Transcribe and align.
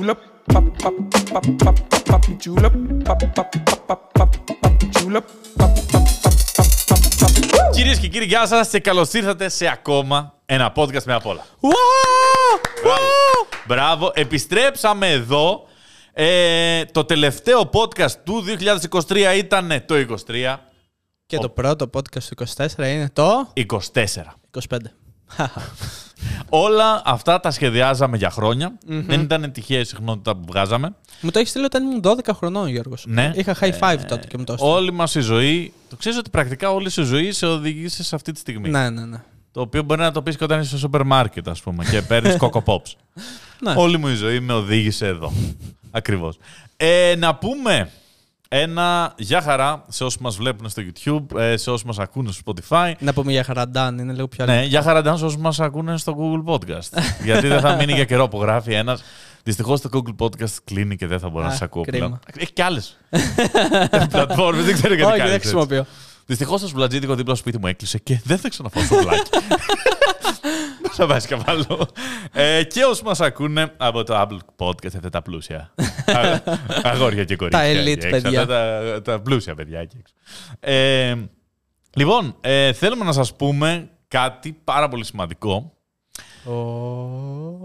julep, 0.00 0.18
pap, 0.46 0.64
pap, 0.82 0.94
pap, 1.10 1.44
pap, 1.62 1.76
pap, 1.90 2.04
pap, 2.08 2.22
julep, 2.44 2.74
pap, 3.04 3.20
pap, 3.34 3.50
pap, 3.64 3.80
pap, 3.88 4.00
pap, 4.16 4.30
pap, 4.60 4.74
julep, 4.96 5.26
pap, 5.58 5.72
pap, 5.92 6.04
pap, 6.22 6.64
pap, 6.88 7.00
pap, 7.18 7.32
pap. 7.50 7.70
Κυρίε 7.72 7.96
και 7.96 8.08
κύριοι, 8.08 8.24
γεια 8.24 8.46
σα 8.46 8.64
και 8.64 8.80
καλώ 8.80 9.08
ήρθατε 9.12 9.48
σε 9.48 9.68
ακόμα 9.68 10.34
ένα 10.46 10.72
podcast 10.76 11.02
με 11.02 11.14
απ' 11.14 11.26
όλα. 11.26 11.44
Μπράβο. 12.82 13.02
Μπράβο. 13.66 14.10
Επιστρέψαμε 14.14 15.10
εδώ. 15.10 15.66
Ε, 16.12 16.84
το 16.84 17.04
τελευταίο 17.04 17.70
podcast 17.72 18.12
του 18.24 18.44
2023 19.08 19.34
ήταν 19.36 19.84
το 19.86 19.94
23. 20.26 20.56
Και 21.26 21.38
το 21.38 21.48
πρώτο 21.48 21.90
podcast 21.94 22.22
του 22.22 22.46
24 22.56 22.66
είναι 22.78 23.10
το 23.12 23.52
24. 23.54 23.74
25. 24.68 24.76
Όλα 26.48 27.02
αυτά 27.04 27.40
τα 27.40 27.50
σχεδιάζαμε 27.50 28.16
για 28.16 28.30
χρόνια. 28.30 28.72
Δεν 28.84 29.20
ήταν 29.20 29.52
τυχαία 29.52 29.80
η 29.80 29.84
συχνότητα 29.84 30.36
που 30.36 30.44
βγάζαμε. 30.46 30.94
Μου 31.20 31.30
το 31.30 31.38
έχεις 31.38 31.50
στείλει 31.50 31.64
όταν 31.64 31.82
ήμουν 31.82 32.00
12 32.04 32.30
χρονών, 32.34 32.68
Γιώργος. 32.68 33.04
Ναι. 33.08 33.32
Είχα 33.34 33.56
high 33.60 33.78
five 33.78 33.98
τότε 34.08 34.26
και 34.26 34.38
μου 34.38 34.44
το 34.44 34.52
έστειλε. 34.52 34.72
Όλη 34.72 34.92
μας 34.92 35.14
η 35.14 35.20
ζωή. 35.20 35.72
Το 35.88 35.96
ξέρεις 35.96 36.18
ότι 36.18 36.30
πρακτικά 36.30 36.70
όλη 36.70 36.90
η 36.96 37.02
ζωή 37.02 37.32
σε 37.32 37.46
οδηγήσεις 37.46 38.06
σε 38.06 38.14
αυτή 38.14 38.32
τη 38.32 38.38
στιγμή. 38.38 38.68
Ναι, 38.68 38.90
ναι, 38.90 39.04
ναι. 39.04 39.22
Το 39.52 39.60
οποίο 39.60 39.82
μπορεί 39.82 40.00
να 40.00 40.12
το 40.12 40.22
πεις 40.22 40.36
και 40.36 40.44
όταν 40.44 40.60
είσαι 40.60 40.68
στο 40.68 40.78
σούπερ 40.78 41.04
μάρκετ, 41.04 41.48
ας 41.48 41.60
πούμε, 41.60 41.84
και 41.84 42.02
παίρνεις 42.02 42.36
Coco 42.42 42.62
Pops. 42.64 42.92
Ναι. 43.60 43.74
Όλη 43.76 43.98
μου 43.98 44.08
η 44.08 44.14
ζωή 44.14 44.40
με 44.40 44.52
οδήγησε 44.52 45.06
εδώ. 45.06 45.32
Ακριβώς. 45.90 46.38
Ε, 46.76 47.14
να 47.18 47.34
πούμε 47.34 47.90
ένα 48.52 49.14
γεια 49.16 49.42
χαρά 49.42 49.84
σε 49.88 50.04
όσους 50.04 50.20
μας 50.20 50.36
βλέπουν 50.36 50.68
στο 50.68 50.82
YouTube, 50.82 51.38
ε, 51.40 51.56
σε 51.56 51.70
όσους 51.70 51.84
μας 51.84 51.98
ακούνε 51.98 52.32
στο 52.32 52.52
Spotify. 52.52 52.92
Να 52.98 53.12
πούμε 53.12 53.32
για 53.32 53.44
χαραντάν, 53.44 53.98
είναι 53.98 54.12
λίγο 54.12 54.28
πιο 54.28 54.44
Ναι, 54.44 54.62
για 54.64 54.82
χαρά 54.82 55.02
σε 55.16 55.24
όσους 55.24 55.36
μας 55.36 55.60
ακούνε 55.60 55.96
στο 55.98 56.16
Google 56.18 56.52
Podcast. 56.54 57.02
Γιατί 57.24 57.46
δεν 57.48 57.60
θα 57.60 57.74
μείνει 57.74 57.92
για 57.92 58.04
καιρό 58.04 58.28
που 58.28 58.40
γράφει 58.40 58.72
ένας. 58.72 59.02
Δυστυχώς 59.42 59.80
το 59.80 59.88
Google 59.92 60.24
Podcast 60.24 60.54
κλείνει 60.64 60.96
και 60.96 61.06
δεν 61.06 61.18
θα 61.18 61.28
μπορώ 61.28 61.44
να 61.46 61.50
Α, 61.52 61.56
σα 61.56 61.64
ακούω 61.64 61.82
κρίμα. 61.82 62.06
πλέον. 62.06 62.20
Έχει 62.36 62.52
κι 62.52 62.62
άλλες 62.62 62.98
πλατφόρμες, 64.10 64.64
δεν 64.64 64.74
ξέρω 64.74 64.94
γιατί 64.94 65.08
Όχι, 65.10 65.18
κάνεις. 65.18 65.32
δεν 65.32 65.40
χρησιμοποιώ. 65.40 65.86
Δυστυχώς 66.26 66.60
το 66.60 66.66
σουβλατζίδικο 66.68 67.14
δίπλα 67.14 67.34
στο 67.34 67.42
σπίτι 67.42 67.58
μου 67.58 67.66
έκλεισε 67.66 67.98
και 67.98 68.20
δεν 68.24 68.38
θα 68.38 68.48
ξαναφάω 68.48 68.82
σουβλάκι. 68.82 69.30
Θα 69.30 69.40
πάει 71.08 71.26
και 71.26 71.34
βάλω. 71.34 71.88
Ε, 72.32 72.62
και 72.64 72.84
όσοι 72.84 73.04
μας 73.04 73.20
ακούνε 73.20 73.72
από 73.76 74.02
το 74.04 74.14
Apple 74.20 74.66
Podcast, 74.66 74.94
αυτά 74.96 75.08
τα 75.10 75.22
πλούσια. 75.22 75.74
Α- 76.16 76.40
Αγόρια 76.82 77.24
και 77.24 77.36
κορίτσια. 77.36 77.64
Τα 77.74 77.80
elite 77.80 77.86
εκεί 77.86 78.06
έξω, 78.06 78.20
παιδιά. 78.20 78.40
αυτά 78.40 78.54
Τα, 78.92 79.02
τα 79.02 79.20
πλούσια 79.20 79.54
παιδιά 79.54 79.80
εκεί 79.80 79.96
έξω. 79.98 80.14
Ε, 80.60 81.14
λοιπόν, 81.96 82.36
ε, 82.40 82.72
θέλουμε 82.72 83.04
να 83.04 83.12
σας 83.12 83.36
πούμε 83.36 83.90
κάτι 84.08 84.52
πάρα 84.64 84.88
πολύ 84.88 85.04
σημαντικό. 85.04 85.72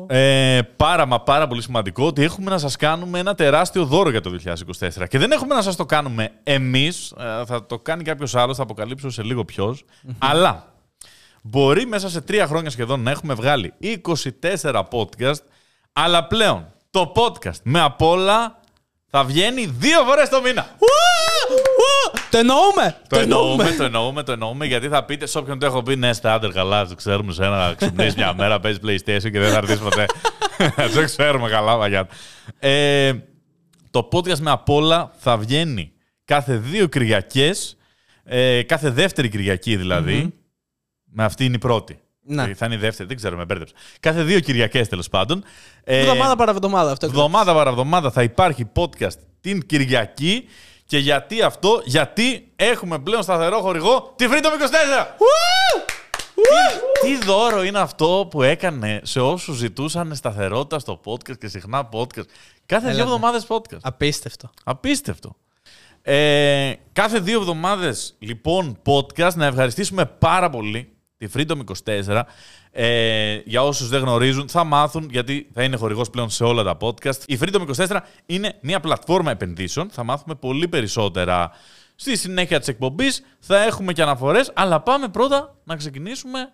Ε, 0.08 0.60
πάρα 0.76 1.06
μα 1.06 1.22
πάρα 1.22 1.48
πολύ 1.48 1.62
σημαντικό 1.62 2.06
ότι 2.06 2.24
έχουμε 2.24 2.50
να 2.50 2.58
σας 2.58 2.76
κάνουμε 2.76 3.20
ένα 3.20 3.36
τεράστιο 3.36 3.86
δώρο 3.86 4.10
για 4.10 4.22
το 4.22 4.32
2024 5.00 5.08
και 5.10 5.18
δεν 5.18 5.32
έχουμε 5.32 5.56
να 5.56 5.62
σας 5.62 5.76
το 5.76 5.86
κάνουμε 5.86 6.30
εμείς, 6.44 7.14
ε, 7.20 7.46
θα 7.46 7.66
το 7.66 7.80
κάνει 7.80 8.04
κάποιος 8.04 8.36
άλλος, 8.36 8.58
θα 8.58 8.64
αποκαλύψω 8.64 9.10
σε 9.10 9.24
λίγο 9.24 9.46
ποιος, 9.46 9.84
αλλά 10.18 10.74
μπορεί 11.48 11.86
μέσα 11.86 12.10
σε 12.10 12.22
τρία 12.22 12.48
χρόνια 12.48 12.70
σχεδόν 12.70 13.00
να 13.02 13.12
έχουμε 13.12 13.34
βγάλει 13.34 13.74
24 14.62 14.84
podcast, 14.92 15.42
αλλά 15.94 16.28
πλέον 16.28 16.68
το 16.90 17.12
podcast 17.16 17.60
με 17.64 17.82
απ' 17.82 18.02
όλα 18.02 18.60
θα 19.08 19.24
βγαίνει 19.24 19.66
δύο 19.66 20.04
φορές 20.04 20.30
το 20.30 20.42
μήνα. 20.42 20.76
Το 22.32 22.38
εννοούμε! 22.38 22.98
Το 23.10 23.20
εννοούμε, 23.20 23.76
το 23.78 23.84
εννοούμε, 23.84 24.24
το 24.24 24.32
εννοούμε, 24.32 24.66
γιατί 24.66 24.88
θα 24.88 25.04
πείτε 25.04 25.26
σε 25.26 25.38
όποιον 25.38 25.60
το 25.60 25.66
έχω 25.66 25.84
πει, 25.84 25.96
ναι, 25.96 26.14
στάντερ 26.14 26.52
καλά, 26.52 26.88
το 26.88 26.96
ξέρουμε 26.96 27.34
σε 27.34 27.46
ένα 27.46 27.74
ξυπνήσει 27.78 28.14
μια 28.18 28.34
μέρα, 28.34 28.60
παίζεις 28.60 28.82
PlayStation 28.84 29.32
και 29.32 29.40
δεν 29.40 29.52
θα 29.52 29.58
έρθει 29.58 29.78
ποτέ. 29.78 30.06
το 30.96 31.04
ξέρουμε 31.04 31.50
καλά, 31.50 31.78
μαγιά. 31.78 32.08
Ε, 32.60 33.14
το 33.92 34.08
podcast 34.12 34.40
με 34.40 34.52
απ' 34.52 34.70
όλα 34.70 35.12
θα 35.18 35.38
βγαίνει 35.38 35.92
κάθε 36.26 36.56
δύο 36.56 36.88
Κυριακές, 36.88 37.78
ε, 38.24 38.64
κάθε 38.64 38.90
δεύτερη 38.90 39.30
Κυριακή 39.30 39.76
δηλαδή, 39.76 40.34
με 41.16 41.24
αυτή 41.24 41.46
είναι 41.46 41.56
η 41.56 41.60
πρώτη. 41.60 42.00
Ναι. 42.22 42.44
Ε, 42.44 42.54
Θα 42.54 42.66
είναι 42.66 42.76
η 42.76 42.78
δεύτερη, 42.78 43.08
δεν 43.08 43.18
ξέρω, 43.18 43.38
με 43.38 43.46
μπέρδεψα. 43.46 43.74
Κάθε 44.00 44.24
δύο 44.24 44.40
Κυριακές 44.40 44.88
τέλος 44.88 45.10
πάντων. 45.10 45.44
Ε, 45.84 46.00
Εβδομάδα 46.00 46.36
παραβδομάδα 46.36 46.92
αυτό. 46.92 47.06
Εβδομάδα 47.06 47.54
παραβδομάδα 47.54 48.12
θα 48.12 48.24
υπάρχει 48.24 48.66
podcast 48.76 49.18
την 49.42 49.66
Κυριακή. 49.66 50.48
Και 50.88 50.98
γιατί 50.98 51.42
αυτό, 51.42 51.82
γιατί 51.86 52.52
έχουμε 52.56 53.00
πλέον 53.00 53.24
σταθερό 53.24 53.62
χορηγό 53.62 54.14
τη 54.16 54.26
Freedom 54.30 54.34
24! 54.34 54.38
Τι, 57.02 57.18
τι 57.18 57.26
δώρο 57.26 57.64
είναι 57.64 57.80
αυτό 57.80 58.28
που 58.30 58.42
έκανε 58.42 59.00
σε 59.04 59.20
όσους 59.20 59.58
ζητούσαν 59.58 60.16
σταθερότητα 60.16 60.80
στο 60.80 61.00
podcast 61.06 61.38
και 61.38 61.48
συχνά 61.48 61.90
podcast; 61.92 62.26
Κάθε 62.66 62.86
δύο 62.86 62.90
Έλατε. 62.96 63.02
εβδομάδες 63.02 63.46
podcast. 63.48 63.78
Απίστευτο. 63.82 64.50
Απίστευτο. 64.64 65.36
Ε, 66.02 66.74
κάθε 66.94 67.20
δύο 67.20 67.40
εβδομάδες, 67.40 68.16
λοιπόν, 68.20 68.78
podcast, 68.86 69.34
να 69.34 69.46
ευχαριστήσουμε 69.46 70.06
πάρα 70.06 70.50
πολύ 70.50 70.95
τη 71.28 71.32
Freedom 71.36 71.60
24. 72.06 72.22
Ε, 72.72 73.40
για 73.46 73.64
όσους 73.64 73.90
δεν 73.90 74.02
γνωρίζουν, 74.02 74.50
θα 74.50 74.64
μάθουν, 74.64 75.08
γιατί 75.12 75.50
θα 75.54 75.64
είναι 75.64 75.78
χορηγός 75.78 76.10
πλέον 76.10 76.30
σε 76.30 76.44
όλα 76.44 76.64
τα 76.64 76.78
podcast. 76.82 77.24
Η 77.26 77.40
Freedom 77.42 77.66
24 77.88 78.00
είναι 78.26 78.58
μια 78.62 78.80
πλατφόρμα 78.80 79.32
επενδύσεων. 79.32 79.90
Θα 79.90 80.04
μάθουμε 80.04 80.36
πολύ 80.36 80.68
περισσότερα 80.68 81.52
στη 81.96 82.18
συνέχεια 82.18 82.60
της 82.60 82.68
εκπομπής. 82.68 83.22
Θα 83.40 83.64
έχουμε 83.64 83.94
και 83.94 84.02
αναφορές, 84.02 84.52
αλλά 84.54 84.82
πάμε 84.82 85.08
πρώτα 85.08 85.56
να 85.64 85.76
ξεκινήσουμε 85.76 86.52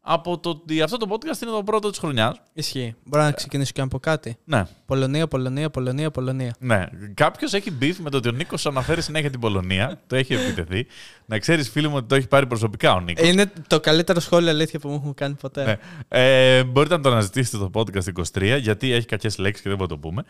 από 0.00 0.38
το 0.38 0.48
ότι 0.48 0.82
αυτό 0.82 0.96
το 0.96 1.06
podcast 1.10 1.42
είναι 1.42 1.50
το 1.50 1.62
πρώτο 1.62 1.90
της 1.90 1.98
χρονιάς. 1.98 2.40
Ισχύει. 2.52 2.94
Μπορώ 3.04 3.22
να 3.22 3.32
ξεκινήσω 3.32 3.72
και 3.74 3.80
από 3.80 3.98
κάτι; 3.98 4.36
Ναι. 4.44 4.66
Πολωνία, 4.86 5.28
Πολωνία, 5.28 5.70
Πολωνία, 5.70 6.10
Πολωνία. 6.10 6.54
Ναι. 6.58 6.86
Κάποιος 7.14 7.54
έχει 7.54 7.70
beef 7.70 7.98
με 7.98 8.10
το 8.10 8.16
ότι 8.16 8.28
ο 8.28 8.32
Νίκος 8.32 8.66
αναφέρει 8.66 9.02
συνέχεια 9.02 9.30
την 9.30 9.40
Πολωνία. 9.40 9.98
το 10.06 10.16
έχει 10.16 10.34
επιτεθεί. 10.34 10.86
Να 11.26 11.38
ξέρεις, 11.38 11.70
φίλοι 11.70 11.88
μου, 11.88 11.96
ότι 11.96 12.06
το 12.06 12.14
έχει 12.14 12.26
πάρει 12.28 12.46
προσωπικά 12.46 12.92
ο 12.92 13.00
Νίκος. 13.00 13.28
Είναι 13.28 13.52
το 13.66 13.80
καλύτερο 13.80 14.20
σχόλιο 14.20 14.50
αλήθεια 14.50 14.78
που 14.78 14.88
μου 14.88 14.94
έχουν 14.94 15.14
κάνει 15.14 15.34
ποτέ. 15.34 15.64
Ναι. 15.64 15.76
Ε, 16.08 16.64
μπορείτε 16.64 16.96
να 16.96 17.02
το 17.02 17.10
αναζητήσετε 17.10 17.58
το 17.58 17.70
podcast 17.74 18.38
23, 18.38 18.58
γιατί 18.60 18.92
έχει 18.92 19.06
κακές 19.06 19.38
λέξεις 19.38 19.62
και 19.62 19.68
δεν 19.68 19.78
μπορούμε 19.78 19.96
να 19.96 20.00
το 20.02 20.08
πούμε. 20.08 20.24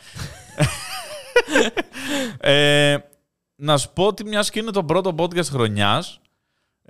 ε, 2.53 2.97
να 3.57 3.77
σου 3.77 3.93
πω 3.93 4.07
ότι 4.07 4.25
μιας 4.25 4.51
και 4.51 4.59
είναι 4.59 4.71
το 4.71 4.85
πρώτο 4.85 5.15
podcast 5.19 5.45
χρονιάς, 5.45 6.21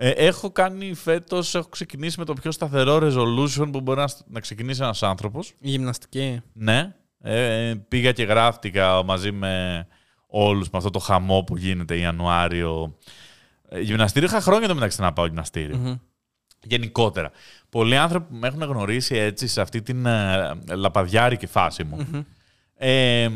ε, 0.03 0.09
έχω 0.09 0.51
κάνει 0.51 0.93
φέτος, 0.93 1.55
έχω 1.55 1.69
ξεκινήσει 1.69 2.19
με 2.19 2.25
το 2.25 2.33
πιο 2.33 2.51
σταθερό 2.51 2.99
resolution 3.01 3.69
που 3.71 3.81
μπορεί 3.81 3.99
να, 3.99 4.09
να 4.27 4.39
ξεκινήσει 4.39 4.81
ένας 4.83 5.03
άνθρωπος. 5.03 5.53
Η 5.59 5.69
γυμναστική. 5.69 6.41
Ναι. 6.53 6.95
Ε, 7.21 7.73
πήγα 7.87 8.11
και 8.11 8.23
γράφτηκα 8.23 9.03
μαζί 9.03 9.31
με 9.31 9.87
όλους 10.27 10.69
με 10.69 10.77
αυτό 10.77 10.89
το 10.89 10.99
χαμό 10.99 11.43
που 11.43 11.57
γίνεται 11.57 11.97
Ιανουάριο. 11.97 12.97
Ε, 13.69 13.79
γυμναστήριο 13.79 14.27
είχα 14.27 14.41
χρόνια 14.41 14.67
το 14.67 14.73
μεταξύ 14.73 15.01
να 15.01 15.13
πάω 15.13 15.25
γυμναστήριο. 15.25 15.77
Μμμ. 15.77 15.95
Γενικότερα. 16.63 17.31
Πολλοί 17.69 17.97
άνθρωποι 17.97 18.33
που 18.33 18.35
με 18.35 18.47
έχουν 18.47 18.61
γνωρίσει 18.61 19.15
έτσι 19.15 19.47
σε 19.47 19.61
αυτή 19.61 19.81
την 19.81 20.05
ε, 20.05 20.51
λαπαδιάρικη 20.75 21.45
φάση 21.45 21.83
μου. 21.83 22.25
Ε, 22.75 23.29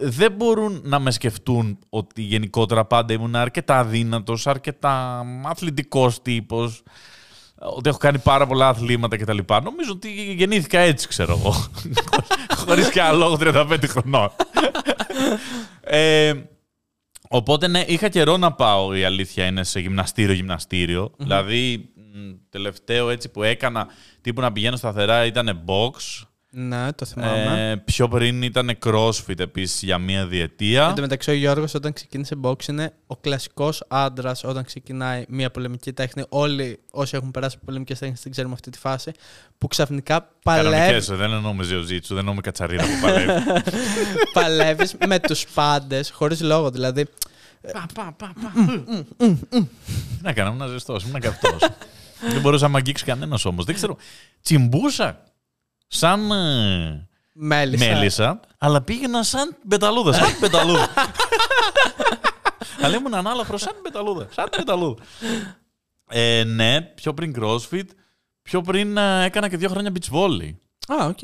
δεν 0.00 0.32
μπορούν 0.32 0.80
να 0.84 0.98
με 0.98 1.10
σκεφτούν 1.10 1.78
ότι 1.88 2.22
γενικότερα 2.22 2.84
πάντα 2.84 3.12
ήμουν 3.12 3.36
αρκετά 3.36 3.78
αδύνατος, 3.78 4.46
αρκετά 4.46 5.24
αθλητικός 5.44 6.22
τύπος, 6.22 6.82
ότι 7.58 7.88
έχω 7.88 7.98
κάνει 7.98 8.18
πάρα 8.18 8.46
πολλά 8.46 8.68
αθλήματα 8.68 9.16
κτλ. 9.16 9.38
Νομίζω 9.62 9.92
ότι 9.92 10.32
γεννήθηκα 10.32 10.78
έτσι, 10.78 11.08
ξέρω 11.08 11.38
εγώ. 11.38 11.54
Χωρίς 12.66 12.90
και 12.90 13.02
άλλο 13.02 13.38
35 13.40 13.76
χρονών. 13.88 14.30
ε, 15.80 16.34
οπότε 17.28 17.68
ναι, 17.68 17.84
είχα 17.86 18.08
καιρό 18.08 18.36
να 18.36 18.52
πάω, 18.52 18.94
η 18.94 19.04
αλήθεια 19.04 19.46
είναι, 19.46 19.64
σε 19.64 19.80
γυμναστήριο, 19.80 20.34
γυμναστήριο. 20.34 21.12
Δηλαδή, 21.16 21.88
μ, 21.94 22.30
τελευταίο 22.50 23.10
έτσι 23.10 23.28
που 23.28 23.42
έκανα, 23.42 23.86
τύπου 24.20 24.40
να 24.40 24.52
πηγαίνω 24.52 24.76
σταθερά, 24.76 25.24
ήταν 25.24 25.64
box. 25.66 26.26
Ναι, 26.50 26.92
το 26.92 27.04
θυμάμαι. 27.04 27.70
Ε, 27.70 27.76
πιο 27.76 28.08
πριν 28.08 28.42
ήταν 28.42 28.78
crossfit 28.84 29.38
επίσης 29.38 29.82
για 29.82 29.98
μία 29.98 30.26
διετία. 30.26 30.86
Εν 30.88 30.94
τω 30.94 31.00
μεταξύ, 31.00 31.30
ο 31.30 31.34
Γιώργος 31.34 31.74
όταν 31.74 31.92
ξεκίνησε 31.92 32.36
box 32.42 32.68
είναι 32.68 32.92
ο 33.06 33.16
κλασικός 33.16 33.84
άντρας 33.88 34.44
όταν 34.44 34.64
ξεκινάει 34.64 35.24
μια 35.28 35.50
πολεμική 35.50 35.92
τέχνη. 35.92 36.24
Όλοι 36.28 36.78
όσοι 36.90 37.16
έχουν 37.16 37.30
περάσει 37.30 37.54
από 37.56 37.64
πολεμικές 37.64 37.98
τέχνες 37.98 38.20
την 38.20 38.30
ξέρουμε 38.30 38.54
αυτή 38.54 38.70
τη 38.70 38.78
φάση. 38.78 39.12
Που 39.58 39.68
ξαφνικά 39.68 40.30
παλεύει 40.42 40.74
Κανονικές, 40.74 41.06
δεν 41.06 41.32
εννοώ 41.32 41.52
με 41.52 41.62
ζεωζίτσου, 41.62 42.08
δεν 42.08 42.18
εννοώ 42.18 42.34
με 42.34 42.40
κατσαρίδα 42.40 42.82
που 42.82 43.00
παλεύει. 43.02 43.32
παλεύεις 44.32 44.96
με 45.06 45.18
τους 45.18 45.46
πάντες, 45.54 46.10
χωρίς 46.10 46.40
λόγο. 46.40 46.70
Δηλαδή, 46.70 47.04
πα, 47.72 47.86
πα, 47.94 48.14
πα, 48.16 48.32
πα. 48.42 48.52
Τι 49.16 50.22
να 50.22 50.32
κάνω, 50.32 50.52
ήμουν 50.52 50.68
ζεστός, 50.68 51.04
ήμουν 51.04 51.20
καυτός. 51.20 51.58
δεν 52.32 52.40
μπορούσα 52.40 52.64
να 52.64 52.70
μ' 52.70 52.76
αγγίξεις 52.76 53.06
κανένας 53.06 53.44
όμως. 53.44 53.64
Δεν 53.64 53.74
ξέρω, 53.74 53.96
τσιμπούσα 54.42 55.22
σαν 55.88 56.30
ε, 56.30 57.08
μέλισσα. 57.32 57.92
μέλισσα, 57.94 58.40
αλλά 58.58 58.82
πήγαινα 58.82 59.22
σαν 59.22 59.56
πεταλούδα, 59.68 60.12
σαν 60.12 60.38
πεταλούδα. 60.40 60.88
αλλά 62.82 62.96
ήμουν 62.96 63.14
ανάλαφρος 63.14 63.60
σαν 63.60 63.74
πεταλούδα, 63.82 64.28
σαν 64.30 64.48
πεταλούδα. 64.56 65.02
Ε, 66.10 66.44
ναι, 66.46 66.80
πιο 66.80 67.14
πριν 67.14 67.34
CrossFit, 67.40 67.84
πιο 68.42 68.60
πριν 68.60 68.96
ε, 68.96 69.24
έκανα 69.24 69.48
και 69.48 69.56
δύο 69.56 69.68
χρόνια 69.68 69.92
beach 69.94 70.14
volley. 70.14 70.54
Α, 71.00 71.06
οκ. 71.06 71.18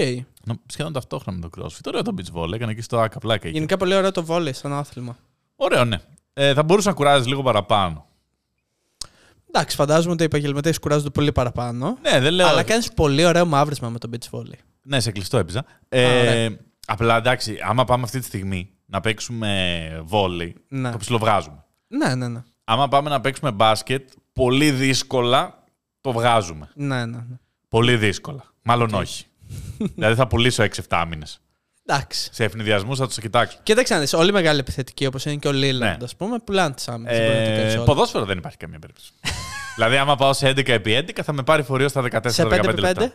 Νο- 0.44 0.60
Σχεδόν 0.66 0.92
ταυτόχρονα 0.92 1.38
με 1.38 1.48
το 1.48 1.62
CrossFit. 1.62 1.86
Ωραίο 1.86 2.02
το 2.02 2.14
beach 2.18 2.38
volley. 2.40 2.52
Έκανε 2.52 2.74
και 2.74 2.82
στο 2.82 2.98
άκα 2.98 3.18
πλάκα. 3.18 3.46
εκεί. 3.46 3.54
Γενικά 3.56 3.76
πολύ 3.76 3.94
ωραίο 3.94 4.10
το 4.10 4.24
βόλεϊ 4.24 4.52
σαν 4.52 4.72
άθλημα. 4.72 5.16
Ωραίο, 5.56 5.84
ναι. 5.84 5.96
Ε, 6.32 6.54
θα 6.54 6.62
μπορούσε 6.62 6.88
να 6.88 6.94
κουράζεις 6.94 7.26
λίγο 7.26 7.42
παραπάνω. 7.42 8.06
Εντάξει, 9.56 9.76
φαντάζομαι 9.76 10.12
ότι 10.12 10.22
οι 10.22 10.26
επαγγελματίες 10.26 10.78
κουράζονται 10.78 11.10
πολύ 11.10 11.32
παραπάνω. 11.32 11.98
Ναι, 12.02 12.20
δεν 12.20 12.32
λέω. 12.32 12.46
Αλλά 12.46 12.62
κάνεις 12.62 12.92
πολύ 12.92 13.24
ωραίο 13.24 13.46
μαύρισμα 13.46 13.88
με 13.88 13.98
το 13.98 14.10
beach 14.12 14.38
volley. 14.38 14.58
Ναι, 14.82 15.00
σε 15.00 15.10
κλειστό 15.10 15.38
έπαιζα. 15.38 15.58
Α, 15.58 15.64
Ε, 15.88 16.04
ωραία. 16.20 16.56
απλά 16.86 17.16
εντάξει, 17.16 17.56
άμα 17.66 17.84
πάμε 17.84 18.02
αυτή 18.02 18.18
τη 18.18 18.24
στιγμή 18.24 18.70
να 18.86 19.00
παίξουμε 19.00 20.02
βόλεϊ, 20.04 20.54
Ναι. 20.68 20.90
το 20.90 20.98
ψιλοβγάζουμε. 20.98 21.64
Ναι, 21.88 22.14
ναι, 22.14 22.28
ναι. 22.28 22.42
Άμα 22.64 22.88
πάμε 22.88 23.10
να 23.10 23.20
παίξουμε 23.20 23.50
μπάσκετ, 23.52 24.08
πολύ 24.32 24.70
δύσκολα 24.70 25.64
το 26.00 26.12
βγάζουμε. 26.12 26.68
ναι, 26.74 26.96
ναι, 27.06 27.16
ναι. 27.16 27.36
Πολύ 27.68 27.96
δύσκολα. 27.96 28.44
Μάλλον 28.62 28.94
όχι. 28.94 29.24
δηλαδή 29.94 30.14
θα 30.14 30.26
πουλήσω 30.26 30.64
6-7 30.88 31.04
μήνε. 31.08 31.26
Εντάξει. 31.86 32.28
Σε 32.32 32.44
ευνηδιασμούς 32.44 32.98
θα 32.98 33.06
τους 33.06 33.18
κοιτάξω. 33.18 33.58
Κοίταξε 33.62 33.94
να 33.94 34.00
δεις, 34.00 34.12
όλοι 34.12 34.28
οι 34.28 34.32
μεγάλοι 34.32 34.58
επιθετικοί 34.58 35.06
όπως 35.06 35.24
είναι 35.24 35.36
και 35.36 35.48
ο 35.48 35.52
Λίλαντ, 35.52 35.98
Ναι. 35.98 36.04
ας 36.04 36.16
πούμε, 36.16 36.38
πουλάνε 36.44 36.74
τις 36.74 36.88
άμυνες. 36.88 37.18
δεν 37.18 37.26
μπορεί 37.26 37.38
να 37.38 37.44
το 37.44 37.50
κάνεις 37.56 37.72
Ε, 37.72 37.76
όλο. 37.76 37.84
ποδόσφαιρο 37.84 38.24
δεν 38.24 38.38
υπάρχει 38.38 38.56
καμία 38.56 38.78
περίπτωση. 38.78 39.12
δηλαδή, 39.76 39.96
άμα 39.96 40.16
πάω 40.16 40.32
σε 40.32 40.48
11 40.48 40.68
επί 40.68 41.04
11, 41.08 41.20
θα 41.24 41.32
με 41.32 41.42
πάρει 41.42 41.62
φορείο 41.62 41.88
στα 41.88 42.02
14-15 42.02 42.20
Σε 42.32 42.42
5x5. 42.46 42.74
λεπτά. 42.78 43.12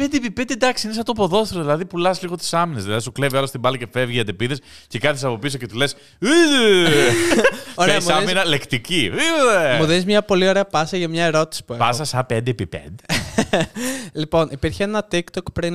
5x5 0.00 0.50
εντάξει, 0.50 0.86
είναι 0.86 0.94
σαν 0.94 1.04
το 1.04 1.12
ποδόσφαιρο. 1.12 1.60
Δηλαδή, 1.60 1.84
πουλάς 1.84 2.22
λίγο 2.22 2.36
τις 2.36 2.54
άμυνες. 2.54 2.82
Δηλαδή, 2.84 3.02
σου 3.02 3.12
κλέβει 3.12 3.36
άλλο 3.36 3.48
την 3.50 3.60
μπάλα 3.60 3.76
και 3.76 3.86
φεύγει 3.92 4.12
για 4.12 4.20
αντεπίδε 4.22 4.56
και 4.88 4.98
κάθεσαι 4.98 5.26
από 5.26 5.38
πίσω 5.38 5.58
και 5.58 5.66
του 5.66 5.76
λες. 5.76 5.96
Ωραία, 7.74 7.94
Θες 7.94 8.04
μου 8.04 8.10
δίνεις- 8.10 8.10
άμυνα 8.10 8.44
λεκτική. 8.44 9.10
Μου 9.78 9.84
δίνεις 9.84 10.04
μια 10.04 10.22
πολύ 10.22 10.48
ωραία 10.48 10.64
πάσα 10.64 10.96
για 10.96 11.08
μια 11.08 11.24
ερώτηση 11.24 11.64
που 11.64 11.72
έχω. 11.72 11.82
Πάσα 11.84 12.04
σαν 12.04 12.26
5x5. 12.30 12.76
Λοιπόν, 14.12 14.48
υπήρχε 14.52 14.84
ένα 14.84 15.06
TikTok 15.12 15.52
πριν. 15.52 15.74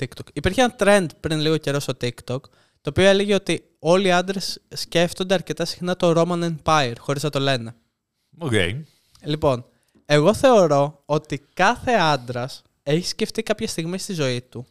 Λι- 0.00 0.08
TikTok. 0.14 0.26
Υπήρχε 0.32 0.62
ένα 0.62 0.74
trend 0.78 1.06
πριν 1.20 1.40
λίγο 1.40 1.56
καιρό 1.56 1.80
στο 1.80 1.92
TikTok, 2.00 2.40
το 2.80 2.88
οποίο 2.88 3.04
έλεγε 3.08 3.34
ότι 3.34 3.64
όλοι 3.78 4.06
οι 4.06 4.12
άντρες 4.12 4.60
σκέφτονται 4.68 5.34
αρκετά 5.34 5.64
συχνά 5.64 5.96
το 5.96 6.12
Roman 6.16 6.50
Empire, 6.64 6.92
χωρίς 6.98 7.22
να 7.22 7.30
το 7.30 7.40
λένε. 7.40 7.74
Οκ. 8.38 8.52
Λοιπόν, 9.24 9.64
εγώ 10.06 10.34
θεωρώ 10.34 11.02
ότι 11.04 11.42
κάθε 11.54 11.92
άντρας 11.92 12.62
έχει 12.82 13.06
σκεφτεί 13.06 13.42
κάποια 13.42 13.68
στιγμή 13.68 13.98
στη 13.98 14.12
ζωή 14.12 14.40
του 14.42 14.66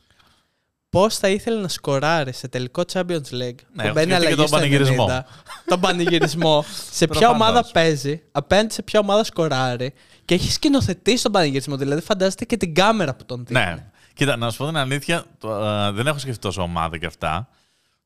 πώς 0.89 1.17
θα 1.17 1.29
ήθελε 1.29 1.61
να 1.61 1.67
σκοράρει 1.67 2.33
σε 2.33 2.47
τελικό 2.47 2.83
Champions 2.93 3.01
League 3.31 3.31
Ναι, 3.31 3.51
που 3.73 3.81
έχω 3.81 3.93
μπαίνει 3.93 3.93
σκεφτεί 3.93 4.07
και 4.07 4.15
αλλαγή 4.15 4.35
τον 4.35 4.47
στο 4.47 4.55
πανηγυρισμό. 4.57 5.07
90, 5.09 5.21
τον 5.65 5.79
πανηγυρισμό, 5.79 6.65
σε 6.91 7.07
ποια 7.07 7.19
Προφανώς. 7.19 7.35
ομάδα 7.47 7.69
παίζει, 7.73 8.21
απέναντι 8.31 8.73
σε 8.73 8.81
ποια 8.81 8.99
ομάδα 8.99 9.23
σκοράρει 9.23 9.93
και 10.25 10.33
έχει 10.33 10.51
σκηνοθετήσει 10.51 11.23
τον 11.23 11.31
πανηγυρισμό. 11.31 11.77
Δηλαδή, 11.77 12.01
φαντάζεστε 12.01 12.45
και 12.45 12.57
την 12.57 12.73
κάμερα 12.73 13.15
που 13.15 13.25
τον 13.25 13.45
δείχνει. 13.45 13.63
Ναι. 13.63 13.91
Κοίτα, 14.19 14.35
να 14.37 14.51
σου 14.51 14.57
πω 14.57 14.65
την 14.65 14.77
αλήθεια, 14.77 15.23
το, 15.37 15.65
ε, 15.65 15.91
δεν 15.91 16.07
έχω 16.07 16.17
σκεφτεί 16.17 16.39
τόσο 16.39 16.61
ομάδα 16.61 16.97
και 16.97 17.05
αυτά. 17.05 17.49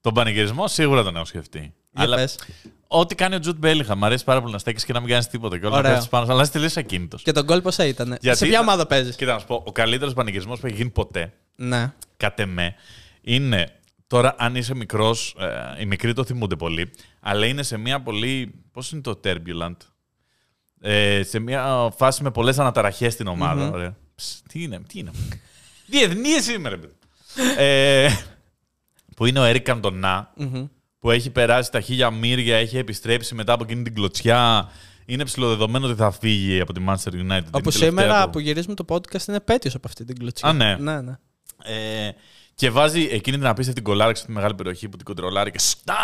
Τον 0.01 0.13
πανηγυρισμό 0.13 0.67
σίγουρα 0.67 1.03
τον 1.03 1.15
έχω 1.15 1.25
σκεφτεί. 1.25 1.59
Για 1.59 2.03
Αλλά 2.03 2.15
πες. 2.15 2.39
ό,τι 2.87 3.15
κάνει 3.15 3.35
ο 3.35 3.39
Τζουτ 3.39 3.57
Μπέλιχα, 3.57 3.95
μου 3.95 4.05
αρέσει 4.05 4.23
πάρα 4.23 4.41
πολύ 4.41 4.53
να 4.53 4.59
στέκεις 4.59 4.85
και 4.85 4.93
να 4.93 4.99
μην 4.99 5.09
κάνεις 5.09 5.27
τίποτα. 5.27 5.57
Και 5.59 5.65
όλα 5.65 5.73
να 5.73 5.79
Ωραία. 5.79 5.91
πέφτεις 5.91 6.09
πάνω, 6.09 6.25
σου, 6.25 6.31
αλλά 6.31 6.41
είσαι 6.41 6.51
τελείω 6.51 6.69
ακίνητος. 6.75 7.21
Και 7.21 7.31
τον 7.31 7.43
γκολ 7.43 7.61
πόσα 7.61 7.85
ήταν. 7.85 8.17
Γιατί 8.21 8.37
σε 8.37 8.45
ποια 8.45 8.53
θα- 8.55 8.59
ομάδα 8.61 8.85
παίζεις; 8.87 9.15
Κοίτα, 9.15 9.33
να 9.33 9.39
σου 9.39 9.45
πω, 9.45 9.63
ο 9.67 9.71
καλύτερος 9.71 10.13
πανηγυρισμός 10.13 10.59
που 10.59 10.65
έχει 10.65 10.75
γίνει 10.75 10.89
ποτέ, 10.89 11.33
Ναι. 11.55 11.93
κατ' 12.17 12.39
εμέ, 12.39 12.75
είναι. 13.21 13.71
Τώρα, 14.07 14.35
αν 14.37 14.55
είσαι 14.55 14.75
μικρός, 14.75 15.35
ε, 15.39 15.81
οι 15.81 15.85
μικροί 15.85 16.13
το 16.13 16.23
θυμούνται 16.23 16.55
πολύ, 16.55 16.91
αλλά 17.19 17.45
είναι 17.45 17.63
σε 17.63 17.77
μια 17.77 18.01
πολύ. 18.01 18.53
Πώς 18.71 18.91
είναι 18.91 19.01
το 19.01 19.19
turbulent. 19.23 19.75
Ε, 20.81 21.23
σε 21.23 21.39
μια 21.39 21.89
φάση 21.97 22.23
με 22.23 22.31
πολλές 22.31 22.59
αναταραχές 22.59 23.13
στην 23.13 23.27
ομάδα. 23.27 23.69
Ωραία. 23.71 23.95
Ψ, 24.15 24.41
τι 24.49 24.63
είναι, 24.63 24.79
τι 24.87 24.99
είναι. 24.99 25.11
Διεθνή 25.85 26.41
σήμερα, 26.41 26.77
παιδί. 26.79 26.93
ε, 27.57 28.09
που 29.15 29.25
είναι 29.25 29.39
ο 29.39 29.43
Έρικ 29.43 29.63
Καντονά, 29.63 30.31
Μμμ. 30.35 30.65
που 30.99 31.11
έχει 31.11 31.29
περάσει 31.29 31.71
τα 31.71 31.81
χίλια 31.81 32.11
μύρια, 32.11 32.57
έχει 32.57 32.77
επιστρέψει 32.77 33.35
μετά 33.35 33.53
από 33.53 33.63
εκείνη 33.63 33.83
την 33.83 33.93
κλωτσιά. 33.93 34.69
Είναι 35.05 35.23
ψηλοδεδομένο 35.25 35.85
ότι 35.87 35.95
θα 35.95 36.11
φύγει 36.11 36.59
από 36.61 36.73
τη 36.73 36.81
Manchester 36.87 37.07
United. 37.09 37.13
Είναι 37.19 37.35
η 37.35 37.37
Όπου 37.51 37.71
τελευταία 37.71 37.89
σήμερα 37.89 38.23
του. 38.23 38.29
που 38.29 38.39
γυρίζουμε 38.39 38.73
το 38.75 38.85
podcast 38.87 39.27
είναι 39.27 39.37
επέτειο 39.37 39.71
από 39.75 39.87
αυτή 39.87 40.05
την 40.05 40.17
κλωτσιά. 40.17 40.49
Α, 40.49 40.53
ναι. 40.53 40.75
ναι, 40.79 41.01
ναι. 41.01 41.17
Ε, 41.63 42.11
και 42.55 42.69
βάζει 42.69 43.07
εκείνη 43.11 43.37
την 43.37 43.45
απίστευτη 43.45 43.81
κολλάρα 43.81 44.15
στη 44.15 44.31
μεγάλη 44.31 44.53
περιοχή 44.53 44.89
που 44.89 44.95
την 44.97 45.05
κοντρολάρει 45.05 45.51
και 45.51 45.59
στά, 45.59 45.95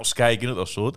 σκάει 0.00 0.32
εκείνο 0.32 0.54
το 0.54 0.64
σουτ. 0.64 0.94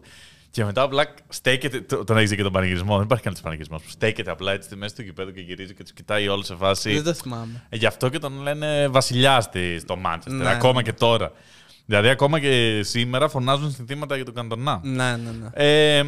Και 0.51 0.65
μετά 0.65 0.81
απλά 0.81 1.13
στέκεται. 1.29 1.81
το- 1.81 2.03
Τον 2.03 2.17
έχεις 2.17 2.29
δει 2.29 2.35
και 2.35 2.43
τον 2.43 2.51
πανηγυρισμό. 2.51 2.95
Δεν 2.95 3.03
υπάρχει 3.03 3.23
κανένας 3.23 3.43
πανηγυρισμός. 3.43 3.81
Στέκεται 3.87 4.31
απλά 4.31 4.51
έτσι 4.51 4.67
στη 4.67 4.77
μέση 4.77 4.95
του 4.95 5.01
γηπέδου 5.01 5.31
και 5.31 5.41
γυρίζει 5.41 5.73
και 5.73 5.83
τους 5.83 5.93
κοιτάει 5.93 6.27
όλους 6.27 6.45
σε 6.45 6.55
φάση. 6.55 6.93
Δεν 6.93 7.03
το 7.03 7.13
θυμάμαι. 7.13 7.63
Ε, 7.69 7.75
γι' 7.77 7.85
αυτό 7.85 8.09
και 8.09 8.19
τον 8.19 8.41
λένε 8.41 8.87
βασιλιά 8.87 9.41
στη- 9.41 9.79
στο 9.79 9.95
Μάντσεστερ. 9.95 10.41
Ναι. 10.43 10.49
Ακόμα 10.49 10.81
και 10.81 10.93
τώρα. 10.93 11.31
Δηλαδή, 11.85 12.07
ακόμα 12.09 12.39
και 12.39 12.81
σήμερα 12.83 13.29
φωνάζουν 13.29 13.71
συνθήματα 13.71 14.15
για 14.15 14.25
τον 14.25 14.33
Καντονά. 14.33 14.79
Ναι, 14.83 15.15
ναι, 15.15 15.31
ναι. 15.31 15.47
Ε, 15.53 16.03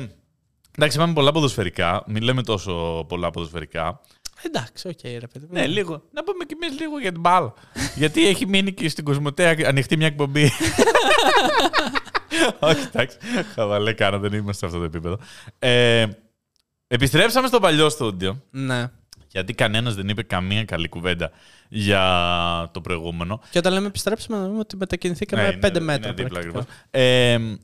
εντάξει, 0.77 0.97
πάμε 0.97 1.13
πολλά 1.13 1.31
ποδοσφαιρικά. 1.31 2.03
Μην 2.07 2.23
λέμε 2.23 2.43
τόσο 2.43 3.05
πολλά 3.07 3.29
ποδοσφαιρικά. 3.31 4.01
Εντάξει, 4.45 4.87
οκ, 4.87 4.99
ρε 5.03 5.27
παιδί. 5.33 5.45
μου. 5.45 5.51
Ναι, 5.51 5.65
λίγο. 5.67 6.03
Να 6.11 6.23
πούμε 6.23 6.45
κι 6.45 6.53
εμείς 6.61 6.79
λίγο 6.79 6.99
για 6.99 7.11
την 7.11 7.21
μπάλα. 7.21 7.53
Γιατί 8.01 8.27
έχει 8.27 8.47
μείνει 8.47 8.73
και 8.73 8.89
στην 8.89 9.03
Cosmote 9.03 9.55
ανοιχτή 9.65 9.97
μια 9.97 10.07
εκπομπή. 10.07 10.51
Όχι, 12.59 12.81
εντάξει. 12.94 13.18
Χαβαλέ 13.56 13.94
κάνω, 13.94 14.19
δεν 14.19 14.33
είμαστε 14.33 14.53
σε 14.53 14.65
αυτό 14.65 14.77
το 14.77 14.83
επίπεδο. 14.83 15.19
Ε, 15.59 16.06
επιστρέψαμε 16.88 17.47
στο 17.47 17.59
παλιό 17.59 17.89
στούντιο. 17.89 18.41
Ναι. 18.50 18.88
Γιατί 19.27 19.53
κανένας 19.53 19.95
δεν 19.95 20.09
είπε 20.09 20.24
καμία 20.24 20.63
καλή 20.65 20.89
κουβέντα 20.89 21.31
για 21.69 22.69
το 22.74 22.81
προηγούμενο. 22.81 23.41
Και 23.50 23.57
όταν 23.57 23.74
λέμε 23.74 23.88
επιστρέψουμε, 23.88 24.38
να 24.38 24.47
δούμε 24.47 24.59
ότι 24.59 24.75
μετακινηθήκαμε 24.77 25.44
Ναι, 25.44 25.57
5 25.68 25.69
είναι- 25.69 25.80
μέτρα. 25.80 26.07
είναι 26.09 26.24
δίπλα 26.24 26.39
πρακτικά. 26.39 26.59
ακριβώς. 26.59 26.65
Ε, 26.91 27.57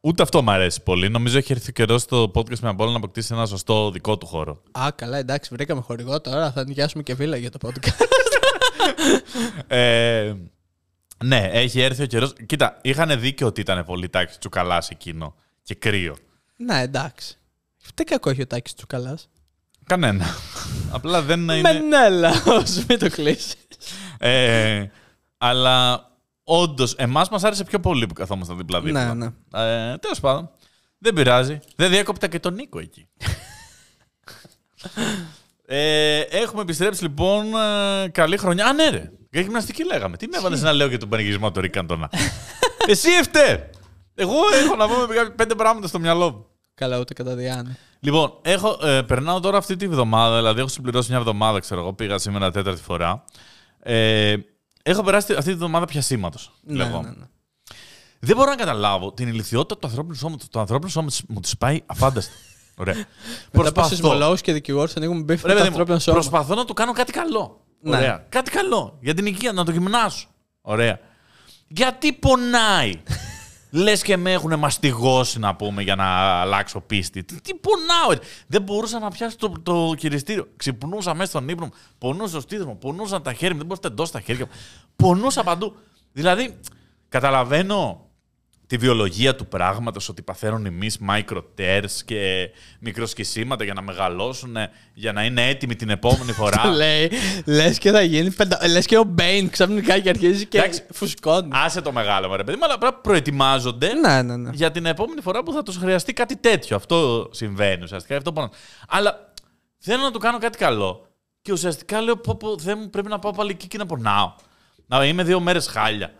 ούτε 0.00 0.22
αυτό 0.22 0.42
μου 0.42 0.50
αρέσει 0.50 0.82
πολύ. 0.82 1.08
Νομίζω 1.08 1.38
έχει 1.38 1.52
έρθει 1.52 1.68
ο 1.68 1.72
καιρός 1.72 2.02
στο 2.02 2.30
podcast 2.34 2.58
με 2.58 2.68
Απόλλωνα 2.68 2.98
να 2.98 3.04
αποκτήσει 3.04 3.34
ένα 3.34 3.46
σωστό 3.46 3.90
δικό 3.90 4.18
του 4.18 4.26
χώρο. 4.26 4.62
Α, 4.72 4.88
καλά, 4.94 5.18
εντάξει, 5.18 5.50
βρήκαμε 5.54 5.80
χορηγό 5.80 6.20
τώρα. 6.20 6.52
Θα 6.52 6.64
νοικιάσουμε 6.64 7.02
και 7.02 7.14
βίλα 7.14 7.36
για 7.36 7.50
το 7.50 7.58
podcast. 7.68 8.04
Ε, 9.66 10.34
ναι, 11.24 11.48
έχει 11.52 11.80
έρθει 11.80 12.02
ο 12.02 12.06
καιρός. 12.06 12.32
Κοίτα, 12.46 12.78
είχαν 12.82 13.20
δίκιο 13.20 13.46
ότι 13.46 13.60
ήταν 13.60 13.84
πολύ 13.84 14.08
τάξη 14.08 14.38
τσουκαλάς 14.38 14.88
εκείνο 14.90 15.34
και 15.62 15.74
κρύο. 15.74 16.16
ναι, 16.56 16.80
εντάξει. 16.80 17.36
Τι 17.94 18.04
κακό 18.04 18.30
έχει 18.30 18.42
ο 18.42 18.46
Τάκης 18.46 18.74
Τσουκαλάς. 18.74 19.28
Κανένα. 19.86 20.26
Απλά 20.90 21.22
δεν 21.22 21.40
είναι. 21.50 21.60
Μενέλα, 21.60 22.42
όσο 22.46 22.84
μην 22.88 22.98
το 22.98 23.10
κλείσεις. 23.10 23.54
Ε, 24.18 24.86
αλλά 25.38 26.06
όντως, 26.44 26.94
εμάς 26.94 27.28
μας 27.28 27.44
άρεσε 27.44 27.64
πιο 27.64 27.80
πολύ 27.80 28.06
που 28.06 28.14
καθόμασταν 28.14 28.56
δίπλα-δίπλα. 28.56 29.14
Ναι, 29.14 29.26
Ε, 29.54 29.96
Τέλος 29.98 30.20
πάντων. 30.20 30.50
Δεν 30.98 31.14
πειράζει. 31.14 31.58
Δεν 31.76 31.90
διέκοπτα 31.90 32.26
και 32.28 32.38
τον 32.40 32.54
Νίκο 32.54 32.78
εκεί. 32.78 33.06
ε, 35.74 36.20
έχουμε 36.20 36.62
επιστρέψει 36.62 37.02
λοιπόν. 37.02 37.46
ε, 38.04 38.08
καλή 38.08 38.36
χρονιά. 38.36 38.66
Α, 38.66 38.72
ναι, 38.72 38.88
ρε. 38.88 39.10
Για 39.30 39.40
γυμναστική 39.40 39.84
λέγαμε. 39.84 40.16
Τι 40.16 40.28
με 40.28 40.36
έβαλες 40.36 40.62
να 40.62 40.72
λέω 40.72 40.86
για 40.86 40.98
τον 40.98 41.08
πανηγυρισμό 41.08 41.50
του 41.50 41.60
Ρίκ 41.60 41.72
Καντονά. 41.72 42.10
Εσύ 42.86 43.10
ευτέ. 43.10 43.70
Εγώ 44.14 44.34
έχω 44.64 44.76
να 44.76 44.88
πούμε 44.88 45.30
πέντε 45.36 45.54
πράγματα 45.54 45.86
στο 45.86 45.98
μυαλό 45.98 46.30
μου. 46.30 46.46
Καλά, 46.74 46.98
ούτε 46.98 47.14
κατά 47.14 47.34
διάνοια. 47.34 47.76
Λοιπόν, 48.00 48.38
έχω, 48.42 48.78
ε, 48.82 49.02
περνάω 49.02 49.40
τώρα 49.40 49.58
αυτή 49.58 49.76
τη 49.76 49.88
βδομάδα, 49.88 50.36
δηλαδή 50.36 50.60
έχω 50.60 50.68
συμπληρώσει 50.68 51.10
μια 51.10 51.18
εβδομάδα, 51.18 51.60
ξέρω 51.60 51.80
εγώ, 51.80 51.92
πήγα 51.92 52.18
σήμερα 52.18 52.50
τέταρτη 52.50 52.82
φορά. 52.82 53.24
Ε, 53.82 54.36
έχω 54.82 55.02
περάσει 55.02 55.32
αυτή 55.32 55.50
τη 55.50 55.56
βδομάδα 55.56 55.86
πιασήματο. 55.86 56.38
Ναι, 56.62 56.84
ναι, 56.84 56.90
ναι. 57.00 57.26
Δεν 58.18 58.36
μπορώ 58.36 58.50
να 58.50 58.56
καταλάβω 58.56 59.12
την 59.12 59.28
ηλικιότητα 59.28 59.78
του 59.78 59.86
ανθρώπινου 59.86 60.14
σώματος. 60.14 60.48
Το 60.48 60.60
ανθρώπινο 60.60 60.90
σώμα 60.90 61.08
μου 61.28 61.40
της 61.40 61.56
πάει 61.58 61.80
αφάνταστα. 61.86 62.32
Ωραία. 62.76 62.94
Μετά 63.52 63.68
από 63.68 63.82
σεισμολόγους 63.82 64.40
και 64.40 64.52
δικηγόρους 64.52 64.96
ανοίγουμε 64.96 65.20
μπίφ 65.22 65.42
με 65.42 65.48
Ρε, 65.48 65.54
το 65.54 65.58
παιδί 65.58 65.60
μου, 65.60 65.66
ανθρώπινο 65.66 65.98
σώμα. 65.98 66.16
προσπαθώ 66.16 66.54
να 66.54 66.64
του 66.64 66.74
κάνω 66.74 66.92
κάτι 66.92 67.12
καλό. 67.12 67.60
Ναι. 67.80 67.96
Ωραία. 67.96 68.26
Κάτι 68.28 68.50
καλό. 68.50 68.98
Για 69.00 69.14
την 69.14 69.26
υγεία, 69.26 69.52
να 69.52 69.64
το 69.64 69.70
γυμνάσω. 69.70 70.26
Ωραία. 70.60 70.98
Γιατί 71.68 72.12
πονάει; 72.12 72.92
Λες 73.70 74.02
και 74.02 74.16
με 74.16 74.32
έχουν 74.32 74.58
μαστιγώσει 74.58 75.38
να 75.38 75.54
πούμε 75.56 75.82
για 75.82 75.94
να 75.94 76.04
αλλάξω 76.40 76.80
πίστη. 76.80 77.24
Τι, 77.24 77.40
τι 77.40 77.54
πονάω. 77.54 78.10
ρε. 78.10 78.18
Δεν 78.46 78.62
μπορούσα 78.62 78.98
να 78.98 79.10
πιάσω 79.10 79.36
το, 79.36 79.52
το 79.62 79.94
χειριστήριο. 79.98 80.48
Ξυπνούσα 80.56 81.14
μέσα 81.14 81.30
στον 81.30 81.48
ύπνο 81.48 81.64
μου. 81.64 81.72
Πονούσα 81.98 82.28
στο 82.28 82.40
στήθος 82.40 82.66
μου. 82.66 82.78
Πονούσαν 82.78 83.22
τα 83.22 83.32
χέρια 83.32 83.50
μου. 83.52 83.58
Δεν 83.58 83.66
μπορούσα 83.66 83.88
να 83.88 83.94
εντό 83.94 84.06
τα 84.10 84.20
χέρια 84.20 84.44
μου. 84.44 84.50
Πονούσα 84.96 85.42
παντού. 85.42 85.76
Δηλαδή, 86.12 86.58
καταλαβαίνω 87.08 88.06
τη 88.72 88.78
βιολογία 88.78 89.34
του 89.34 89.46
πράγματος 89.46 90.08
ότι 90.08 90.22
παθαίνουν 90.22 90.64
οι 90.64 90.70
μυς 90.70 90.98
micro 91.08 91.42
tears 91.58 91.90
και 92.04 92.50
μικροσκυσίματα 92.80 93.64
για 93.64 93.74
να 93.74 93.82
μεγαλώσουν, 93.82 94.56
για 94.94 95.12
να 95.12 95.24
είναι 95.24 95.48
έτοιμοι 95.48 95.76
την 95.76 95.90
επόμενη 95.90 96.32
φορά. 96.32 96.66
Λέει, 96.76 97.10
λες 97.44 97.78
και 97.78 97.90
θα 97.90 98.02
γίνει 98.02 98.30
πεντα... 98.30 98.68
Λες 98.68 98.86
και 98.86 98.98
ο 98.98 99.04
Μπέιν 99.04 99.50
ξαφνικά 99.50 99.98
και 99.98 100.08
αρχίζει 100.08 100.46
και 100.46 100.58
Εντάξει. 100.58 100.82
φουσκώνει. 100.92 101.48
Άσε 101.52 101.80
το 101.80 101.92
μεγάλο 101.92 102.28
μου 102.28 102.36
ρε 102.36 102.44
παιδί 102.44 102.58
μου, 102.58 102.64
αλλά 102.64 102.74
απλά 102.74 102.94
προετοιμάζονται 102.94 103.92
Ναι, 103.92 104.22
ναι, 104.22 104.36
ναι. 104.36 104.50
για 104.52 104.70
την 104.70 104.86
επόμενη 104.86 105.20
φορά 105.20 105.42
που 105.42 105.52
θα 105.52 105.62
τους 105.62 105.76
χρειαστεί 105.76 106.12
κάτι 106.12 106.36
τέτοιο. 106.36 106.76
Αυτό 106.76 107.28
συμβαίνει 107.32 107.82
ουσιαστικά. 107.82 108.16
Αυτό 108.16 108.32
πονά. 108.32 108.50
Αλλά 108.88 109.32
θέλω 109.78 110.02
να 110.02 110.10
του 110.10 110.18
κάνω 110.18 110.38
κάτι 110.38 110.58
καλό. 110.58 111.06
Και 111.42 111.52
ουσιαστικά 111.52 112.00
λέω: 112.00 112.16
πω, 112.16 112.36
πω, 112.36 112.58
Θεέ 112.58 112.74
μου, 112.74 112.90
πρέπει 112.90 113.08
να 113.08 113.18
πάω 113.18 113.32
πάλι 113.32 113.50
εκεί 113.50 113.66
και 113.66 113.78
να 113.78 113.86
πονάω. 113.86 114.32
Να 114.86 115.04
είμαι 115.04 115.22
δύο 115.22 115.40
μέρες 115.40 115.66
χάλια. 115.66 116.12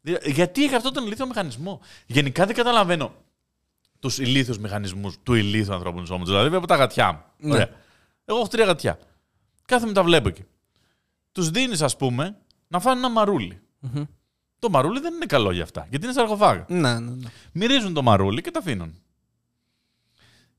Δη- 0.00 0.28
Γιατί 0.28 0.64
έχει 0.64 0.74
αυτόν 0.74 0.92
τον 0.92 1.06
ηλίθιο 1.06 1.26
μηχανισμό. 1.26 1.80
Γενικά 2.06 2.46
δεν 2.46 2.54
καταλαβαίνω 2.54 3.14
τους 3.98 4.18
ηλίθιους 4.18 4.58
μηχανισμούς 4.58 5.16
του 5.22 5.34
ηλίθιου 5.34 5.74
ανθρώπινου 5.74 6.06
σώματος. 6.06 6.28
Δηλαδή, 6.28 6.48
βλέπω 6.48 6.66
τα 6.66 6.76
γατιά 6.76 7.12
μου. 7.12 7.22
Ναι. 7.48 7.54
Ωραία. 7.54 7.68
Εγώ 8.24 8.38
έχω 8.38 8.48
τρία 8.48 8.64
γατιά. 8.64 8.98
Κάθομαι 9.66 9.92
τα 9.92 10.02
βλέπω 10.02 10.28
εκεί. 10.28 10.44
Τους 11.32 11.50
δίνεις, 11.50 11.82
ας 11.82 11.96
πούμε, 11.96 12.36
να 12.68 12.80
φάνε 12.80 12.98
ένα 12.98 13.10
μαρούλι. 13.10 13.60
Το 14.58 14.70
μαρούλι 14.70 15.00
δεν 15.00 15.14
είναι 15.14 15.26
καλό 15.26 15.50
για 15.52 15.62
αυτά, 15.62 15.86
γιατί 15.90 16.04
είναι 16.04 16.14
σαρκοφάγα. 16.14 16.64
Ναι, 16.68 16.98
ναι, 17.00 17.10
ναι. 17.10 17.28
Μυρίζουν 17.52 17.92
το 17.94 18.02
μαρούλι 18.02 18.40
και 18.40 18.50
τα 18.50 18.58
αφήνουν. 18.58 18.94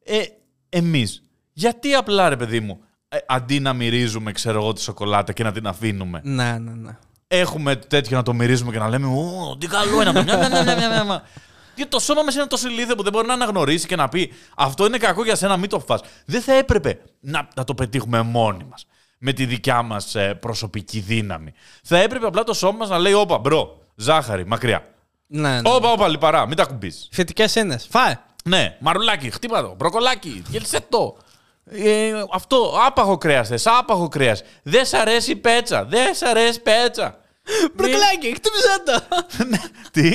Ε, 0.04 0.24
εμείς, 0.70 1.24
γιατί 1.54 1.94
απλά 1.94 2.30
ρε 2.30 2.38
παιδί 2.38 2.60
μου, 2.60 2.84
ε, 3.10 3.18
αντί 3.28 3.60
να 3.60 3.74
μυρίζουμε, 3.74 4.32
ξέρω 4.32 4.62
εγώ, 4.62 4.74
τη 4.74 4.82
σοκολάτα 4.82 5.34
και 5.34 5.44
να 5.44 5.52
την 5.52 5.68
αφήνουμε, 5.68 6.22
Ναι, 6.24 6.58
ναι, 6.60 6.72
ναι. 6.72 6.98
Έχουμε 7.32 7.76
τέτοιο 7.76 8.18
να 8.18 8.24
το 8.24 8.34
μυρίζουμε 8.34 8.72
και 8.72 8.80
να 8.80 8.90
λέμε 8.90 9.08
Ω, 9.08 9.58
τι 9.60 9.68
καλό 9.68 10.02
είναι 10.02 10.10
αυτό. 10.10 10.24
Μια, 10.24 10.38
μια, 10.38 10.50
μια, 10.50 10.64
μια, 10.64 10.90
μια, 10.90 11.04
μια. 11.04 11.24
Γιατί 11.76 11.92
το 11.92 12.00
σώμα 12.00 12.24
μας 12.24 12.36
είναι 12.36 12.46
τόσο 12.46 12.68
ηλίθιο 12.68 12.96
που 12.96 13.04
δεν 13.04 13.12
μπορεί 13.12 13.28
να 13.28 13.34
αναγνωρίσει 13.34 13.88
και 13.88 13.96
να 13.96 14.10
πει 14.10 14.34
Αυτό 14.56 14.86
είναι 14.86 14.98
κακό 14.98 15.24
για 15.24 15.36
σένα, 15.36 15.58
μην 15.58 15.70
το 15.70 15.80
φας. 15.80 16.02
Δεν 16.26 16.42
θα 16.42 16.54
έπρεπε 16.54 17.00
να, 17.20 17.48
να 17.56 17.64
το 17.64 17.74
πετύχουμε 17.74 18.22
μόνοι 18.22 18.64
μας. 18.70 18.86
Με 19.18 19.34
τη 19.34 19.46
δικιά 19.46 19.82
μας 19.82 20.16
ε, 20.16 20.34
προσωπική 20.34 21.00
δύναμη. 21.00 21.54
Θα 21.84 21.98
έπρεπε 21.98 22.26
απλά 22.26 22.44
το 22.44 22.54
σώμα 22.54 22.78
μας 22.78 22.90
να 22.90 22.98
λέει 22.98 23.14
Όπα, 23.14 23.38
bro, 23.38 23.78
ζάχαρη, 23.96 24.46
μακριά. 24.48 24.88
ναι, 25.28 25.50
ναι. 25.62 25.70
Όπα, 25.70 25.92
όπα, 25.92 26.08
λιπαρά, 26.08 26.48
μην 26.48 26.56
τα 26.58 26.66
κουμπίσεις. 26.66 27.08
Φυτικές 27.12 27.56
είναι. 27.56 27.78
Φάε. 27.90 28.20
Ναι, 28.44 28.78
μαρουλάκι, 28.80 29.32
χτύπα 29.32 29.62
το. 29.62 29.76
Μπροκολάκι, 29.78 30.44
γέλσε 30.50 30.80
το. 30.90 31.18
Ε, 31.72 32.12
αυτό, 32.34 32.74
άπαχο 32.88 33.18
κρέας 33.18 33.48
θες, 33.48 33.68
άπαχο 33.68 34.08
κρέας. 34.08 34.42
Δεν 34.64 34.86
σ' 34.86 34.94
αρέσει 34.94 35.32
η 35.32 35.36
πέτσα. 35.36 35.86
Δεν 35.86 36.16
σ' 36.16 36.22
αρέσει 36.22 36.60
πέτσα. 36.62 37.18
Μπροκλάκι, 37.74 38.34
χτύπησε 38.36 38.84
το. 38.86 39.02
Ναι, 39.50 39.58
Τι; 39.92 40.12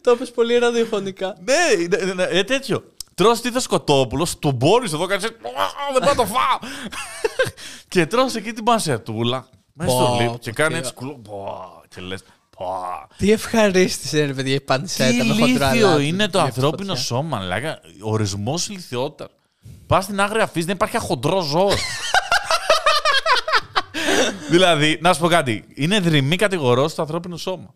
Το 0.00 0.10
είπες 0.10 0.30
πολύ 0.30 0.58
ραδιοφωνικά. 0.58 1.36
ναι, 1.44 1.96
ναι, 2.04 2.12
ναι, 2.12 2.22
ε, 2.22 2.44
τέτοιο. 2.44 2.84
Τρως 3.14 3.40
τίθο 3.40 3.60
σκοτόπουλο, 3.60 4.26
τον 4.38 4.54
μπόρει 4.54 4.86
εδώ, 4.86 5.06
κάνει. 5.06 5.20
Δεν 5.22 5.36
πάω 6.00 6.00
να 6.08 6.14
το 6.14 6.26
φάω. 6.26 6.58
και 7.88 8.06
τρως 8.06 8.34
εκεί 8.34 8.52
την 8.52 8.64
πανσετούλα. 8.64 9.46
Μέσα 9.72 9.90
στο 9.90 10.04
Πω, 10.04 10.16
λίπ 10.20 10.30
πω, 10.30 10.38
και 10.38 10.50
κάνει 10.52 10.72
τι- 10.72 10.78
έτσι 10.78 10.92
κουλό. 10.92 11.12
πω, 11.24 11.64
Και 11.94 12.00
λες. 12.00 12.20
Τι 13.16 13.32
ευχαρίστησε, 13.32 14.24
ρε 14.24 14.32
παιδιά, 14.32 14.54
η 14.54 14.58
Τι 14.58 14.64
πανσέτα 14.64 15.24
με 15.24 15.32
χοντρό 15.32 15.44
ηλίθιο 15.46 15.88
αλάτι. 15.88 16.06
είναι 16.06 16.24
το 16.28 16.38
Για 16.38 16.46
ανθρώπινο 16.46 16.88
φωτιά. 16.88 17.02
σώμα, 17.04 17.40
λέγα. 17.40 17.80
Ορισμός 18.00 18.68
ηλικιότητα. 18.68 19.28
Πας 19.86 20.04
στην 20.04 20.20
άγρια 20.20 20.46
φύση, 20.46 20.66
δεν 20.66 20.74
υπάρχει 20.74 20.98
χοντρό 20.98 21.40
ζώος. 21.40 21.80
δηλαδή, 24.50 24.98
να 25.00 25.12
σου 25.12 25.20
πω 25.20 25.28
κάτι. 25.28 25.64
Είναι 25.74 26.00
δρυμή 26.00 26.36
κατηγορός 26.36 26.92
στο 26.92 27.02
ανθρώπινο 27.02 27.36
σώμα. 27.36 27.74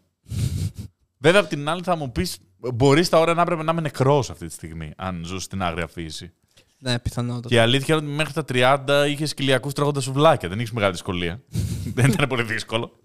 Βέβαια, 1.19 1.41
απ' 1.41 1.49
την 1.49 1.69
άλλη 1.69 1.83
θα 1.83 1.97
μου 1.97 2.13
πεις, 2.13 2.39
μπορείς 2.75 3.09
τα 3.09 3.19
ώρα 3.19 3.35
να 3.35 3.43
έπρεπε 3.43 3.63
να 3.63 3.73
είμαι 3.73 3.81
νεκρός 3.81 4.31
αυτή 4.31 4.47
τη 4.47 4.53
στιγμή, 4.53 4.93
αν 4.97 5.23
ζω 5.25 5.39
στην 5.39 5.63
άγρια 5.63 5.87
φύση. 5.87 6.33
Ναι, 6.79 6.99
πιθανότατα. 6.99 7.49
Και 7.49 7.55
η 7.55 7.59
αλήθεια 7.59 7.95
είναι 7.95 8.07
ότι 8.07 8.15
μέχρι 8.15 8.33
τα 8.33 8.45
30 8.87 9.07
είχες 9.09 9.35
κοιλιακούς 9.35 9.73
τρώγοντας 9.73 10.05
σουβλάκια. 10.05 10.49
Δεν 10.49 10.59
είχες 10.59 10.73
μεγάλη 10.73 10.93
δυσκολία. 10.93 11.43
Δεν 11.95 12.11
ήταν 12.11 12.29
πολύ 12.29 12.43
δύσκολο 12.43 13.01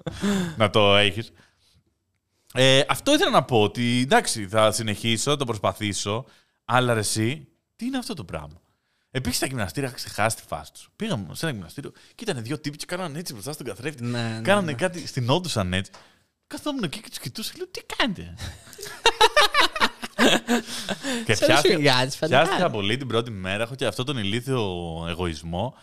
να 0.57 0.69
το 0.69 0.95
έχεις. 0.95 1.31
Ε, 2.53 2.81
αυτό 2.87 3.13
ήθελα 3.13 3.31
να 3.31 3.43
πω 3.43 3.61
ότι 3.61 4.01
εντάξει, 4.01 4.47
θα 4.47 4.71
συνεχίσω, 4.71 5.31
θα 5.31 5.37
το 5.37 5.45
προσπαθήσω, 5.45 6.25
αλλά 6.65 6.93
ρε 6.93 6.99
εσύ, 6.99 7.47
τι 7.75 7.85
είναι 7.85 7.97
αυτό 7.97 8.13
το 8.13 8.23
πράγμα; 8.23 8.61
Επίση 9.15 9.35
στα 9.35 9.45
γυμναστήρια 9.45 9.89
είχα 9.89 9.97
ξεχάσει 9.97 10.35
τη 10.35 10.41
φάση 10.47 10.73
τους. 10.73 10.89
Πήγαμε 10.95 11.25
σε 11.31 11.45
ένα 11.45 11.53
γυμναστήριο 11.55 11.91
και 12.15 12.23
ήταν 12.29 12.43
δύο 12.43 12.59
τύποι 12.59 12.77
και 12.77 12.85
κάνανε 12.87 13.19
έτσι 13.19 13.33
μπροστά 13.33 13.51
στον 13.51 13.65
καθρέφτη. 13.65 14.03
Ναι, 14.03 14.21
ναι, 14.21 14.39
κάνανε 14.41 14.65
ναι. 14.71 14.77
κάτι, 14.77 15.07
στηνόντουσαν 15.07 15.73
έτσι. 15.73 15.91
Καθόμουν 16.47 16.83
εκεί 16.83 16.99
και 17.01 17.09
τους 17.09 17.19
κοιτούσα 17.19 17.51
και 17.51 17.57
λέω: 17.57 17.67
Τι 17.67 17.81
κάνετε; 17.95 18.33
και 21.25 21.33
Σαν 21.35 21.47
πιάστηκα, 21.47 21.73
σφυγγάτης, 21.73 22.15
φαντάζομαι. 22.15 22.45
πιάστηκα 22.47 22.69
πολύ 22.69 22.97
την 22.97 23.07
πρώτη 23.07 23.31
μέρα. 23.31 23.63
Έχω 23.63 23.75
και 23.75 23.85
αυτό 23.85 24.03
τον 24.03 24.17
ηλίθιο 24.17 24.61
εγωισμό 25.09 25.75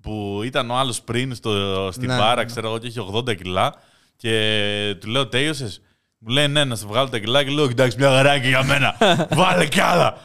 που 0.00 0.40
ήταν 0.44 0.70
ο 0.70 0.76
άλλος 0.76 1.02
πριν 1.02 1.34
στο, 1.34 1.88
στην 1.92 2.06
Ναι, 2.08 2.16
μπάρα, 2.16 2.34
ναι. 2.34 2.44
ξέρω 2.44 2.68
εγώ, 2.68 2.78
και 2.78 2.86
είχε 2.86 3.00
80 3.12 3.36
κιλά. 3.36 3.74
Και 4.16 4.96
του 5.00 5.08
λέω: 5.08 5.26
Τέλειωσε. 5.28 5.74
Μου 6.18 6.28
λέει: 6.32 6.48
Ναι, 6.48 6.64
να 6.64 6.76
σε 6.76 6.86
βγάλω 6.86 7.08
τα 7.08 7.18
κιλά. 7.18 7.44
Και 7.44 7.50
λέω: 7.50 7.64
Εντάξει, 7.64 7.96
μια 7.98 8.08
χαρά 8.08 8.36
για 8.36 8.64
μένα. 8.64 8.96
Βάλε 9.30 9.66
κι 9.66 9.80
άλλα. 9.80 10.18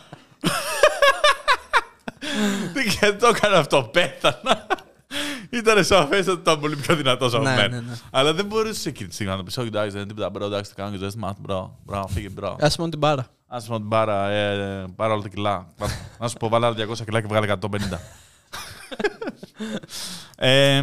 και 3.00 3.12
το 3.14 3.28
έκανα 3.28 3.58
αυτό. 3.58 3.84
Πέθανα. 3.84 4.68
Ήταν 5.50 5.84
σαφές 5.84 6.28
ότι 6.28 6.40
ήταν 6.40 6.60
πολύ 6.60 6.76
πιο 6.76 6.96
δυνατός 6.96 7.34
από 7.34 7.44
Ναι, 7.44 7.56
μένα. 7.56 7.68
ναι, 7.68 7.80
ναι. 7.80 7.94
Αλλά 8.12 8.34
δεν 8.34 8.46
μπορούσε 8.46 8.90
εκείνη 8.90 9.08
τη 9.08 9.14
στιγμή 9.14 9.32
να 9.32 9.38
το 9.38 9.44
πει: 9.44 9.60
Όχι, 9.60 9.68
εντάξει, 9.68 9.90
δεν 9.90 10.00
είναι 10.00 10.10
τίποτα. 10.10 10.30
Bro, 10.30 10.46
εντάξει, 10.46 10.76
το 10.76 10.82
κάνω 10.82 10.92
και 10.92 11.06
δεν 11.06 11.12
μάθω. 11.18 11.38
Bro, 11.40 11.80
bro, 11.86 12.08
φύγε, 12.08 12.30
bro. 12.30 12.56
Άσε 12.60 12.76
μόνο 12.80 12.90
την 12.90 13.00
μπάρα. 13.00 13.28
Άσε 13.48 13.72
μου 13.72 13.78
την 13.80 13.88
μπάρα, 13.90 14.30
ε, 14.30 14.86
πάρε 14.96 15.14
όλα 15.14 15.22
τα 15.22 15.28
κιλά. 15.28 15.68
Να 16.20 16.28
σου 16.28 16.38
πω, 16.38 16.50
βάλε 16.50 16.66
άλλα 16.66 16.76
200 16.76 17.04
κιλά 17.06 17.22
και 17.22 17.28
βγάλε 17.28 17.56
150. 17.62 17.68
ε, 20.36 20.82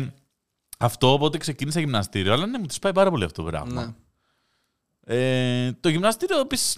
αυτό 0.78 1.12
οπότε 1.12 1.38
ξεκίνησα 1.38 1.80
γυμναστήριο, 1.80 2.33
αλλά 2.33 2.47
ναι, 2.47 2.59
μου 2.59 2.66
τη 2.66 2.76
πάει 2.80 2.92
πάρα 2.92 3.11
πολύ 3.11 3.25
αυτό 3.25 3.42
το 3.42 3.49
πράγμα. 3.49 3.95
Ναι. 5.08 5.14
Ε, 5.66 5.72
το 5.80 5.88
γυμναστήριο 5.88 6.38
επίσης 6.40 6.76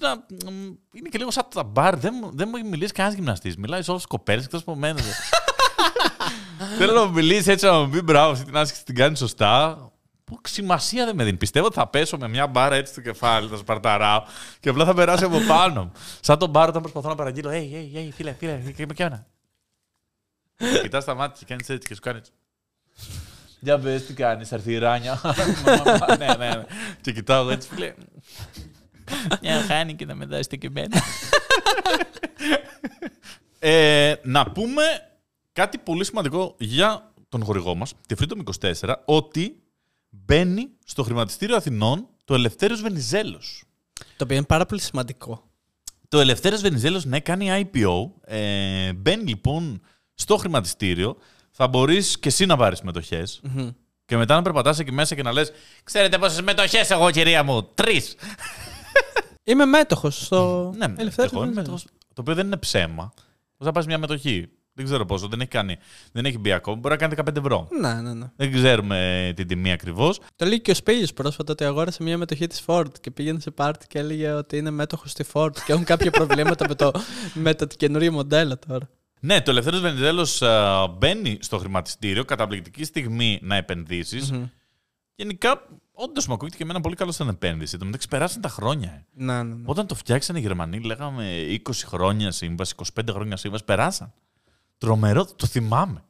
είναι 0.92 1.08
και 1.10 1.18
λίγο 1.18 1.30
σαν 1.30 1.44
τα 1.54 1.62
μπαρ. 1.62 1.96
Δεν, 1.96 2.14
μου- 2.22 2.30
δεν 2.37 2.49
μου 2.50 2.56
έχει 2.56 2.66
μιλήσει 2.66 2.92
κανένας 2.92 3.16
γυμναστής. 3.18 3.56
Μιλάει 3.56 3.82
σε 3.82 3.90
όλε 3.90 4.00
τι 4.00 4.06
κοπέλες 4.06 4.44
εκτός 4.44 4.60
από 4.60 4.75
μένα. 4.75 5.00
Θέλω 6.78 6.92
να 6.92 7.04
μου 7.04 7.12
μιλήσει 7.12 7.50
έτσι 7.50 7.66
να 7.66 7.80
μου 7.80 7.88
πει 7.90 8.02
μπράβο, 8.02 8.32
αυτή 8.32 8.44
την 8.44 8.56
άσκηση 8.56 8.84
την 8.84 8.94
κάνει 8.94 9.16
σωστά. 9.16 9.84
Που 10.25 10.40
σημασία 10.49 11.04
δεν 11.04 11.14
με 11.14 11.25
δίνει. 11.25 11.37
Πιστεύω 11.37 11.66
ότι 11.66 11.75
θα 11.75 11.87
πέσω 11.88 12.16
με 12.16 12.28
μια 12.28 12.46
μπάρα 12.46 12.75
έτσι 12.75 12.92
στο 12.92 13.00
κεφάλι, 13.00 13.49
θα 13.49 13.56
σπαρταράω 13.56 14.22
και 14.60 14.68
απλά 14.68 14.84
θα 14.84 14.94
περάσει 14.94 15.25
από 15.25 15.38
πάνω 15.49 15.82
μου. 15.84 15.92
Σαν 16.20 16.38
τον 16.38 16.50
μπάρο 16.50 16.68
όταν 16.68 16.82
προσπαθώ 16.82 17.08
να 17.08 17.14
παραγγείλω. 17.14 17.50
Hey, 17.50 17.54
hey, 17.54 17.96
hey, 17.99 18.08
φίλε, 18.14 18.32
φίλε, 18.32 18.56
και 18.76 18.87
με 18.87 18.94
κένα. 18.94 19.26
Κοιτάς 20.82 21.04
τα 21.04 21.14
μάτια 21.14 21.37
και 21.38 21.44
κάνεις 21.44 21.68
έτσι 21.68 21.88
και 21.88 21.94
σου 21.94 22.00
κάνει 22.00 22.18
έτσι. 22.18 22.30
Για 23.61 23.79
πες 23.79 24.07
τι 24.07 24.12
κάνεις, 24.14 24.49
θα 24.49 24.55
έρθει 24.57 24.73
η 24.73 24.79
Ράνια. 24.79 25.21
ναι, 26.19 26.26
ναι, 26.26 26.35
ναι. 26.37 26.64
Και 27.00 27.12
κοιτάω 27.12 27.40
εγώ 27.40 27.50
έτσι, 27.50 27.69
φίλε. 27.69 27.95
Μια 29.43 29.61
χάνει 29.61 29.95
και 29.95 30.05
να 30.05 30.14
με 30.14 30.25
δώσετε 30.25 30.57
και 30.57 30.67
εμένα. 30.67 31.02
ε, 33.59 34.14
να 34.23 34.50
πούμε 34.50 34.83
κάτι 35.52 35.79
πολύ 35.79 36.05
σημαντικό 36.05 36.55
για 36.59 37.12
τον 37.29 37.45
χορηγό 37.45 37.75
μας, 37.75 37.93
τη 38.07 38.14
Freedom 38.19 38.69
24, 38.83 38.95
ότι 39.05 39.62
μπαίνει 40.09 40.69
στο 40.85 41.02
χρηματιστήριο 41.02 41.57
Αθηνών 41.57 42.09
το 42.25 42.35
Ελευθέριος 42.35 42.81
Βενιζέλος. 42.81 43.64
Το 44.17 44.25
οποίο 44.25 44.37
είναι 44.37 44.47
πάρα 44.47 44.67
πολύ 44.67 44.81
σημαντικό. 44.81 45.50
Το 46.09 46.21
Ελευθέριος 46.21 46.61
Βενιζέλος, 46.61 47.05
ναι, 47.05 47.21
κάνει 47.21 47.69
IPO. 47.73 48.11
Ε, 48.25 48.93
μπαίνει 48.93 49.25
λοιπόν 49.25 49.81
στο 50.14 50.37
χρηματιστήριο. 50.37 51.17
Θα 51.50 51.69
μπορείς 51.69 52.19
και 52.19 52.28
εσύ 52.28 52.47
να 52.47 52.57
πάρεις 52.57 52.78
συμμετοχές. 52.78 53.40
Και 54.04 54.16
μετά 54.16 54.35
να 54.35 54.42
περπατάς 54.42 54.78
εκεί 54.78 54.92
μέσα 54.92 55.14
και 55.14 55.23
να 55.23 55.33
λες 55.33 55.52
«Ξέρετε 55.85 56.19
πόσες 56.19 56.40
μετοχές 56.42 56.90
εγώ, 56.90 57.11
κυρία 57.11 57.42
μου, 57.42 57.62
τρεις». 57.75 58.14
Είμαι 59.45 59.64
μέτοχος 59.64 60.25
στο 60.25 60.73
Ναι, 60.76 60.87
ελευθερίο. 60.97 61.30
εγώ 61.35 61.45
είμαι 61.45 61.54
μέτοχος, 61.54 61.85
το 62.14 62.21
οποίο 62.21 62.35
δεν 62.35 62.47
είναι 62.47 62.57
ψέμα. 62.57 63.12
Πώς 63.57 63.66
θα 63.66 63.73
πάρεις 63.73 63.88
μια 63.88 63.99
μετοχή; 63.99 64.49
Δεν 64.73 64.85
ξέρω 64.85 65.04
πόσο, 65.04 65.28
δεν 65.28 65.40
έχει, 65.40 65.49
κάνει, 65.50 65.76
δεν 66.12 66.25
έχει 66.25 66.38
μπει 66.38 66.52
ακόμα. 66.52 66.76
Μπορεί 66.76 66.95
να 66.95 67.00
κάνει 67.00 67.14
15 67.30 67.37
ευρώ. 67.37 67.69
Ναι, 67.80 67.92
ναι, 67.95 68.14
ναι. 68.14 68.30
Δεν 68.37 68.52
ξέρουμε 68.52 69.33
την 69.37 69.47
τιμή 69.47 69.73
ακριβώς. 69.73 70.21
Το 70.37 70.45
λέει 70.47 70.61
και 70.61 70.71
ο 70.71 70.75
Σπίλιος 70.75 71.12
πρόσφατα 71.12 71.52
ότι 71.52 71.64
αγόρασε 71.64 72.02
μια 72.02 72.19
μετοχή 72.19 72.47
της 72.47 72.62
Ford 72.66 72.87
και 73.00 73.11
πήγαινε 73.11 73.40
σε 73.40 73.50
πάρτι 73.50 73.87
και 73.87 73.99
έλεγε 73.99 74.30
ότι 74.30 74.57
είναι 74.57 74.71
μέτοχος 74.71 75.11
στη 75.11 75.25
Ford 75.33 75.52
και 75.66 75.73
έχουν 75.73 75.85
κάποια 75.85 76.11
προβλήματα 76.21 76.69
με 76.69 76.75
το, 76.75 76.90
με 77.35 77.54
το 77.54 77.66
καινούριο 77.66 78.12
μοντέλο 78.12 78.59
τώρα. 78.69 78.88
Ναι, 79.21 79.41
το 79.41 79.50
Ελευθέρω 79.50 79.79
Βενιζέλος 79.79 80.43
μπαίνει 80.99 81.39
στο 81.41 81.59
χρηματιστήριο, 81.59 82.25
καταπληκτική 82.25 82.85
στιγμή 82.85 83.39
να 83.43 83.57
επενδυσει 83.57 84.50
Γενικά, 85.15 85.67
όντως 85.93 86.27
μου 86.27 86.35
ακούγεται 86.35 86.57
και 86.57 86.62
εμένα 86.62 86.81
πολύ 86.81 86.95
καλό 86.95 87.12
σαν 87.12 87.29
επένδυση. 87.29 87.77
Το 87.79 87.85
μεταξύ 87.85 88.09
περάσαν 88.09 88.41
τα 88.41 88.49
χρόνια. 88.49 88.91
ε. 88.91 89.05
Ναι, 89.25 89.43
ναι, 89.43 89.55
ναι. 89.55 89.62
Όταν 89.65 89.87
το 89.87 89.95
φτιάξαν 89.95 90.37
οι 90.37 90.41
Γερμανοί, 90.41 90.81
λέγαμε 90.81 91.47
20 91.65 91.71
χρόνια 91.87 92.31
σύμβαση, 92.31 92.75
25 92.95 93.03
χρόνια 93.11 93.37
σύμβαση, 93.37 93.65
περάσαν. 93.65 94.12
Τρομερό, 94.79 95.25
το 95.37 95.47
θυμάμαι. 95.47 96.05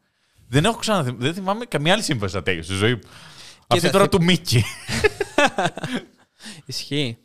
Δεν 0.49 0.65
έχω 0.65 0.77
ξαναθυμ... 0.77 1.17
Δεν 1.19 1.35
θυμάμαι 1.35 1.65
καμία 1.65 1.93
άλλη 1.93 2.03
σύμβαση 2.03 2.35
να 2.35 2.43
τέλειωσε 2.43 2.69
στη 2.71 2.79
ζωή 2.79 2.93
μου. 2.95 3.01
Αυτή 3.67 3.79
δεν 3.79 3.91
τώρα 3.91 4.05
θυ- 4.05 4.13
του 4.19 4.25
Μίκη. 4.25 4.65
Ισχύει. 6.67 7.19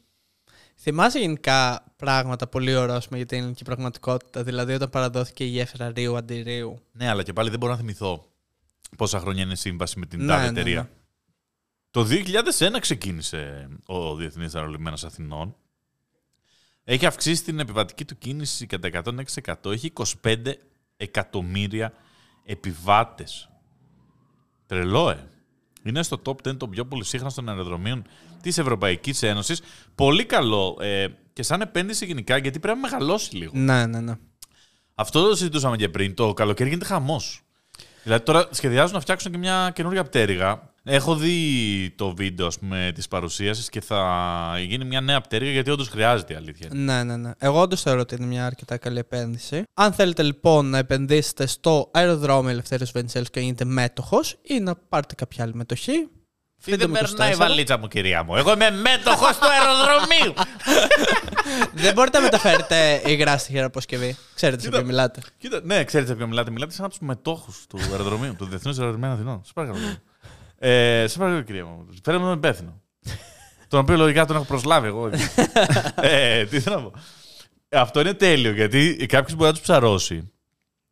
Θυμάσαι 0.87 1.19
γενικά 1.19 1.85
πράγματα 1.95 2.47
πολύ 2.47 2.75
ορόσημα 2.75 3.17
για 3.17 3.25
την 3.25 3.37
ελληνική 3.37 3.63
πραγματικότητα; 3.63 4.43
Δηλαδή 4.43 4.73
όταν 4.73 4.89
παραδόθηκε 4.89 5.43
η 5.43 5.47
γέφυρα 5.47 5.91
Ρίου 5.91 6.17
αντί 6.17 6.41
Ρίου. 6.41 6.79
ναι, 6.91 7.09
αλλά 7.09 7.23
και 7.23 7.33
πάλι 7.33 7.49
δεν 7.49 7.59
μπορώ 7.59 7.71
να 7.71 7.77
θυμηθώ 7.77 8.25
πόσα 8.97 9.19
χρόνια 9.19 9.43
είναι 9.43 9.51
η 9.51 9.55
σύμβαση 9.55 9.99
με 9.99 10.05
την 10.05 10.19
Ναι, 10.19 10.27
τάδε 10.27 10.41
ναι, 10.43 10.47
εταιρεία. 10.47 10.81
ναι. 10.81 10.89
Το 11.91 12.05
2001 12.09 12.79
ξεκίνησε 12.79 13.67
ο 13.85 14.15
Διεθνής 14.15 14.55
Αερολιμένος 14.55 15.03
Αθηνών. 15.03 15.55
Έχει 16.83 17.05
αυξήσει 17.05 17.43
την 17.43 17.59
επιβατική 17.59 18.05
του 18.05 18.17
κίνηση 18.17 18.65
κατά 18.65 18.89
106%. 19.63 19.71
Έχει 19.71 19.93
25 20.23 20.35
εκατομμύρια 20.97 21.93
επιβάτες. 22.45 23.49
Τρελό, 24.65 25.09
ε. 25.09 25.29
Είναι 25.85 26.03
στο 26.03 26.21
top 26.25 26.47
10 26.47 26.57
των 26.57 26.69
πιο 26.69 26.85
πολυσύχναστων 26.85 27.49
αεροδρομίων 27.49 28.05
της 28.41 28.57
Ευρωπαϊκής 28.57 29.23
Ένωσης. 29.23 29.61
Πολύ 29.95 30.25
καλό 30.25 30.77
ε, 30.81 31.07
και 31.33 31.43
σαν 31.43 31.61
επένδυση 31.61 32.05
γενικά, 32.05 32.37
γιατί 32.37 32.59
πρέπει 32.59 32.79
να 32.81 32.89
μεγαλώσει 32.89 33.35
λίγο. 33.35 33.51
Ναι, 33.55 33.85
ναι, 33.85 33.99
ναι. 33.99 34.13
Αυτό 34.95 35.27
το 35.27 35.35
συζητούσαμε 35.35 35.75
και 35.75 35.89
πριν. 35.89 36.13
Το 36.13 36.33
καλοκαίρι 36.33 36.69
γίνεται 36.69 36.85
χαμός. 36.85 37.41
Δηλαδή 38.03 38.23
τώρα 38.23 38.47
σχεδιάζουν 38.51 38.93
να 38.93 38.99
φτιάξουν 38.99 39.31
και 39.31 39.37
μια 39.37 39.71
καινούργια 39.75 40.03
πτέρυγα. 40.03 40.73
Έχω 40.87 41.15
δει 41.15 41.93
το 41.95 42.15
βίντεο 42.15 42.45
ας 42.47 42.59
πούμε, 42.59 42.91
της 42.95 43.07
παρουσίασης 43.07 43.69
και 43.69 43.81
θα 43.81 44.55
γίνει 44.67 44.85
μια 44.85 45.01
νέα 45.01 45.21
πτέρυγα 45.21 45.51
γιατί 45.51 45.69
όντως 45.69 45.87
χρειάζεται 45.87 46.33
η 46.33 46.35
αλήθεια. 46.35 46.69
Ναι, 46.73 47.03
ναι, 47.03 47.17
ναι. 47.17 47.31
Εγώ 47.37 47.61
όντως 47.61 47.81
θεωρώ 47.81 47.99
ότι 47.99 48.15
είναι 48.15 48.25
μια 48.25 48.45
αρκετά 48.45 48.77
καλή 48.77 48.99
επένδυση. 48.99 49.63
Αν 49.73 49.93
θέλετε 49.93 50.23
λοιπόν 50.23 50.69
να 50.69 50.77
επενδύσετε 50.77 51.45
στο 51.45 51.89
αεροδρόμιο 51.93 52.49
Ελευθέρω 52.49 52.85
Βενιζέλου 52.93 53.25
και 53.31 53.39
γίνετε 53.39 53.65
μέτοχος 53.65 54.35
ή 54.41 54.59
να 54.59 54.75
πάρετε 54.75 55.15
κάποια 55.15 55.43
άλλη 55.43 55.53
μετοχή. 55.53 56.09
Δεν 56.65 56.89
με 56.89 56.99
περνάει 56.99 57.29
η 57.31 57.33
24. 57.35 57.37
βαλίτσα 57.37 57.77
μου, 57.77 57.87
κυρία 57.87 58.23
μου. 58.23 58.35
Εγώ 58.35 58.53
είμαι 58.53 58.71
μέτοχος 58.71 59.37
του 59.37 59.47
αεροδρομίου. 59.47 60.33
Δεν 61.83 61.93
μπορείτε 61.93 62.17
να 62.17 62.23
μεταφέρετε 62.23 63.01
υγρά 63.05 63.37
στη 63.37 63.51
χειραποσκευή. 63.51 64.15
Ξέρετε 64.35 64.61
σε 64.61 64.67
Κοίτα. 64.67 64.77
ποιο 64.79 64.87
μιλάτε. 64.87 65.21
Κοίτα, 65.37 65.61
ναι, 65.63 65.83
ξέρετε 65.83 66.09
σε 66.09 66.15
ποιο 66.15 66.27
μιλάτε. 66.27 66.51
Μιλάτε 66.51 66.73
σαν 66.73 66.85
από 66.85 66.93
τους 66.93 67.07
μετόχους 67.07 67.65
του 67.69 67.79
αεροδρομίου, 67.91 68.35
του 68.35 68.45
Διεθνούς 68.45 68.79
Αεροδρομίου 68.79 69.09
Αθηνών. 69.09 69.39
Σας 69.43 69.53
παρακαλώ. 69.53 69.79
Ε, 70.67 71.07
σε 71.07 71.17
παρακαλώ, 71.17 71.43
κυρία 71.43 71.65
μου. 71.65 71.87
Φέρε 72.03 72.17
μου 72.17 72.23
τον 72.25 72.37
υπεύθυνο. 72.37 72.81
τον 73.69 73.79
οποίο 73.79 73.97
λογικά 73.97 74.25
τον 74.25 74.35
έχω 74.35 74.45
προσλάβει 74.45 74.87
εγώ. 74.87 75.09
ε, 76.01 76.45
τι 76.45 76.59
θέλω 76.59 76.75
να 76.75 76.81
πω. 76.81 76.93
Αυτό 77.69 77.99
είναι 77.99 78.13
τέλειο 78.13 78.51
γιατί 78.51 79.05
κάποιος 79.09 79.33
μπορεί 79.35 79.47
να 79.47 79.51
τους 79.53 79.61
ψαρώσει. 79.61 80.31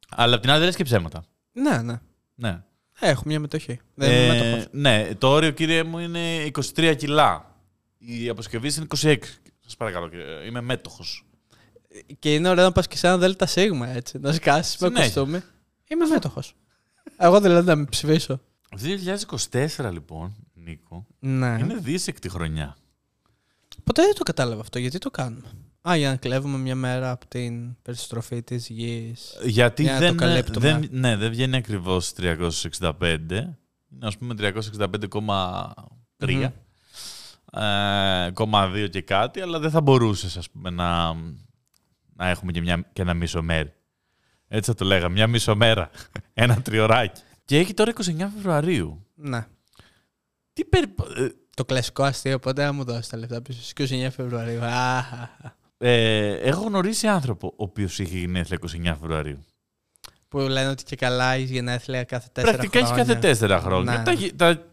Αλλά 0.09 0.35
απ' 0.35 0.41
την 0.41 0.49
άλλη 0.49 0.57
δεν 0.59 0.67
λες 0.67 0.75
και 0.75 0.83
ψέματα. 0.83 1.23
Ναι, 1.51 1.81
ναι. 1.81 1.99
Ναι. 2.35 2.63
Έχω 2.99 3.21
μια 3.25 3.39
μετοχή. 3.39 3.79
Δεν 3.93 4.11
είμαι 4.11 4.37
Ε, 4.37 4.43
μέτοχο. 4.49 4.67
ναι, 4.71 5.09
το 5.17 5.27
όριο, 5.27 5.51
κύριε 5.51 5.83
μου, 5.83 5.99
είναι 5.99 6.45
23 6.75 6.93
κιλά. 6.97 7.55
Η 7.97 8.29
αποσκευή 8.29 8.71
είναι 8.77 8.85
26. 9.01 9.15
Σας 9.59 9.75
παρακαλώ, 9.77 10.09
κύριε. 10.09 10.45
Είμαι 10.47 10.61
μέτοχος. 10.61 11.25
Και 12.19 12.33
είναι 12.33 12.49
ωραίο 12.49 12.63
να 12.63 12.71
πας 12.71 12.87
και 12.87 12.97
σε 12.97 13.07
ένα 13.07 13.17
ΔΣ 13.17 13.55
έτσι. 13.95 14.17
Να 14.19 14.31
σκάσεις 14.33 14.77
με 14.77 14.87
Συνέχεια. 14.87 15.03
κοστούμι. 15.05 15.41
Είμαι 15.87 16.05
μέτοχος. 16.05 16.55
Εγώ 17.17 17.39
δηλαδή 17.41 17.67
να 17.67 17.75
με 17.75 17.85
ψηφίσω. 17.85 18.41
2024, 18.77 19.89
λοιπόν, 19.91 20.35
Νίκο, 20.53 21.05
Ναι. 21.19 21.57
είναι 21.59 21.75
δύσεκτη 21.75 22.29
χρονιά. 22.29 22.75
Ποτέ 23.83 24.01
δεν 24.01 24.15
το 24.15 24.23
κατάλαβα 24.23 24.61
αυτό. 24.61 24.79
Γιατί 24.79 24.97
το 24.97 25.11
κάνουμε; 25.11 25.47
Α, 25.89 25.95
για 25.95 26.09
να 26.09 26.15
κλέβουμε 26.15 26.57
μια 26.57 26.75
μέρα 26.75 27.11
από 27.11 27.27
την 27.27 27.81
περιστροφή 27.81 28.43
της 28.43 28.67
γης. 28.69 29.37
Γιατί 29.43 29.83
Για 29.83 29.93
να 29.93 29.99
δεν, 29.99 30.09
το 30.09 30.15
καλύπτουμε. 30.15 30.71
δεν, 30.71 30.87
ναι, 30.91 31.15
δεν 31.15 31.29
βγαίνει 31.29 31.55
ακριβώς 31.55 32.13
365. 32.17 33.29
Είναι 33.29 33.57
ας 34.01 34.17
πούμε 34.17 34.33
365,3. 34.37 36.51
Ε, 37.55 38.31
0,2 38.31 38.87
και 38.89 39.01
κάτι, 39.01 39.41
αλλά 39.41 39.59
δεν 39.59 39.69
θα 39.69 39.81
μπορούσες 39.81 40.37
ας 40.37 40.49
πούμε, 40.49 40.69
να, 40.69 41.13
να 42.15 42.29
έχουμε 42.29 42.51
και, 42.51 42.61
μια, 42.61 42.89
και 42.93 43.01
ένα 43.01 43.13
μισό 43.13 43.41
μέρη. 43.41 43.73
Έτσι 44.47 44.71
θα 44.71 44.77
το 44.77 44.85
λέγαμε, 44.85 45.13
μια 45.13 45.27
μισό 45.27 45.55
μέρα. 45.55 45.89
ένα 46.33 46.61
τριωράκι. 46.61 47.21
Και 47.45 47.57
έχει 47.57 47.73
τώρα 47.73 47.91
29 47.95 48.01
Φεβρουαρίου. 48.35 49.05
Ναι. 49.15 49.45
Τι 50.53 50.65
περι... 50.65 50.93
ε, 51.17 51.27
Το 51.55 51.65
κλασικό 51.65 52.03
αστείο, 52.03 52.39
πότε 52.39 52.63
να 52.63 52.71
μου 52.71 52.83
δώσεις 52.83 53.07
τα 53.09 53.17
λεφτά 53.17 53.41
πίσω 53.41 53.61
στις 53.63 53.91
29 53.91 54.07
Φεβρουαρίου. 54.15 54.59
Αχ, 54.63 55.05
ε, 55.77 56.33
έχω 56.33 56.63
γνωρίσει 56.67 57.07
άνθρωπο 57.07 57.47
ο 57.47 57.63
οποίος 57.63 57.99
είχε 57.99 58.17
γενέθλια 58.17 58.59
29 58.61 58.83
Φεβρουαρίου. 58.99 59.39
Που 60.27 60.37
λένε 60.39 60.69
ότι 60.69 60.83
και 60.83 60.95
καλά 60.95 61.31
έχεις 61.33 61.49
γενέθλια 61.49 62.03
κάθε 62.03 62.27
τέσσερα 62.31 62.51
Πρακτικά 62.57 62.77
έχεις 62.79 62.89
χρόνια. 62.91 63.05
κάθε 63.13 63.27
τέσσερα 63.27 63.59
χρόνια. 63.59 63.97
Ναι. 63.97 64.03
Τα, 64.03 64.11
γι- 64.11 64.33
τα, 64.33 64.55
τα 64.57 64.63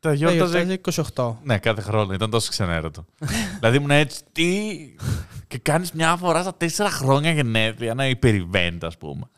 Τα 0.00 0.12
γιόρταζε 0.12 0.62
γιορτάζει 0.62 1.02
28. 1.14 1.34
Ναι, 1.42 1.58
κάθε 1.58 1.80
χρόνο. 1.80 2.12
Ήταν 2.12 2.30
τόσο 2.30 2.50
ξενέρωτο. 2.50 3.04
δηλαδή 3.58 3.76
ήμουν 3.76 3.90
έτσι, 3.90 4.20
τι. 4.32 4.76
και 5.46 5.58
κάνεις 5.58 5.92
μια 5.92 6.16
φορά 6.16 6.42
στα 6.42 6.54
τέσσερα 6.54 6.90
χρόνια 6.90 7.30
γενέθλια 7.32 7.90
ένα 7.90 8.06
υπερηβέντ, 8.08 8.84
ας 8.84 8.96
πούμε. 8.98 9.28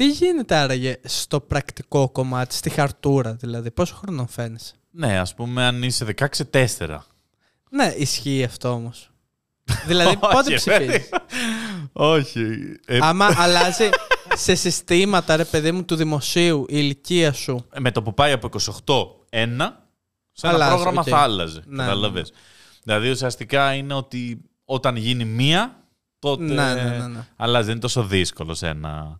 Τι 0.00 0.08
γίνεται 0.08 0.54
άραγε 0.54 0.96
στο 1.04 1.40
πρακτικό 1.40 2.10
κομμάτι, 2.10 2.54
στη 2.54 2.70
χαρτούρα 2.70 3.32
δηλαδή, 3.34 3.70
πόσο 3.70 3.94
χρόνο 3.94 4.26
φαίνεσαι; 4.26 4.74
Ναι, 4.90 5.18
ας 5.18 5.34
πούμε, 5.34 5.64
αν 5.64 5.82
είσαι 5.82 6.14
16-4. 6.52 6.98
Ναι, 7.70 7.94
ισχύει 7.96 8.44
αυτό 8.44 8.68
όμως. 8.72 9.10
δηλαδή, 9.86 10.16
πότε 10.20 10.36
Όχι, 10.36 10.54
ψηφίζεις; 10.54 11.08
Όχι. 11.92 12.40
Ε, 12.86 12.98
Άμα 13.02 13.26
αλλάζει 13.44 13.88
σε 14.34 14.54
συστήματα, 14.54 15.36
ρε 15.36 15.44
παιδί 15.44 15.72
μου, 15.72 15.84
του 15.84 15.96
δημοσίου 15.96 16.60
η 16.60 16.64
ηλικία 16.68 17.32
σου. 17.32 17.66
με 17.78 17.90
το 17.90 18.02
που 18.02 18.14
πάει 18.14 18.32
από 18.32 18.48
28-1, 18.52 18.58
σε 20.32 20.46
ένα 20.46 20.54
Αλλάζει, 20.54 20.70
πρόγραμμα 20.74 21.00
οκ. 21.00 21.06
θα 21.10 21.18
άλλαζε. 21.18 21.62
Ναι, 21.66 21.82
Καταλαβες. 21.82 22.32
Δηλαδή 22.82 23.10
ουσιαστικά 23.10 23.72
είναι 23.74 23.94
ότι 23.94 24.40
όταν 24.64 24.96
γίνει 24.96 25.24
μία, 25.24 25.84
τότε 26.18 26.42
Ναι, 26.42 26.74
ναι, 26.74 26.82
ναι, 26.82 27.06
ναι. 27.06 27.26
αλλάζει. 27.36 27.62
Δεν 27.64 27.70
είναι 27.72 27.80
τόσο 27.80 28.02
δύσκολο 28.04 28.54
σε 28.54 28.68
ένα 28.68 29.18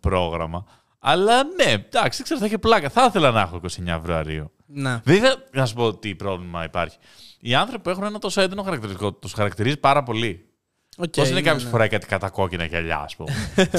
πρόγραμμα. 0.00 0.64
Αλλά 0.98 1.42
ναι, 1.44 1.70
εντάξει, 1.72 2.22
ξέρω, 2.22 2.40
θα 2.40 2.46
είχε 2.46 2.58
πλάκα. 2.58 2.90
Θα 2.90 3.04
ήθελα 3.04 3.30
να 3.30 3.40
έχω 3.40 3.60
29 3.62 3.68
Φεβρουαρίου. 3.86 4.50
Ναι. 4.66 5.00
Βέβαια, 5.04 5.34
να 5.52 5.66
σου 5.66 5.74
πω 5.74 5.94
τι 5.94 6.14
πρόβλημα 6.14 6.64
υπάρχει. 6.64 6.96
Οι 7.40 7.54
άνθρωποι 7.54 7.82
που 7.82 7.90
έχουν 7.90 8.04
ένα 8.04 8.18
τόσο 8.18 8.40
έντονο 8.40 8.62
χαρακτηριστικό 8.62 9.12
τους 9.12 9.32
χαρακτηρίζει 9.32 9.76
πάρα 9.76 10.02
πολύ. 10.02 10.48
Οκ, 10.96 11.10
Πώς 11.10 11.26
είναι 11.26 11.34
ναι, 11.34 11.40
κάποιος 11.40 11.62
ναι. 11.62 11.68
που 11.68 11.70
φοράει 11.74 11.88
κάτι 11.88 12.06
κατακόκκινα 12.06 12.64
γυαλιά, 12.64 12.98
ας 12.98 13.16
πούμε. 13.16 13.32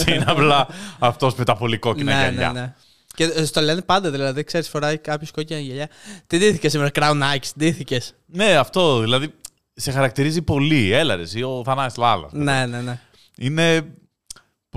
και 0.06 0.14
είναι 0.14 0.26
απλά 0.28 0.68
αυτός 1.00 1.36
με 1.36 1.44
τα 1.46 1.56
πολύ 1.56 1.78
κόκκινα 1.78 2.14
Ναι, 2.16 2.22
γυαλιά. 2.22 2.52
ναι, 2.52 2.60
ναι. 2.60 2.74
Και 3.16 3.24
ε, 3.24 3.46
στο 3.46 3.62
λένε 3.62 3.82
πάντα, 3.82 4.12
δηλαδή, 4.12 4.44
ξέρεις, 4.44 4.70
φοράει 4.70 4.98
κάποιος 4.98 5.32
κόκκινα 5.32 5.60
γυαλιά. 5.60 5.90
Τι 6.28 6.38
ντύθηκε 6.38 6.70
σήμερα, 6.70 6.90
Crown 6.94 7.22
Ike, 7.36 7.46
ντύθηκε. 7.58 8.02
Ναι, 8.26 8.56
αυτό 8.56 9.00
δηλαδή 9.00 9.34
σε 9.74 9.92
χαρακτηρίζει 9.92 10.42
πολύ. 10.42 10.92
Έλα 10.92 11.16
ρε, 11.16 11.22
εσύ, 11.22 11.44
ο 11.44 11.62
Θανάσης 11.66 11.98
Λάλας. 11.98 12.32
Ναι, 12.34 12.66
ναι, 12.66 12.82
ναι. 12.82 13.00
Είναι. 13.38 13.86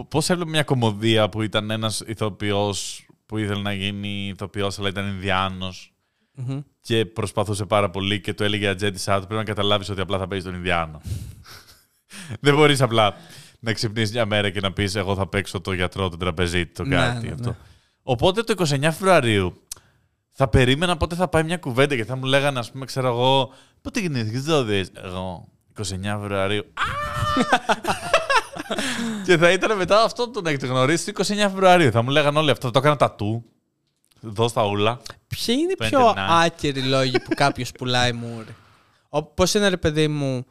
Πώς 0.04 0.30
έβλεπε 0.30 0.50
μια 0.50 0.62
κομμωδία 0.62 1.28
που 1.28 1.42
ήταν 1.42 1.70
ένας 1.70 2.02
ηθοποιός 2.06 3.06
που 3.26 3.38
ήθελε 3.38 3.61
να 3.62 3.72
γίνει 3.72 4.28
ηθοποιός, 4.28 4.78
αλλά 4.78 4.88
ήταν 4.88 5.06
Ινδιάνος 5.06 5.92
Μμμ. 6.32 6.61
και 6.80 7.06
προσπαθούσε 7.06 7.64
πάρα 7.64 7.90
πολύ 7.90 8.20
και 8.20 8.34
του 8.34 8.42
έλεγε 8.42 8.68
ατζέντη 8.68 8.98
του 8.98 9.04
πρέπει 9.04 9.34
να 9.34 9.44
καταλάβεις 9.44 9.88
ότι 9.88 10.00
απλά 10.00 10.18
θα 10.18 10.28
παίζεις 10.28 10.46
τον 10.46 10.54
Ινδιάνο. 10.54 11.00
Δεν 12.40 12.54
μπορείς 12.54 12.80
απλά 12.80 13.14
να 13.61 13.72
ξυπνήσεις 13.72 14.12
μια 14.14 14.26
μέρα 14.26 14.50
και 14.50 14.61
να 14.61 14.72
πεις: 14.72 14.94
Εγώ 14.94 15.14
θα 15.14 15.28
παίξω 15.28 15.61
το 15.61 15.72
γιατρό, 15.72 16.08
τον 16.08 16.18
τραπεζίτη, 16.18 16.72
το 16.72 16.84
Ναι, 16.84 16.96
κάτι 16.96 17.26
ναι, 17.26 17.32
αυτό. 17.32 17.48
ναι. 17.48 17.56
Οπότε 18.02 18.42
το 18.42 18.54
29 18.66 18.78
Φεβρουαρίου 18.80 19.62
θα 20.30 20.48
περίμενα 20.48 20.96
πότε 20.96 21.14
θα 21.14 21.28
πάει 21.28 21.44
μια 21.44 21.56
κουβέντα 21.56 21.96
και 21.96 22.04
θα 22.04 22.16
μου 22.16 22.24
λέγανε, 22.24 22.58
ας 22.58 22.70
πούμε, 22.70 22.84
ξέρω 22.84 23.08
εγώ, 23.08 23.52
πότε 23.80 24.00
γεννήθηκες, 24.00 24.42
δεν 24.42 24.54
το 24.54 24.64
δεις. 24.64 24.90
Εγώ, 24.94 25.48
29 25.78 25.82
Φεβρουαρίου. 26.02 26.64
Α! 28.68 28.74
και 29.24 29.37
θα 29.37 29.50
ήταν 29.52 29.76
μετά 29.76 30.02
αυτό 30.02 30.28
το 30.31 30.40
να 30.40 30.48
έχετε 30.48 30.66
γνωρίσει 30.66 31.12
29 31.16 31.22
Φεβρουαρίου. 31.26 31.90
Θα 31.90 32.02
μου 32.02 32.11
λέγανε 32.11 32.38
όλοι 32.38 32.50
αυτό, 32.50 32.70
το 32.70 32.78
έκανα 32.78 32.96
τατού. 32.96 33.44
Εδώ 34.26 34.48
στα 34.48 34.66
ούλα. 34.66 35.00
Ποιοι 35.26 35.57
είναι 35.59 35.72
οι 35.72 35.74
Το 35.76 35.85
πιο 35.88 36.11
internet. 36.11 36.26
άκυροι 36.44 36.83
λόγοι 36.83 37.20
που 37.20 37.31
κάποιος 37.35 37.72
πουλάει 37.72 38.12
μούρι; 38.12 38.54
Πώς 39.35 39.54
είναι, 39.54 39.68
ρε 39.68 39.76
παιδί 39.76 40.09
μου, 40.09 40.46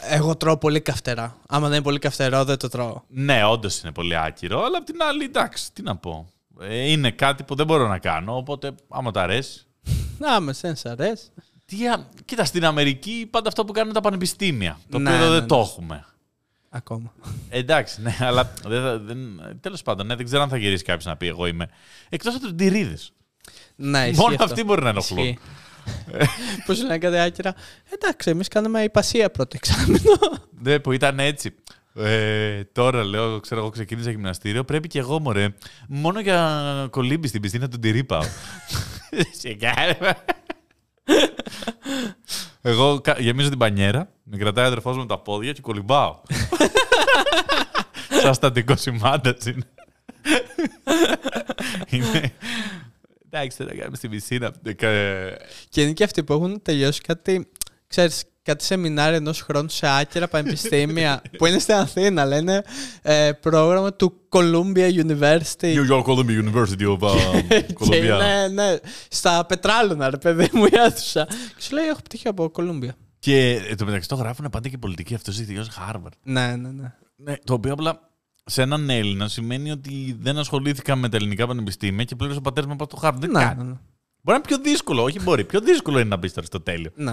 εγώ 0.00 0.36
τρώω 0.36 0.58
πολύ 0.58 0.80
καυτερά. 0.80 1.36
Άμα 1.48 1.66
δεν 1.66 1.74
είναι 1.74 1.84
πολύ 1.84 1.98
καυτερό, 1.98 2.44
δεν 2.44 2.56
το 2.58 2.68
τρώω. 2.68 3.02
Ναι, 3.08 3.44
όντως 3.44 3.80
είναι 3.80 3.92
πολύ 3.92 4.16
άκυρο, 4.16 4.64
αλλά 4.64 4.78
απ' 4.78 4.84
την 4.84 5.02
άλλη, 5.02 5.24
εντάξει, 5.24 5.72
τι 5.72 5.82
να 5.82 5.96
πω. 5.96 6.28
Ε, 6.60 6.90
είναι 6.90 7.10
κάτι 7.10 7.42
που 7.42 7.54
δεν 7.54 7.66
μπορώ 7.66 7.88
να 7.88 7.98
κάνω, 7.98 8.36
οπότε 8.36 8.74
άμα 8.88 9.10
τα 9.10 9.22
αρέσει. 9.22 9.66
Να 10.18 10.40
με 10.40 10.52
σεν 10.52 10.76
σ' 10.76 10.86
αρέσει. 10.86 11.28
Τι, 11.64 11.88
α- 11.88 12.08
κοίτα, 12.24 12.44
στην 12.44 12.64
Αμερική 12.64 13.28
πάντα 13.30 13.48
αυτό 13.48 13.64
που 13.64 13.72
κάνουν 13.72 13.92
τα 13.92 14.00
πανεπιστήμια. 14.00 14.78
Το 14.90 14.98
Ναι, 14.98 15.10
οποίο 15.10 15.20
εδώ 15.22 15.28
ναι, 15.28 15.32
δεν 15.32 15.40
ναι. 15.42 15.46
το 15.48 15.56
έχουμε. 15.58 16.04
Ακόμα. 16.76 17.12
Εντάξει, 17.48 18.02
ναι, 18.02 18.16
αλλά 18.20 18.52
δεν, 18.66 18.82
θα- 18.82 18.98
δεν, 18.98 19.18
τέλος 19.60 19.82
πάντων, 19.82 20.06
ναι, 20.06 20.14
δεν 20.14 20.24
ξέρω 20.24 20.42
αν 20.42 20.48
θα 20.48 20.56
γυρίσει 20.56 20.84
κάποιος 20.84 21.04
να 21.04 21.16
πει 21.16 21.26
εγώ 21.26 21.46
είμαι. 21.46 21.68
Εκτός 22.08 22.34
από 22.34 22.42
τους 22.42 22.52
ντυρίδες. 22.52 23.12
Ναι, 23.76 23.98
ισχύει 24.08 24.20
Μόνο 24.20 24.32
αυτό. 24.32 24.44
αυτοί 24.44 24.64
μπορεί 24.64 24.82
να 24.82 24.88
ενοχλούν. 24.88 25.38
Πώ 26.66 26.72
λένε 26.72 26.98
κάτι 26.98 27.18
άκυρα. 27.18 27.54
Εντάξει, 27.94 28.30
εμείς 28.30 28.48
κάναμε 28.48 28.82
υπασία 28.82 29.30
πρώτο 29.30 29.56
εξάμεινο. 29.62 30.12
Ναι, 30.62 30.78
που 30.78 30.92
ήταν 30.92 31.18
έτσι. 31.18 31.54
Ε, 31.94 32.64
τώρα 32.64 33.04
λέω, 33.04 33.40
ξέρω 33.40 33.60
εγώ, 33.60 33.70
ξεκίνησα 33.70 34.10
γυμναστήριο. 34.10 34.64
Πρέπει 34.64 34.88
και 34.88 34.98
εγώ, 34.98 35.20
μωρέ. 35.20 35.48
Μόνο 35.88 36.20
για 36.20 36.86
κολύμπη 36.90 37.28
στην 37.28 37.40
πιστίνα 37.40 37.68
του 37.68 37.78
τυρί 37.78 38.04
πάω. 38.04 38.22
Σε 39.40 39.54
κάρε. 39.54 39.98
Εγώ 42.68 43.00
κα- 43.00 43.16
γεμίζω 43.20 43.48
την 43.48 43.58
πανιέρα, 43.58 44.08
με 44.22 44.36
κρατάει 44.36 44.64
ο 44.64 44.66
αδερφός 44.66 44.94
μου 44.96 45.02
με 45.02 45.08
τα 45.08 45.18
πόδια 45.18 45.52
και 45.52 45.60
κολυμπάω. 45.60 46.20
Σαν 48.22 48.34
στατικό 48.34 48.76
σημάντας 48.76 49.44
είναι. 49.46 49.62
είναι... 51.90 52.32
Εντάξει, 53.30 53.56
θα 53.56 53.66
τα 53.66 53.74
κάνουμε 53.74 53.96
στην 53.96 54.10
πισίνα. 54.10 54.52
Ε, 54.78 55.34
και 55.68 55.82
είναι 55.82 55.92
και 55.92 56.04
αυτοί 56.04 56.24
που 56.24 56.32
έχουν 56.32 56.62
τελειώσει 56.62 57.00
κάτι, 57.00 57.48
ξέρεις, 57.86 58.24
κάτι 58.46 58.64
σεμινάρια 58.64 59.16
ενός 59.16 59.40
χρόνου 59.40 59.68
σε 59.68 59.86
άκυρα 60.00 60.28
πανεπιστήμια 60.28 61.22
που 61.38 61.46
είναι 61.46 61.58
στην 61.58 61.74
Αθήνα. 61.74 62.24
Λένε 62.24 62.62
ε, 63.02 63.32
πρόγραμμα 63.32 63.92
του 63.92 64.20
Columbia 64.28 65.04
University. 65.04 65.74
New 65.74 65.90
York 65.90 66.02
Columbia 66.04 66.44
University 66.44 66.86
of 66.86 66.98
uh, 67.08 67.42
Και 67.48 67.66
Columbia. 67.78 67.94
είναι, 67.94 68.48
ναι, 68.48 68.76
στα 69.08 69.44
πετράλωνα, 69.46 70.10
ρε 70.10 70.16
παιδί 70.18 70.48
μου, 70.52 70.64
η 70.64 70.70
αίθουσα. 70.72 71.24
Και 71.26 71.62
σου 71.62 71.74
λέει: 71.74 71.84
Έχω 71.86 72.00
πτυχίο 72.02 72.30
από 72.30 72.50
Columbia. 72.54 72.88
Και 73.18 73.60
εν 73.68 73.76
τω 73.76 73.84
μεταξύ 73.84 74.08
το 74.08 74.14
γράφουν 74.14 74.48
πάντα 74.50 74.68
και 74.68 74.78
πολιτική. 74.78 75.14
Αυτός 75.14 75.40
έχει 75.40 75.54
Harvard. 75.78 76.12
Ναι, 76.22 76.56
ναι, 76.56 76.68
ναι. 76.70 76.92
Ναι, 77.16 77.34
το 77.44 77.52
οποίο 77.54 77.72
απλά 77.72 78.00
σε 78.44 78.62
έναν 78.62 78.90
Έλληνα 78.90 79.28
σημαίνει 79.28 79.70
ότι 79.70 80.16
δεν 80.20 80.38
ασχολήθηκα 80.38 80.96
με 80.96 81.08
τα 81.08 81.16
ελληνικά 81.16 81.46
πανεπιστήμια 81.46 82.04
και 82.04 82.16
πλήρωσε 82.16 82.38
ο 82.38 82.42
πατέρας 82.42 82.68
μου 82.68 82.76
από 82.80 82.86
το 82.86 82.98
Harvard. 83.02 83.14
Δεν 83.18 83.30
Ναι, 83.30 83.40
κάνει. 83.40 83.62
ναι, 83.62 83.68
ναι. 83.68 83.76
Μπορεί 84.22 84.38
να 84.40 84.44
είναι 84.50 84.56
πιο 84.62 84.70
δύσκολο, 84.70 85.02
όχι 85.02 85.20
μπορεί. 85.20 85.44
Πιο 85.44 85.60
δύσκολο 85.60 85.98
είναι 85.98 86.08
να 86.08 86.16
μπει 86.16 86.28
στο 86.28 86.38
Αριστοτέλειο. 86.38 86.90
ναι. 86.94 87.12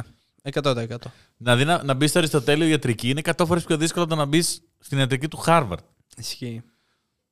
100%. 0.51 0.97
Δηλαδή 1.37 1.65
να, 1.65 1.83
να 1.83 1.93
μπει 1.93 2.07
στο 2.07 2.17
Αριστοτέλειο 2.19 2.67
ιατρική 2.67 3.09
είναι 3.09 3.21
100 3.35 3.45
φορές 3.47 3.63
πιο 3.63 3.77
δύσκολο 3.77 4.03
από 4.03 4.13
το 4.13 4.19
να 4.19 4.25
μπεις 4.25 4.61
στην 4.79 4.97
ιατρική 4.97 5.27
του 5.27 5.43
Harvard. 5.45 5.83
Ισχύει. 6.17 6.61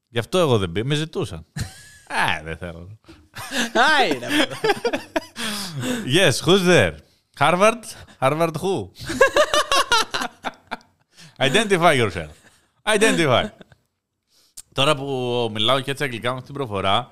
Γι' 0.08 0.20
αυτό 0.20 0.38
εγώ 0.38 0.58
δεν 0.58 0.70
μπήκα. 0.70 0.88
Με 0.88 0.96
ζητούσαν. 0.96 1.46
Α, 2.22 2.44
δεν 2.44 2.58
θέλω. 2.58 3.00
Άι, 4.00 4.10
ρε, 4.10 4.28
παιδί. 4.38 4.54
Yes, 6.16 6.32
who's 6.46 6.66
there? 6.68 6.96
Harvard? 7.40 7.84
Harvard 8.20 8.54
who? 8.62 8.90
Identify 11.48 11.96
yourself. 11.96 12.32
Identify. 12.98 13.46
Τώρα 14.74 14.96
που 14.96 15.50
μιλάω 15.54 15.80
και 15.80 15.92
έτσι 15.92 16.04
αγγλικά 16.04 16.30
με 16.30 16.34
αυτή 16.34 16.46
την 16.46 16.56
προφορά, 16.56 17.12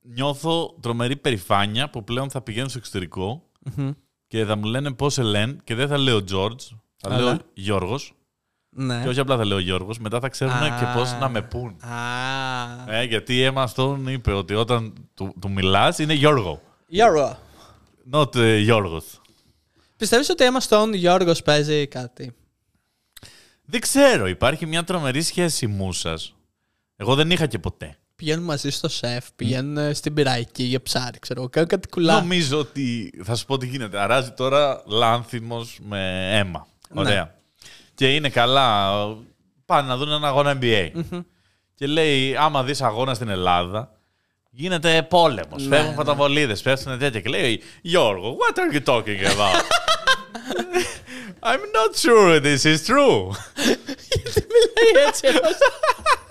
νιώθω 0.00 0.76
τρομερή 0.80 1.16
περηφάνεια 1.16 1.90
που 1.90 2.04
πλέον 2.04 2.30
θα 2.30 2.42
πηγαίνω 2.42 2.68
στο 2.68 2.78
εξωτερικό 2.78 3.50
και 4.26 4.44
θα 4.44 4.56
μου 4.56 4.64
λένε 4.64 4.92
πώς 4.92 5.12
σε 5.12 5.22
λένε 5.22 5.56
και 5.64 5.74
δεν 5.74 5.88
θα 5.88 5.98
λέω 5.98 6.16
George, 6.30 6.60
θα 6.96 7.10
Αλλά; 7.14 7.20
λέω 7.20 7.38
Γιώργος. 7.54 8.14
Ναι. 8.68 9.02
Και 9.02 9.08
όχι 9.08 9.20
απλά 9.20 9.36
θα 9.36 9.44
λέω 9.44 9.58
Γιώργος, 9.58 9.98
μετά 9.98 10.20
θα 10.20 10.28
ξέρουν 10.28 10.54
Α. 10.54 10.78
και 10.78 10.98
πώς 10.98 11.12
να 11.20 11.28
με 11.28 11.42
πούν. 11.42 11.76
Α. 11.84 12.94
Ε, 12.96 13.02
γιατί 13.04 13.36
η 13.36 13.52
Emma 13.54 13.66
Stone 13.74 14.04
είπε 14.08 14.32
ότι 14.32 14.54
όταν 14.54 14.92
του, 15.14 15.34
του 15.40 15.50
μιλάς 15.50 15.98
είναι 15.98 16.12
Γιώργο. 16.12 16.62
Γιώργο. 16.86 17.38
Not 18.12 18.34
ε, 18.34 18.58
Γιώργος. 18.58 19.20
Πιστεύεις 19.96 20.28
ότι 20.28 20.44
Emma 20.52 20.68
Stone 20.68 20.92
Γιώργος 20.94 21.42
παίζει 21.42 21.86
κάτι; 21.86 22.34
Δεν 23.64 23.80
ξέρω, 23.80 24.26
υπάρχει 24.26 24.66
μια 24.66 24.84
τρομερή 24.84 25.22
σχέση 25.22 25.66
μουσας. 25.66 26.34
Εγώ 26.96 27.14
δεν 27.14 27.30
είχα 27.30 27.46
και 27.46 27.58
ποτέ. 27.58 27.98
Πηγαίνουν 28.16 28.44
μαζί 28.44 28.70
στο 28.70 28.88
σεφ, 28.88 29.24
πηγαίνουν 29.36 29.76
ε, 29.76 29.94
στην 29.94 30.14
πυραϊκή 30.14 30.62
για 30.62 30.82
ψάρι, 30.82 31.18
ξέρω 31.18 31.40
εγώ. 31.40 31.48
Κάνουν 31.48 31.68
κάτι 31.68 31.88
κουλά. 31.88 32.14
Νομίζω 32.14 32.58
ότι 32.58 33.12
θα 33.24 33.34
σου 33.34 33.46
πω 33.46 33.58
τι 33.58 33.66
γίνεται. 33.66 33.98
Αράζει 33.98 34.30
τώρα 34.30 34.82
λάνθιμος 34.86 35.78
με 35.82 36.30
αίμα. 36.38 36.66
Ναι. 36.88 37.00
Ωραία. 37.00 37.34
Και 37.94 38.14
είναι 38.14 38.28
καλά. 38.28 38.92
Πάνε 39.66 39.88
να 39.88 39.96
δουν 39.96 40.10
ένα 40.10 40.28
αγώνα 40.28 40.58
NBA. 40.60 40.90
Και 41.74 41.86
λέει, 41.86 42.36
άμα 42.36 42.62
δεις 42.62 42.82
αγώνα 42.82 43.14
στην 43.14 43.28
Ελλάδα, 43.28 43.90
γίνεται 44.50 45.02
πόλεμος. 45.02 45.62
Ναι, 45.62 45.68
Φεύγουν 45.68 45.90
ναι. 45.90 45.94
φωτοβολίδες, 45.94 46.62
πέφτουν 46.62 46.98
τέτοια. 46.98 47.20
Και 47.20 47.28
λέει, 47.28 47.62
Γιώργο, 47.82 48.36
what 48.36 48.58
are 48.58 48.76
you 48.76 48.94
talking 48.94 49.20
about? 49.20 49.62
I'm 51.48 51.60
not 51.78 51.94
sure 51.96 52.40
this 52.40 52.64
is 52.64 52.86
true. 52.86 53.30
Λέει 54.74 55.04
έτσι. 55.06 55.26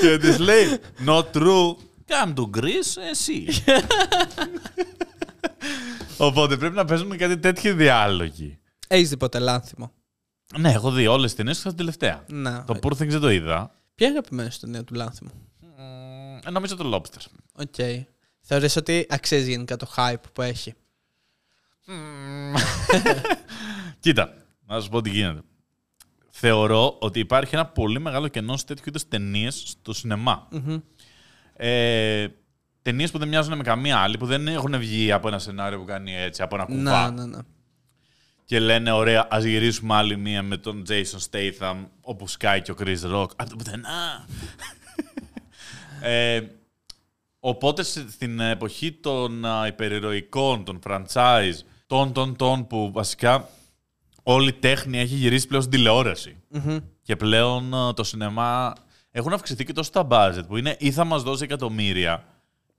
και 0.00 0.18
της 0.18 0.38
λέει, 0.38 0.78
not 1.06 1.24
true. 1.32 1.74
Come 2.08 2.34
to 2.34 2.50
Greece, 2.56 3.02
εσύ. 3.10 3.46
Οπότε 6.18 6.56
πρέπει 6.56 6.74
να 6.74 6.84
παίζουμε 6.84 7.16
κάτι 7.16 7.38
τέτοιοι 7.38 7.72
διάλογοι. 7.72 8.58
Έχεις 8.88 9.08
δει 9.08 9.16
ποτέ 9.16 9.38
Λάνθιμο; 9.38 9.92
Ναι, 10.58 10.72
έχω 10.72 10.90
δει 10.90 11.06
όλες 11.06 11.24
τις 11.24 11.34
ταινίες 11.34 11.58
και 11.58 11.68
την 11.68 11.76
τελευταία. 11.76 12.24
Ναι. 12.28 12.62
Το 12.66 12.78
Poor 12.82 12.90
Things 12.92 13.08
δεν 13.08 13.20
το 13.20 13.30
είδα. 13.30 13.70
Ποια 13.94 14.06
είναι 14.06 14.16
η 14.16 14.18
αγαπημένη 14.18 14.50
σου 14.50 14.58
ταινία 14.58 14.84
του 14.84 14.94
Λάνθιμου; 14.94 15.30
Ε, 16.46 16.50
νομίζω 16.50 16.76
το 16.76 16.90
Lobster. 16.94 17.24
Οκ. 17.52 18.04
Θεωρείς 18.40 18.76
ότι 18.76 19.06
αξίζει 19.08 19.50
γενικά 19.50 19.76
το 19.76 19.92
hype 19.96 20.14
που 20.32 20.42
έχει; 20.42 20.74
Κοίτα, 24.00 24.34
να 24.66 24.80
σου 24.80 24.88
πω 24.88 25.00
τι 25.00 25.10
γίνεται. 25.10 25.40
Θεωρώ 26.36 26.96
ότι 27.00 27.18
υπάρχει 27.18 27.54
ένα 27.54 27.66
πολύ 27.66 28.00
μεγάλο 28.00 28.28
κενό 28.28 28.56
σε 28.56 28.64
τέτοιου 28.64 28.84
είδους 28.88 29.08
ταινίες 29.08 29.62
στο 29.66 29.92
σινεμά. 29.92 30.48
Ε, 31.56 32.26
ταινίες 32.82 33.10
που 33.10 33.18
δεν 33.18 33.28
μοιάζουν 33.28 33.56
με 33.56 33.62
καμία 33.62 33.98
άλλη, 33.98 34.18
που 34.18 34.26
δεν 34.26 34.48
έχουν 34.48 34.78
βγει 34.78 35.12
από 35.12 35.28
ένα 35.28 35.38
σενάριο 35.38 35.78
που 35.78 35.84
κάνει 35.84 36.16
έτσι, 36.16 36.42
από 36.42 36.54
ένα 36.54 36.64
κουβά. 36.64 37.10
Ναι, 37.10 37.22
ναι, 37.22 37.36
ναι. 37.36 37.42
Και 38.44 38.58
λένε, 38.60 38.92
ωραία, 38.92 39.26
ας 39.30 39.44
γυρίσουμε 39.44 39.94
άλλη 39.94 40.16
μία 40.16 40.42
με 40.42 40.56
τον 40.56 40.82
Jason 40.88 41.18
Statham, 41.30 41.76
όπου 42.00 42.28
σκάει 42.28 42.62
και 42.62 42.70
ο 42.70 42.74
Chris 42.78 43.00
Rock. 43.14 43.28
Από 43.36 43.50
το 43.50 43.56
πουθενά. 43.56 44.26
ε, 46.10 46.40
οπότε 47.40 47.82
σε- 47.82 48.10
στην 48.10 48.40
εποχή 48.40 48.92
των 48.92 49.44
α, 49.44 49.66
υπερηρωικών, 49.66 50.64
των 50.64 50.78
franchise, 50.86 51.58
των, 51.86 52.12
των, 52.12 52.36
των, 52.36 52.66
που 52.66 52.90
βασικά 52.92 53.48
όλη 54.26 54.48
η 54.48 54.52
τέχνη 54.52 54.98
έχει 54.98 55.14
γυρίσει 55.14 55.46
πλέον 55.46 55.62
στην 55.62 55.74
τηλεόραση. 55.76 56.36
Και 57.02 57.16
πλέον 57.16 57.74
α, 57.74 57.94
το 57.94 58.04
σινεμά 58.04 58.72
έχουν 59.10 59.32
αυξηθεί 59.32 59.64
και 59.64 59.72
τόσο 59.72 59.90
τα 59.90 60.06
budget 60.10 60.42
που 60.46 60.56
είναι 60.56 60.76
ή 60.78 60.90
θα 60.92 61.04
μας 61.04 61.22
δώσει 61.22 61.44
εκατομμύρια 61.44 62.24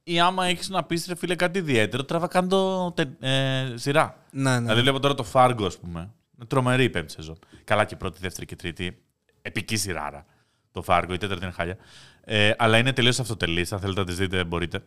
ή 0.04 0.20
άμα 0.20 0.46
έχεις 0.46 0.70
να 0.70 0.84
πεις 0.84 1.06
ρε 1.08 1.16
φίλε 1.16 1.36
κάτι 1.36 1.60
ιδιαίτερο, 1.60 2.04
τραβά 2.04 2.28
κάτω 2.28 2.92
τε- 2.96 3.24
ε, 3.24 3.74
σειρά. 3.76 4.24
Ναι, 4.32 4.52
ναι. 4.54 4.60
Δηλαδή 4.60 4.82
βλέπω 4.82 5.00
τώρα 5.00 5.14
το 5.14 5.26
Fargo, 5.34 5.64
ας 5.66 5.78
πούμε. 5.78 6.00
Είναι 6.38 6.46
τρομερή 6.48 6.84
η 6.84 6.90
πέμπτη 6.90 7.12
σεζόν. 7.12 7.40
Καλά 7.64 7.86
και 7.86 7.94
η 7.94 7.98
πρώτη, 7.98 8.20
δεύτερη 8.22 8.46
και 8.46 8.56
τρίτη. 8.56 8.98
Επική 9.42 9.78
σειράρα. 9.78 10.26
Το 10.72 10.84
Fargo, 10.88 11.10
η 11.14 11.18
τέταρτη 11.18 11.44
είναι 11.44 11.54
χάλια. 11.54 11.78
Ε, 12.22 12.52
αλλά 12.58 12.78
είναι 12.78 12.94
τελείως 12.94 13.20
αυτοτελής. 13.20 13.72
Αν 13.74 13.80
θέλετε 13.80 14.00
να 14.00 14.06
τις 14.06 14.18
δείτε, 14.18 14.44
μπορείτε. 14.44 14.84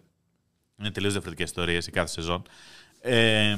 Είναι 0.80 0.90
τελείως 0.90 1.12
διαφορετικές 1.12 1.48
ιστορίες 1.48 1.86
η 1.86 1.90
κάθε 1.90 2.08
σεζόν. 2.08 2.42
Ε, 3.00 3.56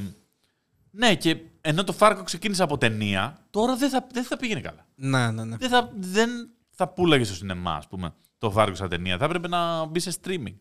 ναι, 0.90 1.14
και 1.14 1.36
ενώ 1.60 1.84
το 1.84 1.94
Fargo 1.98 2.20
ξεκίνησε 2.24 2.62
από 2.62 2.78
ταινία, 2.78 3.46
τώρα 3.50 3.76
δεν 3.76 3.90
θα, 3.90 4.06
δεν 4.12 4.24
θα 4.24 4.36
πήγαινε 4.36 4.60
καλά. 4.60 4.86
Ναι, 4.94 5.30
ναι, 5.30 5.44
ναι. 5.44 5.56
Δεν 5.56 5.68
θα, 5.68 5.90
δεν 5.94 6.30
θα 6.70 6.88
πουλάγε 6.88 7.24
στο 7.24 7.34
σινεμά, 7.34 7.74
ας 7.74 7.88
πούμε, 7.88 8.14
το 8.38 8.54
Fargo 8.56 8.72
σαν 8.72 8.88
ταινία. 8.88 9.18
Θα 9.18 9.24
έπρεπε 9.24 9.48
να 9.48 9.84
μπει 9.84 10.00
σε 10.00 10.14
streaming. 10.22 10.56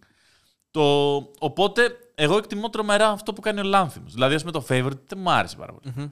Το... 0.71 1.15
Οπότε, 1.39 1.97
εγώ 2.15 2.37
εκτιμώ 2.37 2.69
τρομερά 2.69 3.09
αυτό 3.09 3.33
που 3.33 3.41
κάνει 3.41 3.59
ο 3.59 3.63
Λάνθιμος. 3.63 4.13
Δηλαδή, 4.13 4.35
ας 4.35 4.41
πούμε, 4.41 4.51
το 4.51 4.65
favorite 4.69 5.07
δεν 5.07 5.19
μου 5.19 5.31
άρεσε 5.31 5.55
πάρα 5.55 5.73
πολύ. 5.73 6.11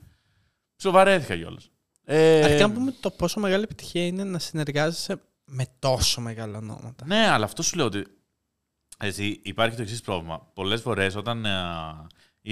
Σοβαρέθηκα 0.78 1.36
κιόλας. 1.36 1.70
Ε, 2.04 2.44
Αρχικά 2.44 2.68
να 2.68 2.74
πούμε 2.74 2.94
το 3.00 3.12
πόσο 3.12 3.40
μεγάλη 3.40 3.64
επιτυχία 3.64 4.06
είναι 4.06 4.24
να 4.24 4.40
συνεργάζεσαι 4.40 5.22
με 5.46 5.66
τόσο 5.80 6.22
μεγάλα 6.22 6.58
ονόματα. 6.58 7.06
Ναι, 7.06 7.28
αλλά 7.30 7.46
αυτό 7.46 7.62
σου 7.62 7.76
λέω 7.76 7.86
ότι. 7.86 8.06
Εσύ, 9.00 9.40
υπάρχει 9.44 9.76
το 9.76 9.82
εξής 9.82 10.02
πρόβλημα. 10.02 10.52
Πολλές 10.54 10.82
φορές 10.82 11.16
όταν 11.16 11.46
ε, 11.46 11.50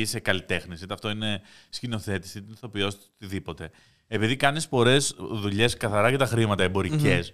είσαι 0.02 0.20
καλλιτέχνη, 0.20 0.76
είτε 0.84 0.94
αυτό 0.94 1.10
είναι 1.10 1.42
σκηνοθέτη, 1.70 2.38
είτε 2.38 2.52
ηθοποιός, 2.52 2.98
οτιδήποτε, 3.16 3.70
επειδή 4.08 4.36
κάνεις 4.36 4.68
πολλές 4.68 5.16
δουλειές 5.32 5.78
καθαρά 5.78 6.10
για 6.10 6.18
τα 6.18 6.26
χρήματα, 6.26 6.64
εμπορικές, 6.64 7.34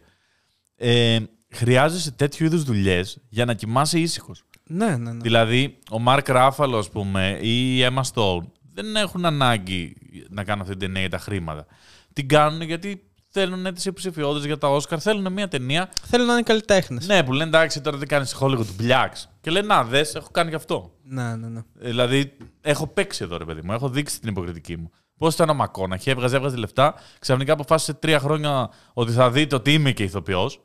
ε, 0.75 1.19
χρειάζεσαι 1.51 2.11
τέτοιου 2.11 2.45
είδους 2.45 2.63
δουλειές 2.63 3.17
για 3.29 3.45
να 3.45 3.53
κοιμάσαι 3.53 3.99
ήσυχος. 3.99 4.43
Ναι, 4.67 4.97
ναι, 4.97 5.11
ναι. 5.11 5.21
Δηλαδή, 5.21 5.77
ο 5.91 5.99
Μαρκ 5.99 6.27
Ράφαλο, 6.27 6.77
ας 6.77 6.89
πούμε, 6.89 7.37
ή 7.41 7.77
η 7.77 7.87
Emma 7.89 8.01
Stone 8.13 8.43
δεν 8.73 8.95
έχουν 8.95 9.25
ανάγκη 9.25 9.95
να 10.29 10.43
κάνουν 10.43 10.61
αυτή 10.61 10.75
την 10.75 10.85
ταινία 10.85 10.99
για 10.99 11.09
τα 11.09 11.17
χρήματα. 11.17 11.65
Την 12.13 12.27
κάνουν 12.27 12.61
γιατί 12.61 13.10
θέλουν 13.31 13.63
τι 13.63 13.81
υποψηφιότητε 13.85 14.45
για 14.45 14.57
τα 14.57 14.67
Όσκαρ. 14.69 15.01
Θέλουν 15.01 15.33
μια 15.33 15.47
ταινία 15.47 15.89
Θέλω 16.05 16.25
να 16.25 16.33
είναι 16.33 16.41
καλλιτέχνε. 16.41 16.99
ναι, 17.05 17.23
που 17.23 17.31
λένε 17.33 17.43
εντάξει, 17.43 17.81
τώρα 17.81 17.97
δεν 17.97 18.07
κάνεις 18.07 18.35
Hollywood, 18.39 18.65
μπλιάξ. 18.75 19.29
Και 19.41 19.51
λένε 19.51 19.67
Να, 19.67 19.83
δες, 19.83 20.15
έχω 20.15 20.29
κάνει 20.31 20.49
και 20.49 20.55
αυτό. 20.55 20.91
Ναι, 21.03 21.35
ναι, 21.35 21.47
ναι. 21.47 21.59
Ε, 21.81 21.89
Δηλαδή, 21.89 22.37
έχω 22.61 22.87
παίξει 22.87 23.23
εδώ, 23.23 23.37
ρε 23.37 23.45
παιδί 23.45 23.61
μου, 23.63 23.73
έχω 23.73 23.89
δείξει 23.89 24.19
την 24.19 24.29
υποκριτική 24.29 24.77
μου. 24.77 24.91
Πώς 25.17 25.33
ήταν 25.33 25.49
ο 25.49 25.53
Μακόναχη, 25.53 26.09
έβγαζε, 26.09 26.35
έβγαζε 26.35 26.55
λεφτά. 26.57 26.95
Ξαφνικά 27.19 27.53
αποφάσισε 27.53 27.93
τρία 27.93 28.19
χρόνια 28.19 28.69
ότι 28.93 29.11
θα 29.11 29.31
δείτε 29.31 29.55
ότι 29.55 29.73
είμαι 29.73 29.91
και 29.91 30.03
ηθοποιός. 30.03 30.61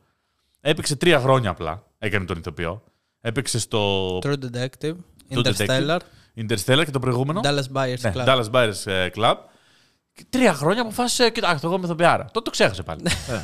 Έπαιξε 0.61 0.97
τρία 0.97 1.21
χρόνια 1.21 1.51
απλά. 1.51 1.85
Έκανε 1.99 2.25
τον 2.25 2.39
ηθοποιό. 2.39 2.83
Έπαιξε 3.21 3.59
στο 3.59 4.19
True 4.19 4.33
Detective, 4.33 4.95
Το 5.35 5.43
Interstellar, 5.45 5.99
Interstellar 6.37 6.83
και 6.85 6.91
το 6.91 6.99
προηγούμενο. 6.99 7.41
Dallas 7.45 7.73
Buyers 7.77 8.01
Ναι, 8.01 8.13
Club. 8.15 8.27
Dallas 8.27 8.51
Buyers 8.51 8.87
ε, 8.87 9.09
Club. 9.17 9.35
Και 10.17 10.25
τρία 10.29 10.55
χρόνια 10.55 10.83
αποφάσισε, 10.83 11.31
κοιτάξτε, 11.31 11.67
εγώ 11.67 11.77
είμαι 11.77 11.85
ηθοποιάρα. 11.85 12.25
Τότε 12.25 12.41
το 12.41 12.51
ξέχασε 12.51 12.83
πάλι. 12.83 13.03
Ε. 13.05 13.43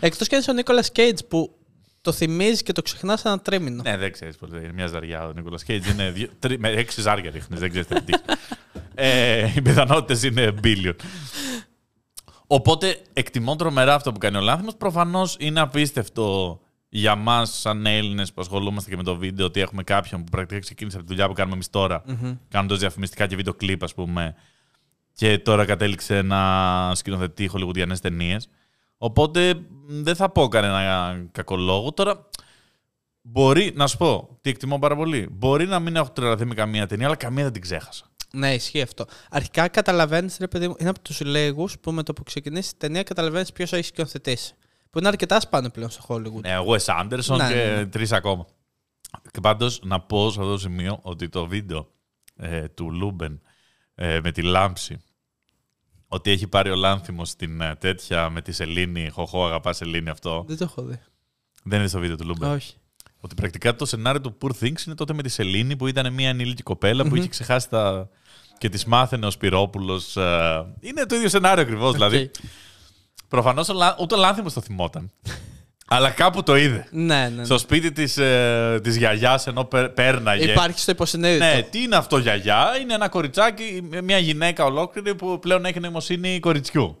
Εκτός 0.00 0.28
κι 0.28 0.34
αν 0.34 0.40
είσαι 0.40 0.50
ο 0.50 0.54
Νίκολας 0.54 0.90
Cage 0.96 1.18
που 1.28 1.58
το 2.00 2.12
θυμίζεις 2.12 2.62
και 2.62 2.72
το 2.72 2.82
ξεχνάς 2.82 3.24
ένα 3.24 3.40
τρίμηνο. 3.40 3.82
Ναι, 3.82 3.96
δεν 3.96 4.12
ξέρεις 4.12 4.36
πολύ. 4.36 4.58
Είναι 4.58 4.72
μια 4.72 4.86
ζαριά 4.86 5.26
ο 5.26 5.32
Νίκολας 5.32 5.64
Κέιτ. 5.64 5.86
Είναι 5.86 6.10
δύο, 6.10 6.28
τρι, 6.38 6.58
με 6.58 6.68
έξι 6.68 7.00
ζάρια 7.00 7.30
ρίχνεις. 7.30 7.60
Δεν 7.60 7.70
ξέρεις 7.70 7.86
τι. 8.04 8.12
ε, 8.94 9.52
οι 9.56 9.62
πιθανότητες 9.62 10.22
είναι 10.22 10.54
billion. 10.64 10.94
Οπότε 12.46 13.02
εκτιμώ 13.12 13.56
τρομερά 13.56 13.94
αυτό 13.94 14.12
που 14.12 14.18
κάνει 14.18 14.36
ο 14.36 14.40
Λάνθιμος. 14.40 14.76
Προφανώς 14.76 15.36
είναι 15.38 15.60
απίστευτο 15.60 16.60
για 16.88 17.14
μας, 17.14 17.58
σαν 17.58 17.86
Έλληνες 17.86 18.32
που 18.32 18.40
ασχολούμαστε 18.40 18.90
και 18.90 18.96
με 18.96 19.02
το 19.02 19.16
βίντεο, 19.16 19.46
ότι 19.46 19.60
έχουμε 19.60 19.82
κάποιον 19.82 20.24
που 20.24 20.30
πρακτικά 20.30 20.60
ξεκίνησε 20.60 20.96
από 20.96 21.06
τη 21.06 21.12
δουλειά 21.12 21.28
που 21.28 21.34
κάνουμε 21.34 21.54
εμείς 21.54 21.70
τώρα, 21.70 22.04
κάνοντας 22.48 22.78
διαφημιστικά 22.78 23.26
και 23.26 23.36
βίντεο 23.36 23.54
κλειπ, 23.54 23.82
ας 23.82 23.94
πούμε, 23.94 24.34
και 25.16 25.38
τώρα 25.38 25.64
κατέληξε 25.64 26.22
να 26.22 26.94
σκηνοθετεί 26.94 27.46
χολιγουδιανές 27.46 28.00
ταινίες. 28.00 28.48
Οπότε 28.96 29.54
μ, 29.54 30.02
δεν 30.02 30.16
θα 30.16 30.30
πω 30.30 30.48
κανένα 30.48 31.16
κακό 31.32 31.56
λόγο. 31.56 31.92
Τώρα 31.92 32.28
μπορεί, 33.20 33.72
να 33.74 33.86
σου 33.86 33.96
πω, 33.96 34.38
τι 34.40 34.50
εκτιμώ 34.50 34.78
πάρα 34.78 34.96
πολύ. 34.96 35.28
Μπορεί 35.30 35.66
να 35.66 35.78
μην 35.78 35.96
έχω 35.96 36.10
τρελαθεί 36.10 36.44
με 36.44 36.54
καμία 36.54 36.86
ταινία, 36.86 37.06
αλλά 37.06 37.16
καμία 37.16 37.42
δεν 37.42 37.52
την 37.52 37.62
ξέχασα. 37.62 38.04
Ναι, 38.32 38.54
ισχύει 38.54 38.80
αυτό. 38.80 39.04
Αρχικά 39.30 39.68
καταλαβαίνεις, 39.68 40.36
ρε 40.40 40.48
παιδί 40.48 40.68
μου, 40.68 40.74
είναι 40.78 40.88
από 40.88 41.00
τους 41.00 41.20
λίγους 41.20 41.78
που 41.78 41.92
με 41.92 42.02
το 42.02 42.12
που 42.12 42.22
ξεκινήσει 42.22 42.70
η 42.74 42.76
ταινία 42.78 43.02
καταλαβαίνεις 43.02 43.52
ποιος 43.52 43.72
έχει 43.72 43.84
σκηνοθετήσει. 43.84 44.54
Που 44.90 44.98
είναι 44.98 45.08
αρκετά 45.08 45.40
σπάνιο 45.40 45.70
πλέον 45.70 45.90
στο 45.90 46.04
Hollywood. 46.08 46.40
Ναι, 46.40 46.56
Wes 46.66 47.02
Anderson 47.02 47.36
Ναι, 47.36 47.48
και 47.48 47.54
ναι, 47.54 47.74
ναι. 47.76 47.86
τρεις 47.86 48.12
ακόμα. 48.12 48.46
Και 49.30 49.40
πάντως 49.40 49.80
να 49.84 50.00
πω 50.00 50.30
σε 50.30 50.40
αυτό 50.40 50.52
το 50.52 50.58
σημείο 50.58 50.98
ότι 51.02 51.28
το 51.28 51.46
βίντεο 51.46 51.90
ε, 52.36 52.68
του 52.68 52.92
Λούμπεν 52.92 53.40
ε, 53.94 54.20
με 54.22 54.32
τη 54.32 54.42
λάμψη 54.42 55.00
ότι 56.08 56.30
έχει 56.30 56.46
πάρει 56.46 56.70
ο 56.70 56.74
Λάνθιμος 56.74 57.28
στην 57.28 57.60
ε, 57.60 57.74
τέτοια 57.74 58.30
με 58.30 58.42
τη 58.42 58.52
Σελήνη, 58.52 59.08
χοχό 59.08 59.46
αγαπά 59.46 59.72
Σελήνη 59.72 60.08
αυτό. 60.08 60.44
Δεν 60.46 60.56
το 60.56 60.64
έχω 60.64 60.82
δει. 60.82 61.00
Δεν 61.62 61.78
είναι 61.78 61.88
στο 61.88 61.98
βίντεο 61.98 62.16
του 62.16 62.26
Λούμπεν. 62.26 62.50
Όχι. 62.50 62.74
Ότι 63.20 63.34
πρακτικά 63.34 63.76
το 63.76 63.86
σενάριο 63.86 64.20
του 64.20 64.36
Poor 64.40 64.50
Things 64.60 64.86
είναι 64.86 64.94
τότε 64.94 65.12
με 65.12 65.22
τη 65.22 65.28
Σελήνη 65.28 65.76
που 65.76 65.86
ήταν 65.86 66.12
μια 66.12 66.28
ενήλικη 66.28 66.62
κοπέλα 66.62 67.08
που 67.08 67.16
είχε 67.16 67.28
ξεχάσει 67.28 67.68
τα... 67.68 68.08
και 68.58 68.68
τη 68.68 68.88
μάθαινε 68.88 69.26
ο 69.26 69.30
Σπυρόπουλος. 69.30 70.16
ε, 70.16 70.66
Είναι 70.80 71.06
το 71.06 71.14
ίδιο 71.14 71.28
σενάριο 71.28 71.62
ακριβώς. 71.62 71.92
Δηλαδή, 71.92 72.22
Οκ. 72.22 72.34
προφανώ 73.28 73.64
ούτε 74.00 74.14
ο 74.14 74.18
Λάνθιμος 74.18 74.52
το 74.52 74.60
θυμόταν. 74.60 75.12
Αλλά 75.88 76.10
κάπου 76.10 76.42
το 76.42 76.56
είδε. 76.56 76.86
Ναι, 76.90 77.14
ναι. 77.14 77.28
ναι. 77.28 77.44
Στο 77.44 77.58
σπίτι 77.58 77.92
της, 77.92 78.16
ε, 78.18 78.80
της 78.82 78.96
γιαγιάς 78.96 79.46
ενώ 79.46 79.64
πε- 79.64 79.88
πέρναγε. 79.88 80.50
Υπάρχει 80.50 80.80
στο 80.80 80.90
υποσυνείδητο. 80.90 81.44
Ναι, 81.44 81.62
τι 81.70 81.82
είναι 81.82 81.96
αυτό 81.96 82.18
γιαγιά; 82.18 82.78
Είναι 82.80 82.94
ένα 82.94 83.08
κοριτσάκι, 83.08 83.88
μια 84.02 84.18
γυναίκα 84.18 84.64
ολόκληρη 84.64 85.14
που 85.14 85.38
πλέον 85.38 85.64
έχει 85.64 85.80
νοημοσύνη 85.80 86.40
κοριτσιού. 86.40 86.98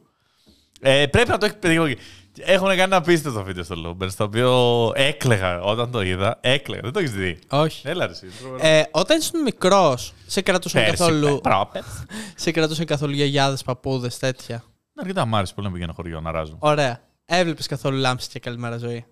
Ε, 0.80 1.06
πρέπει 1.06 1.28
να 1.28 1.38
το 1.38 1.46
έχει 1.46 1.56
παιδί. 1.56 1.96
Έχουν 2.38 2.66
κάνει 2.68 2.80
ένα 2.80 2.96
απίστευτο 2.96 3.42
βίντεο 3.42 3.64
στο 3.64 3.74
Λούμπεν, 3.76 4.10
στο 4.10 4.24
οποίο 4.24 4.92
έκλαιγα 4.94 5.60
όταν 5.60 5.90
το 5.90 6.00
είδα. 6.02 6.38
Έκλαιγα. 6.40 6.80
Δεν 6.82 6.92
το 6.92 6.98
έχεις 6.98 7.12
δει; 7.12 7.38
Όχι. 7.48 7.88
Έλα, 7.88 8.06
ρε, 8.06 8.12
εσύ, 8.12 8.26
τρομερό. 8.40 8.66
Ε, 8.66 8.82
όταν 8.90 9.18
ήσουν 9.18 9.42
μικρός, 9.42 10.12
σε 10.26 10.40
κρατούσαν 10.40 10.82
Πέρσι, 10.84 10.96
καθόλου. 10.96 11.26
πε- 11.26 11.40
πρόπερσι. 11.40 11.90
σε 12.42 12.50
κρατούσαν 12.50 12.84
καθόλου 12.86 13.12
γιαγιάδες, 13.12 13.62
παππούδες, 13.62 14.18
τέτοια; 14.18 14.64
Αρκετά 15.00 15.26
μ' 15.26 15.34
άρεσε 15.36 15.52
πολύ 15.54 15.66
να 15.66 15.72
πηγαίνω 15.72 15.92
χωριό 15.92 16.20
να 16.20 16.30
αράζω. 16.30 16.56
Ωραία. 16.58 17.00
Έβλεπες 17.26 17.66
καθόλου 17.66 17.98
λάμψη 17.98 18.28
και 18.28 18.38
καλημέρα 18.38 18.76
ζωή; 18.76 19.04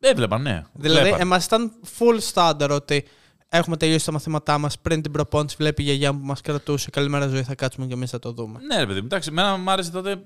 Έβλεπα, 0.00 0.38
ναι. 0.38 0.62
Δηλαδή, 0.72 1.00
Έβλεπα. 1.08 1.20
εμάς 1.20 1.44
ήταν 1.44 1.72
full 1.98 2.18
standard 2.32 2.70
ότι 2.70 3.04
έχουμε 3.48 3.76
τελειώσει 3.76 4.04
τα 4.06 4.12
μαθήματά 4.12 4.58
μας 4.58 4.78
πριν 4.78 5.02
την 5.02 5.12
προπόνηση. 5.12 5.56
Βλέπει 5.58 5.82
η 5.82 5.84
γιαγιά 5.84 6.12
μου 6.12 6.20
που 6.20 6.26
μας 6.26 6.40
κρατούσε. 6.40 6.90
Καλημέρα 6.90 7.26
ζωή, 7.26 7.42
θα 7.42 7.54
κάτσουμε 7.54 7.86
και 7.86 7.92
εμείς 7.92 8.10
θα 8.10 8.18
το 8.18 8.32
δούμε. 8.32 8.58
Ναι, 8.60 8.78
ρε 8.78 8.86
παιδί, 8.86 9.00
μου, 9.00 9.06
εντάξει, 9.06 9.28
εμένα 9.32 9.56
μου 9.56 9.70
άρεσε 9.70 9.90
τότε. 9.90 10.24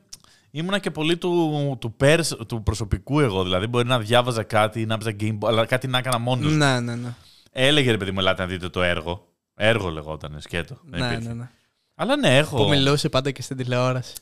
Ήμουνα 0.51 0.79
και 0.79 0.91
πολύ 0.91 1.17
του, 1.17 1.77
του, 1.81 1.93
πέρσ, 1.93 2.37
του 2.47 2.63
προσωπικού 2.63 3.21
εγώ. 3.21 3.43
Δηλαδή, 3.43 3.67
μπορεί 3.67 3.87
να 3.87 3.99
διάβαζα 3.99 4.43
κάτι 4.43 4.81
ή 4.81 4.87
να 4.87 4.95
έπαιζα 4.95 5.17
game, 5.21 5.39
αλλά 5.43 5.67
κάτι 5.67 5.87
να 5.87 5.99
έκανα 5.99 6.19
μόνος. 6.19 6.53
Ναι, 6.53 6.81
ναι, 6.81 6.95
ναι. 6.95 7.15
Έλεγε 7.51 7.91
ρε 7.91 7.97
παιδί 7.97 8.11
μου, 8.11 8.21
ελάτε 8.21 8.43
να 8.43 8.49
δείτε 8.49 8.69
το 8.69 8.83
έργο. 8.83 9.27
Έργο 9.55 9.91
λεγόταν, 9.91 10.37
σκέτο. 10.41 10.79
Δεν 10.85 11.01
ναι, 11.01 11.07
υπήρχε. 11.07 11.29
ναι, 11.29 11.35
ναι. 11.35 11.51
Αλλά 11.95 12.17
ναι, 12.17 12.37
έχω. 12.37 12.57
Που 12.57 12.69
μιλούσε 12.69 13.09
πάντα 13.09 13.31
και 13.31 13.43
στην 13.43 13.57
τηλεόραση. 13.57 14.15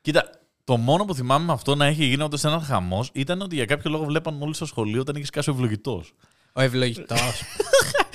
Κοίτα, 0.00 0.30
το 0.68 0.76
μόνο 0.76 1.04
που 1.04 1.14
θυμάμαι 1.14 1.44
με 1.44 1.52
αυτό 1.52 1.74
να 1.74 1.86
έχει 1.86 2.04
γίνει 2.04 2.22
όντω 2.22 2.36
ένας 2.44 2.66
χαμός 2.66 3.10
ήταν 3.12 3.40
ότι 3.40 3.54
για 3.54 3.64
κάποιο 3.64 3.90
λόγο 3.90 4.04
βλέπαν 4.04 4.42
όλοι 4.42 4.54
στο 4.54 4.66
σχολείο 4.66 5.00
όταν 5.00 5.16
είχε 5.16 5.26
κάσει 5.32 5.50
ο 5.50 5.52
ευλογητός. 5.52 6.12
Ο 6.52 6.60
ευλογητός. 6.60 7.42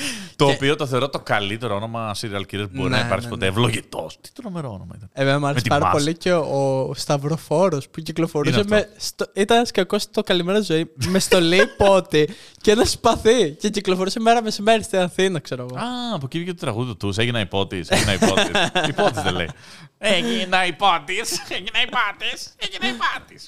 Το 0.43 0.49
Και- 0.49 0.55
οποίο 0.55 0.75
το 0.75 0.85
θεωρώ 0.85 1.09
το 1.09 1.19
καλύτερο 1.19 1.75
όνομα 1.75 2.15
serial 2.21 2.39
killer 2.41 2.45
που 2.51 2.69
μπορεί 2.71 2.89
Ναι, 2.89 2.97
να 2.97 3.05
υπάρξει 3.05 3.25
ναι, 3.25 3.31
ποτέ. 3.31 3.45
ναι. 3.45 3.51
Ευλογητός. 3.51 4.17
Τι 4.21 4.31
τρομερό 4.33 4.67
όνομα 4.69 4.93
ήταν. 4.97 5.09
Εμένα 5.13 5.35
μου 5.35 5.41
Με 5.43 5.47
άρεσε 5.47 5.63
τη 5.63 5.69
πάρα 5.69 5.83
μάσα. 5.85 5.97
πολύ 5.97 6.17
και 6.17 6.33
ο, 6.33 6.79
ο 6.89 6.93
Σταυροφόρος 6.93 7.89
που 7.89 8.01
κυκλοφορούσε 8.01 8.59
Είναι 8.59 8.67
με. 8.69 8.89
Στο, 8.97 9.25
ήταν 9.33 9.65
σκακό 9.65 9.99
στο 9.99 10.21
καλημέρα 10.23 10.61
ζωή 10.61 10.91
με 11.07 11.19
στολή 11.19 11.67
πότη 11.77 12.29
και 12.61 12.71
ένα 12.71 12.85
σπαθί. 12.85 13.51
Και 13.51 13.69
κυκλοφορούσε 13.69 14.19
μέρα 14.19 14.41
μεσημέρι 14.43 14.83
στην 14.83 14.99
Αθήνα, 14.99 15.39
ξέρω 15.39 15.65
εγώ. 15.69 15.79
Α, 15.79 15.83
από 16.13 16.25
εκεί 16.25 16.37
βγήκε 16.37 16.53
το 16.53 16.59
τραγούδι 16.59 16.95
του. 16.95 17.13
Έγινα 17.17 17.39
υπότης. 17.39 17.89
Έγινα 17.89 18.13
υπότης. 18.13 18.51
υπότης 18.89 19.21
δεν 19.23 19.33
λέει. 19.35 19.49
Έγινα 19.97 20.65
υπότης. 20.65 21.39
Έγινα 21.49 21.81
υπότη. 21.81 22.31
Έγινα 22.57 22.87
υπότη. 22.87 23.39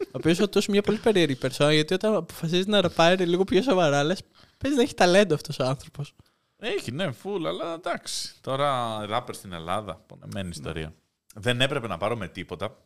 Ο 0.00 0.10
οποίος 0.12 0.38
ο 0.40 0.48
Τούς 0.48 0.66
μια 0.66 0.82
πολύ 0.82 0.98
περίεργη 0.98 1.34
περσόνα, 1.36 1.72
γιατί 1.72 1.94
όταν 1.94 2.14
αποφασίζει 2.14 2.68
να 2.68 2.80
ραπάει 2.80 3.16
λίγο 3.16 3.44
πιο 3.44 3.62
σοβαρά, 3.62 4.04
λες 4.04 4.20
παίζει 4.58 4.76
να 4.76 4.82
έχει 4.82 4.94
ταλέντο 4.94 5.34
αυτός 5.34 5.58
ο 5.58 5.64
άνθρωπος. 5.64 6.14
Έχει, 6.58 6.92
ναι, 6.92 7.12
φουλ, 7.12 7.46
αλλά 7.46 7.72
εντάξει. 7.72 8.34
Τώρα 8.40 8.98
ράπερ 9.06 9.34
στην 9.34 9.52
Ελλάδα. 9.52 9.94
Πονεμένη 10.06 10.48
ιστορία. 10.48 10.94
Δεν 11.34 11.60
έπρεπε 11.60 11.86
να 11.86 11.96
πάρω 11.96 12.16
με 12.16 12.28
τίποτα 12.28 12.76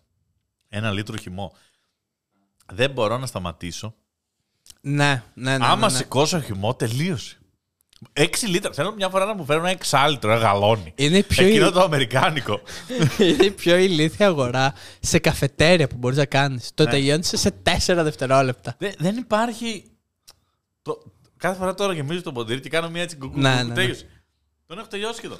ένα 0.68 0.90
λίτρο 0.90 1.16
χυμό. 1.16 1.56
Δεν 2.72 2.90
μπορώ 2.90 3.18
να 3.18 3.26
σταματήσω. 3.26 3.94
Ναι, 4.80 5.22
ναι, 5.34 5.58
ναι. 5.58 5.64
Άμα 5.64 5.76
ναι, 5.76 5.92
ναι. 5.92 5.98
σηκώσω 5.98 6.40
χυμό, 6.40 6.74
τελείωσε. 6.74 7.36
Έξι 8.12 8.46
λίτρα. 8.46 8.72
Θέλω 8.72 8.94
μια 8.94 9.08
φορά 9.08 9.24
να 9.24 9.34
μου 9.34 9.44
φέρουν 9.44 9.62
ένα 9.62 9.70
εξάλιτρο, 9.72 10.30
ένα 10.32 10.40
γαλόνι. 10.40 10.92
Είναι 10.96 11.18
η 11.18 11.22
πιο, 11.22 11.46
Εκείνο 11.46 11.70
το 11.70 11.80
αμερικάνικο. 11.80 12.60
είναι 13.18 13.44
η 13.44 13.50
πιο 13.50 13.76
ηλίθια 13.76 14.26
αγορά 14.26 14.74
σε 15.00 15.18
καφετέρια 15.18 15.88
που 15.88 15.96
μπορείς 15.96 16.16
να 16.16 16.24
κάνεις. 16.26 16.70
Το 16.74 16.84
Ναι. 16.84 16.90
τελειώνεις 16.90 17.32
σε 17.34 17.50
τέσσερα 17.50 18.02
δευτερόλεπτα. 18.02 18.74
Δεν, 18.78 18.94
δεν 18.98 19.16
υπάρχει. 19.16 19.84
Το... 20.82 21.02
Κάθε 21.42 21.58
φορά 21.58 21.74
τώρα 21.74 21.92
γεμίζω 21.92 22.22
το 22.22 22.32
ποντήρι 22.32 22.60
και 22.60 22.68
κάνω 22.68 22.90
μια 22.90 23.02
έτσι 23.02 23.16
κουκού. 23.16 23.38
Ναι, 23.40 23.50
κουκού, 23.50 23.62
ναι, 23.62 23.68
ναι. 23.68 23.74
Τέλειωσε. 23.74 24.06
Τον 24.66 24.78
έχω 24.78 24.86
τελειώσει 24.86 25.14
σχεδόν. 25.16 25.38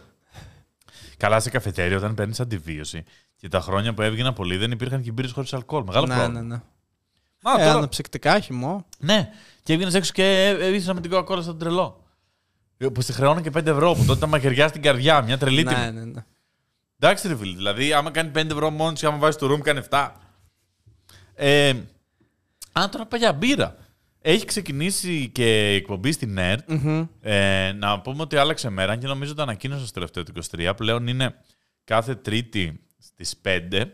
Καλά 1.16 1.40
σε 1.40 1.50
καφετέρια 1.50 1.96
όταν 1.96 2.14
παίρνεις 2.14 2.40
αντιβίωση. 2.40 3.04
Και 3.36 3.48
τα 3.48 3.60
χρόνια 3.60 3.94
που 3.94 4.02
έβγαινα 4.02 4.32
πολύ 4.32 4.56
δεν 4.56 4.70
υπήρχαν 4.70 5.02
και 5.02 5.12
μπύρε 5.12 5.28
χωρίς 5.28 5.52
αλκοόλ. 5.52 5.82
Μεγάλο 5.84 6.06
ναι, 6.06 6.14
πρόβλημα. 6.14 6.40
ναι, 6.40 6.46
ναι. 6.54 6.60
Μα, 7.42 7.52
Ε, 7.52 7.64
τώρα... 7.64 7.72
αναψυκτικά, 7.78 8.40
χυμό. 8.40 8.86
Ναι, 8.98 9.32
και 9.62 9.72
έβγαινες 9.72 9.94
έξω 9.94 10.12
και 10.12 10.46
έβγαινε 10.60 10.94
με 10.94 11.00
την 11.00 11.10
κοκακόλα 11.10 11.42
στον 11.42 11.58
τρελό. 11.58 12.04
Ε, 12.78 12.88
Που 12.88 13.00
στη 13.00 13.12
χρεώνω 13.12 13.40
και 13.40 13.50
5 13.54 13.66
ευρώ 13.66 13.92
που 13.92 14.04
τότε 14.04 14.12
ήταν 14.18 14.28
μαχαιριά 14.28 14.68
στην 14.68 14.82
καρδιά, 14.82 15.22
μια 15.22 15.38
τρελή 15.38 15.64
τιμή. 15.64 15.80
Ναι, 15.80 15.90
ναι, 15.90 16.04
ναι. 16.04 16.24
Εντάξει, 16.98 17.28
ρε 17.28 17.36
φίλε. 17.36 17.56
Δηλαδή, 17.56 17.92
άμα 17.92 18.10
κάνει 18.10 18.30
5 18.34 18.50
ευρώ 18.50 18.70
μόνος 18.70 19.00
και 19.00 19.06
άμα 19.06 19.16
βάζεις 19.16 19.36
το 19.40 19.52
room 19.52 19.60
κάνει 19.60 19.80
7. 19.90 20.10
Ε, 21.34 21.68
α, 22.72 22.88
τώρα 22.88 23.06
παλιά 23.06 23.32
μπύρα. 23.32 23.76
Έχει 24.22 24.44
ξεκινήσει 24.44 25.28
και 25.28 25.72
η 25.72 25.74
εκπομπή 25.74 26.12
στην 26.12 26.38
ΕΡΤ. 26.38 26.70
Μμμ. 26.72 27.06
Ε, 27.20 27.72
να 27.72 28.00
πούμε 28.00 28.22
ότι 28.22 28.36
άλλαξε 28.36 28.70
μέρα 28.70 28.96
και 28.96 29.06
νομίζω 29.06 29.34
το 29.34 29.42
ανακοίνωσα 29.42 29.82
στο 29.84 29.92
τελευταίο 29.92 30.22
του 30.22 30.32
23. 30.56 30.72
Πλέον 30.76 31.06
είναι 31.06 31.34
κάθε 31.84 32.14
Τρίτη 32.14 32.80
στις 32.98 33.40
5. 33.44 33.84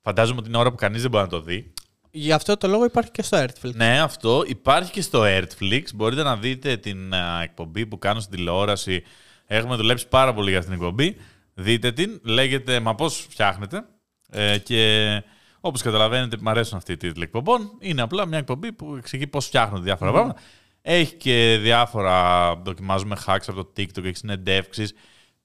Φαντάζομαι 0.00 0.38
ότι 0.38 0.48
είναι 0.48 0.58
ώρα 0.58 0.70
που 0.70 0.76
κανείς 0.76 1.02
δεν 1.02 1.10
μπορεί 1.10 1.24
να 1.24 1.30
το 1.30 1.40
δει. 1.40 1.72
Γι' 2.10 2.32
αυτό 2.32 2.56
το 2.56 2.68
λόγο 2.68 2.84
υπάρχει 2.84 3.10
και 3.10 3.22
στο 3.22 3.44
Earthflix. 3.44 3.74
Ναι, 3.74 4.00
αυτό 4.00 4.44
υπάρχει 4.46 4.90
και 4.92 5.00
στο 5.00 5.22
Airtflix. 5.24 5.82
Μπορείτε 5.94 6.22
να 6.22 6.36
δείτε 6.36 6.76
την 6.76 7.14
α, 7.14 7.42
εκπομπή 7.42 7.86
που 7.86 7.98
κάνω 7.98 8.20
στην 8.20 8.36
τηλεόραση. 8.36 9.02
Έχουμε 9.46 9.76
δουλέψει 9.76 10.08
πάρα 10.08 10.34
πολύ 10.34 10.50
για 10.50 10.64
την 10.64 10.72
εκπομπή. 10.72 11.16
Δείτε 11.54 11.92
την. 11.92 12.20
Λέγεται 12.24 12.80
Μα 12.80 12.94
πώς 12.94 13.26
φτιάχνετε. 13.30 13.84
Ε, 14.30 14.58
και 14.58 15.22
όπως 15.66 15.82
καταλαβαίνετε, 15.82 16.36
μου 16.40 16.50
αρέσουν 16.50 16.76
αυτοί 16.76 16.92
οι 16.92 16.96
τίτλοι 16.96 17.22
εκπομπών. 17.22 17.70
Είναι 17.78 18.02
απλά 18.02 18.26
μια 18.26 18.38
εκπομπή 18.38 18.72
που 18.72 18.94
εξηγεί 18.96 19.26
πώς 19.26 19.46
φτιάχνονται 19.46 19.82
διάφορα 19.84 20.12
πράγματα. 20.12 20.40
Έχει 20.82 21.14
και 21.14 21.58
διάφορα. 21.62 22.54
Δοκιμάζουμε 22.56 23.16
hacks 23.26 23.44
από 23.46 23.64
το 23.64 23.72
TikTok, 23.76 24.04
έχει 24.04 24.16
συνεντεύξεις. 24.16 24.92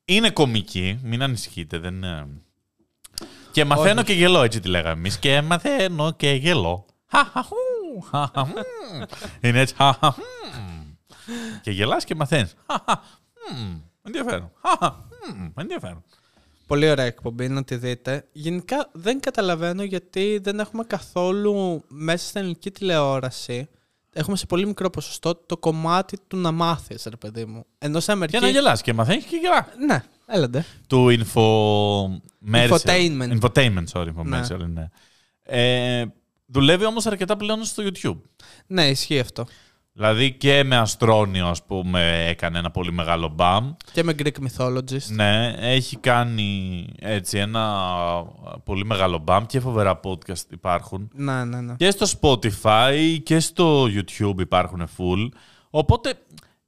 Είναι 0.05 0.29
κομική, 0.29 0.99
μην 1.03 1.23
ανησυχείτε. 1.23 1.77
Δεν, 1.77 1.93
είναι- 1.93 2.27
και 3.51 3.65
μαθαίνω 3.65 4.03
και 4.03 4.13
γελώ, 4.13 4.41
έτσι 4.43 4.59
τη 4.59 4.67
λέγαμε 4.67 4.91
εμείς. 4.91 5.17
Και 5.19 5.41
μαθαίνω 5.41 6.11
και 6.11 6.31
γελώ. 6.31 6.85
Χαχαχού, 7.07 7.55
χαχαχού. 8.09 8.53
Είναι 9.41 9.59
έτσι. 9.59 9.75
χαχαχού. 9.75 10.21
Και 11.61 11.71
γελάς 11.71 12.03
και 12.03 12.15
μαθαίνεις. 12.15 12.55
Χαχαχού. 12.67 13.03
Ενδιαφέρον. 14.03 14.51
Χαχαχού. 14.61 15.03
Ενδιαφέρον. 15.55 16.03
Πολύ 16.71 16.89
ωραία 16.89 17.05
εκπομπή 17.05 17.49
να 17.49 17.63
τη 17.63 17.75
δείτε. 17.75 18.27
Γενικά 18.31 18.89
δεν 18.91 19.19
καταλαβαίνω 19.19 19.83
γιατί 19.83 20.39
δεν 20.43 20.59
έχουμε 20.59 20.83
καθόλου 20.83 21.83
μέσα 21.87 22.27
στην 22.27 22.41
ελληνική 22.41 22.71
τηλεόραση. 22.71 23.69
Έχουμε 24.13 24.37
σε 24.37 24.45
πολύ 24.45 24.65
μικρό 24.65 24.89
ποσοστό 24.89 25.35
το 25.35 25.57
κομμάτι 25.57 26.17
του 26.27 26.37
να 26.37 26.51
μάθεις, 26.51 27.05
ρε 27.09 27.15
παιδί 27.15 27.45
μου. 27.45 27.65
Ενώ 27.77 27.99
σε 27.99 28.11
Αμερική. 28.11 28.37
Και 28.37 28.45
να 28.45 28.51
γελάς 28.51 28.81
και 28.81 28.93
μαθαίνεις 28.93 29.23
και 29.25 29.35
γελάς. 29.35 29.65
Ναι, 29.87 30.03
έλαντε. 30.25 30.65
Του 30.87 31.07
info... 31.09 31.45
Infotainment. 32.53 33.39
Infotainment, 33.39 33.85
sorry, 33.91 34.07
infomercial, 34.07 34.67
ναι. 34.67 34.89
Ε, 35.43 36.05
δουλεύει 36.45 36.85
όμως 36.85 37.05
αρκετά 37.05 37.37
πλέον 37.37 37.63
στο 37.63 37.83
YouTube. 37.85 38.21
Ναι, 38.67 38.89
ισχύει 38.89 39.19
αυτό. 39.19 39.45
Δηλαδή 39.93 40.31
και 40.33 40.63
με 40.63 40.77
Αστρόνιο, 40.77 41.47
ας 41.47 41.63
πούμε, 41.63 42.25
έκανε 42.27 42.57
ένα 42.57 42.71
πολύ 42.71 42.91
μεγάλο 42.91 43.27
μπαμ. 43.27 43.73
Και 43.91 44.03
με 44.03 44.15
Greek 44.17 44.31
Mythologist. 44.47 45.07
Ναι, 45.07 45.53
έχει 45.57 45.97
κάνει 45.97 46.87
έτσι 46.99 47.37
ένα 47.37 47.93
πολύ 48.63 48.85
μεγάλο 48.85 49.17
μπαμ 49.17 49.45
και 49.45 49.59
φοβερά 49.59 49.99
podcast 50.03 50.51
υπάρχουν. 50.51 51.09
Ναι, 51.13 51.45
ναι, 51.45 51.61
ναι. 51.61 51.75
Και 51.75 51.91
στο 51.91 52.05
Spotify 52.21 53.17
και 53.23 53.39
στο 53.39 53.83
YouTube 53.83 54.39
υπάρχουν 54.39 54.87
full. 54.97 55.29
Οπότε, 55.69 56.13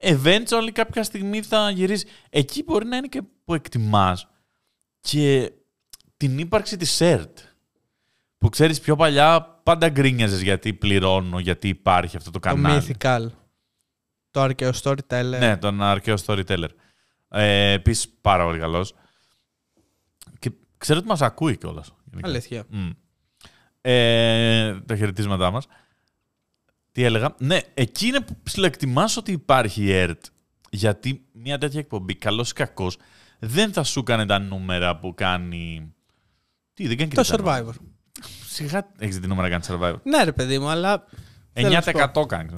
eventually 0.02 0.70
κάποια 0.74 1.04
στιγμή 1.04 1.42
θα 1.42 1.70
γυρίσει. 1.70 2.08
Εκεί 2.30 2.64
μπορεί 2.64 2.86
να 2.86 2.98
είναι 2.98 3.08
και 3.08 3.22
που 3.46 3.54
εκτιμάς. 3.54 4.28
Και 5.00 5.52
την 6.18 6.40
ύπαρξη 6.40 6.78
της 6.78 7.02
ΕΡΤ. 7.02 7.38
Που 8.38 8.50
ξέρεις 8.50 8.80
πιο 8.80 8.96
παλιά 8.96 9.53
πάντα 9.64 9.90
γκρίνιαζες 9.90 10.42
γιατί 10.42 10.74
πληρώνω, 10.74 11.40
γιατί 11.40 11.68
υπάρχει 11.68 12.18
αυτό 12.18 12.32
το 12.32 12.40
Το 12.40 12.48
κανάλι. 12.50 12.98
Mythical. 13.02 13.28
Το 14.32 14.42
αρχαίο 14.42 14.72
storyteller. 14.84 15.38
Ναι, 15.40 15.58
τον 15.58 15.82
αρχαίο 15.82 16.16
storyteller. 16.26 16.70
Ε, 17.30 17.72
Επίσης 17.72 18.10
πάρα 18.22 18.44
πολύ 18.44 18.60
καλός. 18.60 18.94
Και 20.40 20.52
ξέρω 20.78 21.00
ότι 21.00 21.08
μας 21.08 21.22
ακούει 21.22 21.58
κιόλας. 21.58 21.94
Αλήθεια. 22.22 22.66
Ε, 23.82 24.80
τα 24.82 24.96
χαιρετίσματά 24.96 25.52
μας. 25.52 25.68
Τι 26.92 27.04
έλεγα; 27.04 27.36
Ναι, 27.38 27.60
εκεί 27.74 28.08
είναι 28.08 28.22
που 28.22 28.38
ψηλοεκτιμάς 28.44 29.18
ότι 29.18 29.32
υπάρχει 29.32 29.84
η 29.84 29.92
ΕΡΤ. 29.94 30.26
Γιατί 30.70 31.26
μια 31.32 31.58
τέτοια 31.58 31.80
εκπομπή, 31.80 32.16
καλός 32.16 32.50
ή 32.50 32.54
κακός, 32.54 32.98
δεν 33.40 33.74
θα 33.74 33.84
σου 33.84 34.00
έκανε 34.00 34.26
τα 34.26 34.40
νούμερα 34.40 35.00
που 35.00 35.14
κάνει. 35.14 35.94
Τι, 36.74 36.88
δεν 36.88 36.98
κάνει 36.98 37.10
και 37.10 37.16
Το 37.16 37.24
τα 37.24 37.38
νούμερα. 37.38 37.66
Survivor. 37.66 37.74
Σιγά 38.54 38.90
έχεις 39.00 39.20
δει 39.20 39.28
νούμερα 39.28 39.50
κάνει 39.50 39.64
Survivor. 39.68 39.96
Ναι, 40.04 40.24
ρε 40.24 40.32
παιδί 40.32 40.60
μου, 40.60 40.70
αλλά. 40.70 41.06
θέλω 41.54 41.70
να 41.70 41.82
σου 41.82 41.92
9% 42.14 42.28
κάνει. 42.28 42.50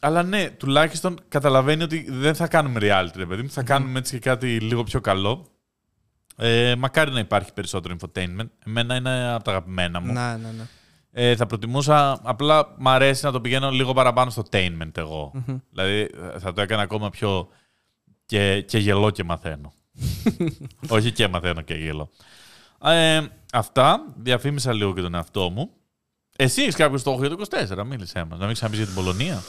Αλλά 0.00 0.22
ναι, 0.22 0.50
τουλάχιστον 0.50 1.18
καταλαβαίνει 1.28 1.82
ότι 1.82 2.06
δεν 2.10 2.34
θα 2.34 2.48
κάνουμε 2.48 2.80
reality, 2.82 3.16
ρε 3.16 3.26
παιδί 3.26 3.42
μου. 3.42 3.50
Θα 3.50 3.62
κάνουμε 3.62 3.98
έτσι 3.98 4.12
και 4.12 4.28
κάτι 4.28 4.60
λίγο 4.60 4.82
πιο 4.82 5.00
καλό. 5.00 5.46
Ε, 6.36 6.74
μακάρι 6.78 7.10
να 7.10 7.18
υπάρχει 7.18 7.52
περισσότερο 7.52 7.96
infotainment. 8.00 8.48
Εμένα 8.66 8.94
είναι 8.94 9.32
από 9.32 9.44
τα 9.44 9.50
αγαπημένα 9.50 10.00
μου. 10.00 10.12
Ναι, 10.12 10.36
ναι, 10.36 10.50
ναι. 10.56 10.62
Ε, 11.12 11.36
θα 11.36 11.46
προτιμούσα, 11.46 12.20
απλά 12.22 12.74
μ' 12.78 12.88
αρέσει 12.88 13.24
να 13.24 13.32
το 13.32 13.40
πηγαίνω 13.40 13.70
λίγο 13.70 13.92
παραπάνω 13.92 14.30
στο 14.30 14.42
tainment 14.50 14.96
εγώ. 14.96 15.32
Δηλαδή 15.70 16.00
ε, 16.34 16.38
θα 16.38 16.52
το 16.52 16.60
έκανα 16.60 16.82
ακόμα 16.82 17.10
πιο 17.10 17.48
και, 18.26 18.60
και 18.60 18.78
γελώ 18.78 19.10
και 19.10 19.24
μαθαίνω. 19.24 19.72
Όχι 20.88 21.12
και 21.12 21.28
μαθαίνω 21.28 21.60
και 21.60 21.74
γελώ. 21.74 22.10
Ε, 22.82 23.20
αυτά. 23.52 24.14
Διαφήμισα 24.16 24.72
λίγο 24.72 24.94
και 24.94 25.00
τον 25.00 25.14
εαυτό 25.14 25.50
μου. 25.50 25.70
Εσύ 26.36 26.62
έχεις 26.62 26.74
κάποιο 26.74 26.98
στόχο 26.98 27.20
για 27.20 27.36
το 27.36 27.44
24, 27.78 27.84
μίλησέ 27.86 28.24
μας. 28.24 28.38
Να 28.38 28.44
μην 28.44 28.54
ξαναπείς 28.54 28.78
για 28.78 28.86
την 28.86 28.96
Πολωνία. 28.96 29.42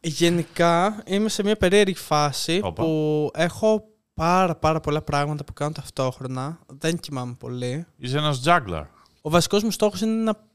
Γενικά 0.00 1.02
είμαι 1.06 1.28
σε 1.28 1.42
μια 1.42 1.56
περίεργη 1.56 1.94
φάση 1.94 2.60
Όπα. 2.62 2.82
που 2.82 3.30
έχω 3.34 3.84
πάρα 4.14 4.56
πάρα 4.56 4.80
πολλά 4.80 5.02
πράγματα 5.02 5.44
που 5.44 5.52
κάνω 5.52 5.72
ταυτόχρονα. 5.72 6.58
Δεν 6.66 6.98
κοιμάμαι 6.98 7.34
πολύ. 7.38 7.86
Είσαι 7.96 8.18
ένας 8.18 8.42
juggler. 8.44 8.84
Ο 9.20 9.30
βασικός 9.30 9.62
μου 9.62 9.70
στόχος 9.70 10.00
είναι 10.00 10.22
να 10.22 10.46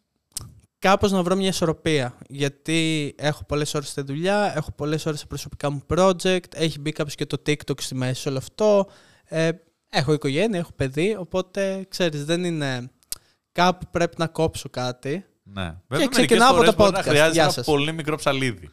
κάπως 0.79 1.11
να 1.11 1.23
βρω 1.23 1.35
μια 1.35 1.47
ισορροπία. 1.47 2.17
Γιατί 2.27 3.13
έχω 3.17 3.43
πολλές 3.43 3.73
ώρες 3.73 3.89
στη 3.89 4.01
δουλειά, 4.01 4.53
έχω 4.55 4.71
πολλές 4.71 5.05
ώρες 5.05 5.19
σε 5.19 5.25
προσωπικά 5.25 5.69
μου 5.69 5.81
project, 5.93 6.55
έχει 6.55 6.79
μπει 6.79 6.91
κάποιος 6.91 7.15
και 7.15 7.25
το 7.25 7.41
TikTok 7.45 7.81
στη 7.81 7.95
μέση 7.95 8.21
σε 8.21 8.29
όλο 8.29 8.37
αυτό. 8.37 8.87
Ε, 9.23 9.49
έχω 9.91 10.13
οικογένεια, 10.13 10.59
έχω 10.59 10.71
παιδί, 10.75 11.15
οπότε 11.19 11.85
ξέρεις 11.89 12.25
δεν 12.25 12.43
είναι... 12.43 12.91
Κάπου 13.51 13.85
πρέπει 13.91 14.15
να 14.17 14.27
κόψω 14.27 14.69
κάτι. 14.69 15.25
Ναι. 15.43 15.75
ξεκινάω 16.09 16.49
από 16.49 16.57
μερικές 16.57 16.75
το 16.75 16.75
φορές 16.75 16.75
μπορεί 16.75 16.91
να 16.91 16.99
podcast. 16.99 17.03
χρειάζεται 17.03 17.31
Γεια 17.31 17.43
ένα 17.43 17.51
σας. 17.51 17.65
πολύ 17.65 17.91
μικρό 17.91 18.15
ψαλίδι. 18.15 18.69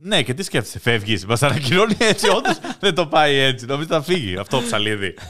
ναι, 0.08 0.22
και 0.22 0.34
τι 0.34 0.42
σκέφτεσαι, 0.42 0.78
φεύγεις. 0.78 1.26
Μας 1.26 1.42
ανακοινώνει 1.42 1.96
έτσι, 1.98 2.28
όντως 2.28 2.58
δεν 2.80 2.94
το 2.94 3.06
πάει 3.06 3.36
έτσι. 3.36 3.66
Νομίζω 3.66 3.88
θα 3.88 4.02
φύγει 4.02 4.36
αυτό 4.36 4.58
το 4.58 4.66
ψαλίδι. 4.66 5.14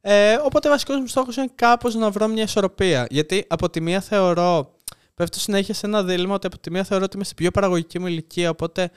Ε, 0.00 0.34
οπότε 0.34 0.68
ο 0.68 0.70
βασικός 0.70 0.96
μου 0.98 1.06
στόχος 1.06 1.36
είναι 1.36 1.50
κάπως 1.54 1.94
να 1.94 2.10
βρω 2.10 2.28
μια 2.28 2.42
ισορροπία. 2.42 3.06
Γιατί 3.10 3.44
από 3.48 3.70
τη 3.70 3.80
μία 3.80 4.00
θεωρώ, 4.00 4.74
πέφτω 5.14 5.38
συνέχεια 5.38 5.74
σε 5.74 5.86
ένα 5.86 6.04
δίλημα 6.04 6.34
ότι 6.34 6.46
από 6.46 6.58
τη 6.58 6.70
μία 6.70 6.84
θεωρώ 6.84 7.04
ότι 7.04 7.16
είμαι 7.16 7.24
στην 7.24 7.36
πιο 7.36 7.50
παραγωγική 7.50 7.98
μου 7.98 8.06
ηλικία, 8.06 8.50
οπότε 8.50 8.90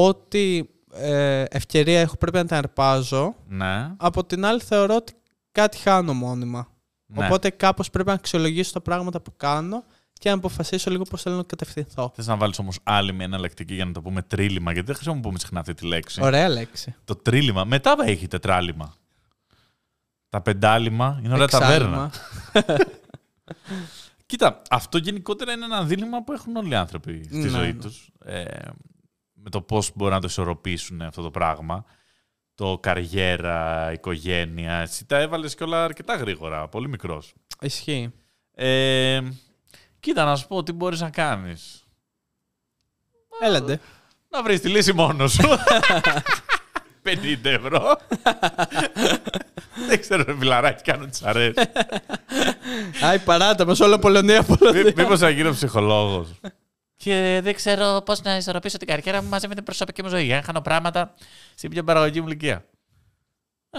ό,τι 0.00 0.62
ε, 0.94 1.44
ευκαιρία 1.50 2.00
έχω 2.00 2.16
πρέπει 2.16 2.36
να 2.36 2.46
τα 2.46 2.56
αρπάζω. 2.56 3.34
ναι. 3.48 3.90
Από 3.96 4.24
την 4.24 4.44
άλλη 4.44 4.60
θεωρώ 4.60 4.94
ότι 4.94 5.12
κάτι 5.52 5.76
χάνω 5.76 6.12
μόνιμα. 6.14 6.68
ναι. 7.06 7.24
Οπότε 7.26 7.50
κάπως 7.50 7.90
πρέπει 7.90 8.08
να 8.08 8.14
αξιολογήσω 8.14 8.72
τα 8.72 8.80
πράγματα 8.80 9.20
που 9.20 9.32
κάνω 9.36 9.84
και 10.12 10.28
να 10.28 10.34
αποφασίσω 10.34 10.90
λίγο 10.90 11.02
πώς 11.02 11.22
θέλω 11.22 11.36
να 11.36 11.42
κατευθυνθώ. 11.42 12.12
Θες 12.14 12.26
να 12.26 12.36
βάλεις 12.36 12.58
όμως 12.58 12.78
άλλη 12.82 13.12
μια 13.12 13.24
εναλλακτική 13.24 13.74
για 13.74 13.84
να 13.84 13.92
το 13.92 14.00
πούμε 14.02 14.22
τρίλημα, 14.22 14.72
γιατί 14.72 14.86
δεν 14.86 14.94
χρησιμοποιούμε 14.96 15.38
συχνά 15.38 15.60
αυτή 15.60 15.74
τη 15.74 15.86
λέξη. 15.86 16.22
Ωραία 16.22 16.48
λέξη. 16.48 16.94
Το 17.04 17.16
τρίλημα. 17.16 17.64
Μετά 17.64 17.96
έχει 18.04 18.26
τετράλημα. 18.28 18.94
Τα 20.28 20.40
πεντάλημα 20.40 21.20
είναι 21.24 21.34
ωραία 21.34 21.46
ταβέρνα. 21.48 22.10
Εξάλμα. 22.52 22.78
Κοίτα, 24.26 24.62
αυτό 24.70 24.98
γενικότερα 24.98 25.52
είναι 25.52 25.64
ένα 25.64 25.84
δίλημα 25.84 26.22
που 26.24 26.32
έχουν 26.32 26.56
όλοι 26.56 26.70
οι 26.70 26.74
άνθρωποι 26.74 27.22
στη 27.24 27.36
Ναι, 27.36 27.48
ζωή 27.48 27.72
ναι. 27.72 27.80
τους. 27.80 28.10
Ε, 28.24 28.44
με 29.42 29.50
το 29.50 29.60
πώς 29.60 29.90
μπορούν 29.94 30.14
να 30.14 30.20
το 30.20 30.26
ισορροπήσουν 30.30 31.02
αυτό 31.02 31.22
το 31.22 31.30
πράγμα. 31.30 31.84
Το 32.54 32.78
καριέρα, 32.82 33.92
οικογένεια. 33.92 34.74
Εσύ 34.74 35.04
τα 35.06 35.18
έβαλες 35.18 35.54
και 35.54 35.64
όλα 35.64 35.84
αρκετά 35.84 36.16
γρήγορα, 36.16 36.68
πολύ 36.68 36.88
μικρός. 36.88 37.34
Ισχύει. 37.60 38.12
Ε, 38.54 39.20
κοίτα, 40.00 40.24
να 40.24 40.36
σου 40.36 40.46
πω 40.46 40.62
τι 40.62 40.72
μπορείς 40.72 41.00
να 41.00 41.10
κάνεις. 41.10 41.84
Έλαντε. 43.40 43.80
Να 44.28 44.42
βρεις 44.42 44.60
τη 44.60 44.68
λύση 44.68 44.92
μόνος 44.92 45.32
σου. 45.32 45.48
50 47.04 47.44
ευρώ. 47.44 47.98
Δεν 49.88 50.00
ξέρω, 50.00 50.22
ρε 50.22 50.36
φιλαράκι, 50.36 50.82
κάνω 50.82 51.06
τις 51.06 51.22
αρέσεις. 51.22 51.64
Άι 53.02 53.18
παράτα 53.18 53.66
μας 53.66 53.80
όλο 53.80 53.98
Πολωνία, 53.98 54.42
Πολωνία. 54.42 54.92
Μήπως 54.96 55.18
θα 55.18 55.30
γίνω 55.30 55.50
ψυχολόγος. 55.50 56.28
Και 57.02 57.40
δεν 57.42 57.54
ξέρω 57.54 58.02
πώς 58.04 58.22
να 58.22 58.36
ισορροπήσω 58.36 58.76
την 58.78 58.86
καριέρα 58.86 59.22
μου 59.22 59.28
μαζί 59.28 59.48
με 59.48 59.54
την 59.54 59.64
προσωπική 59.64 60.02
μου 60.02 60.08
ζωή. 60.08 60.24
Για 60.24 60.36
να 60.36 60.42
χάνω 60.42 60.60
πράγματα. 60.60 61.14
Στην 61.54 61.70
πιο 61.70 61.84
παραγωγική 61.84 62.20
μου 62.20 62.26
ηλικία. 62.26 62.64
Α. 63.70 63.78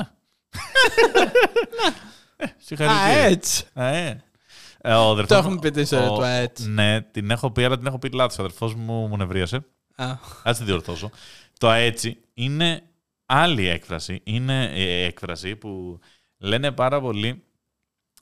Ε, 2.37 2.45
Α, 2.45 2.49
Συγχαρητήρια. 2.57 3.17
έτσι. 3.23 3.65
Α, 3.73 3.87
ε. 3.87 4.23
Ε, 4.81 4.93
ο 4.93 5.09
αδερφός 5.09 5.27
Το 5.27 5.35
μου- 5.35 5.39
έχουμε 5.41 5.59
πει 5.59 5.71
την 5.71 5.81
ιστορία 5.81 6.09
ο- 6.11 6.15
του 6.15 6.23
ΑΕΤ. 6.23 6.59
Ναι, 6.59 7.01
την 7.01 7.29
έχω 7.31 7.51
πει, 7.51 7.63
αλλά 7.63 7.77
την 7.77 7.85
έχω 7.87 7.99
πει 7.99 8.09
λάθος. 8.09 8.37
Ο 8.37 8.41
αδερφός 8.41 8.75
μου 8.75 9.07
μου 9.07 9.17
νευρίασε. 9.17 9.65
Α, 9.95 10.15
Ας 10.43 10.57
τη 10.57 10.63
διορθώσω. 10.63 11.09
Το 11.59 11.71
έτσι 11.71 12.17
είναι 12.33 12.81
άλλη 13.25 13.67
έκφραση. 13.67 14.21
Είναι 14.23 14.63
ε, 14.73 15.05
έκφραση 15.05 15.55
που 15.55 15.99
λένε 16.37 16.71
πάρα 16.71 17.01
πολύ 17.01 17.43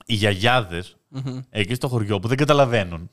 οι 0.06 0.14
γιαγιάδες 0.14 0.96
μμμ. 1.08 1.40
εκεί 1.50 1.74
στο 1.74 1.88
χωριό 1.88 2.20
που 2.20 2.28
δεν 2.28 2.38
καταλαβαίνουν. 2.38 3.10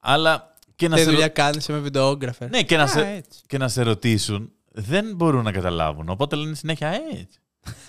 Αλλά 0.00 0.53
και 0.76 0.88
να 0.88 0.94
Τι 0.96 1.02
σε, 1.02 1.08
δουλειά 1.10 1.24
ρω- 1.26 1.34
κάνεις, 1.34 1.66
είμαι 1.66 1.78
βιντεόγραφερ. 1.78 2.48
ναι, 2.48 2.62
και 2.62 2.76
να, 2.76 2.82
Α, 2.82 2.86
σε, 2.86 3.00
έτσι. 3.00 3.40
και 3.46 3.58
να 3.58 3.68
σε 3.68 3.82
ρωτήσουν, 3.82 4.52
δεν 4.72 5.12
μπορούν 5.14 5.44
να 5.44 5.52
καταλάβουν. 5.52 6.08
Οπότε 6.08 6.36
λένε 6.36 6.54
συνέχεια 6.54 6.88
«Ε, 6.88 7.00
έτσι. 7.20 7.38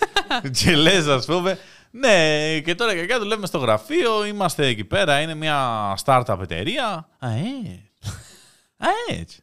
και 0.63 0.76
λες, 0.76 1.08
ας 1.08 1.26
πούμε, 1.26 1.58
ναι, 1.91 2.60
και 2.60 2.76
τώρα 2.76 2.95
και 2.95 3.06
κάτω 3.06 3.26
λέμε 3.26 3.45
στο 3.45 3.58
γραφείο, 3.58 4.26
είμαστε 4.26 4.65
εκεί 4.67 4.84
πέρα, 4.86 5.21
είναι 5.21 5.36
μια 5.36 5.58
startup 6.04 6.38
εταιρεία. 6.41 7.08
Α, 7.19 7.30
έτσι. 7.38 7.89
Α, 8.78 8.88
έτσι. 9.19 9.39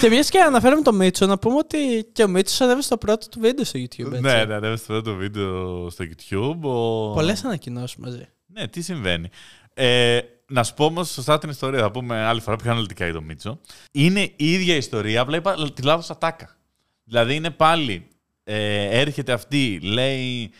Και 0.00 0.08
μιας 0.08 0.28
και 0.30 0.40
αναφέραμε 0.40 0.82
το 0.82 0.92
Μίτσο, 0.92 1.26
να 1.26 1.38
πούμε 1.38 1.56
ότι 1.56 2.08
και 2.12 2.22
ο 2.24 2.28
Μίτσος 2.28 2.60
ανέβησε 2.60 2.88
το 2.88 2.96
πρώτο 2.96 3.28
του 3.28 3.40
βίντεο 3.40 3.64
στο 3.64 3.78
YouTube. 3.78 4.06
Έτσι. 4.12 4.20
ναι, 4.20 4.44
ναι, 4.44 4.54
ανέβασε 4.54 4.86
το 4.86 4.92
πρώτο 4.92 5.14
βίντεο 5.14 5.90
στο 5.90 6.04
YouTube. 6.04 6.58
Ο... 6.62 7.12
Πολλές 7.12 7.44
ανακοινώσεις 7.44 7.96
μαζί. 7.96 8.28
Ναι, 8.46 8.68
τι 8.68 8.80
συμβαίνει. 8.82 9.28
Ε, 9.74 10.18
να 10.46 10.62
σου 10.64 10.74
πω 10.74 10.84
όμως 10.84 11.10
σωστά 11.10 11.38
την 11.38 11.50
ιστορία, 11.50 11.80
θα 11.80 11.90
πούμε 11.90 12.16
άλλη 12.16 12.40
φορά 12.40 12.56
πιο 12.56 12.70
αναλυτικά 12.70 13.04
για 13.04 13.14
τον 13.14 13.24
Μίτσο. 13.24 13.60
Είναι 13.92 14.20
η 14.20 14.52
ίδια 14.52 14.76
ιστορία, 14.76 15.20
απλά 15.20 15.36
είπα 15.36 15.72
τη 15.72 15.82
λάθος 15.82 16.10
ατάκα. 16.10 16.56
Δηλαδή 17.04 17.34
είναι 17.34 17.50
πάλι. 17.50 18.08
Ε, 18.44 19.00
έρχεται 19.00 19.32
αυτή, 19.32 19.80
λέει. 19.82 20.50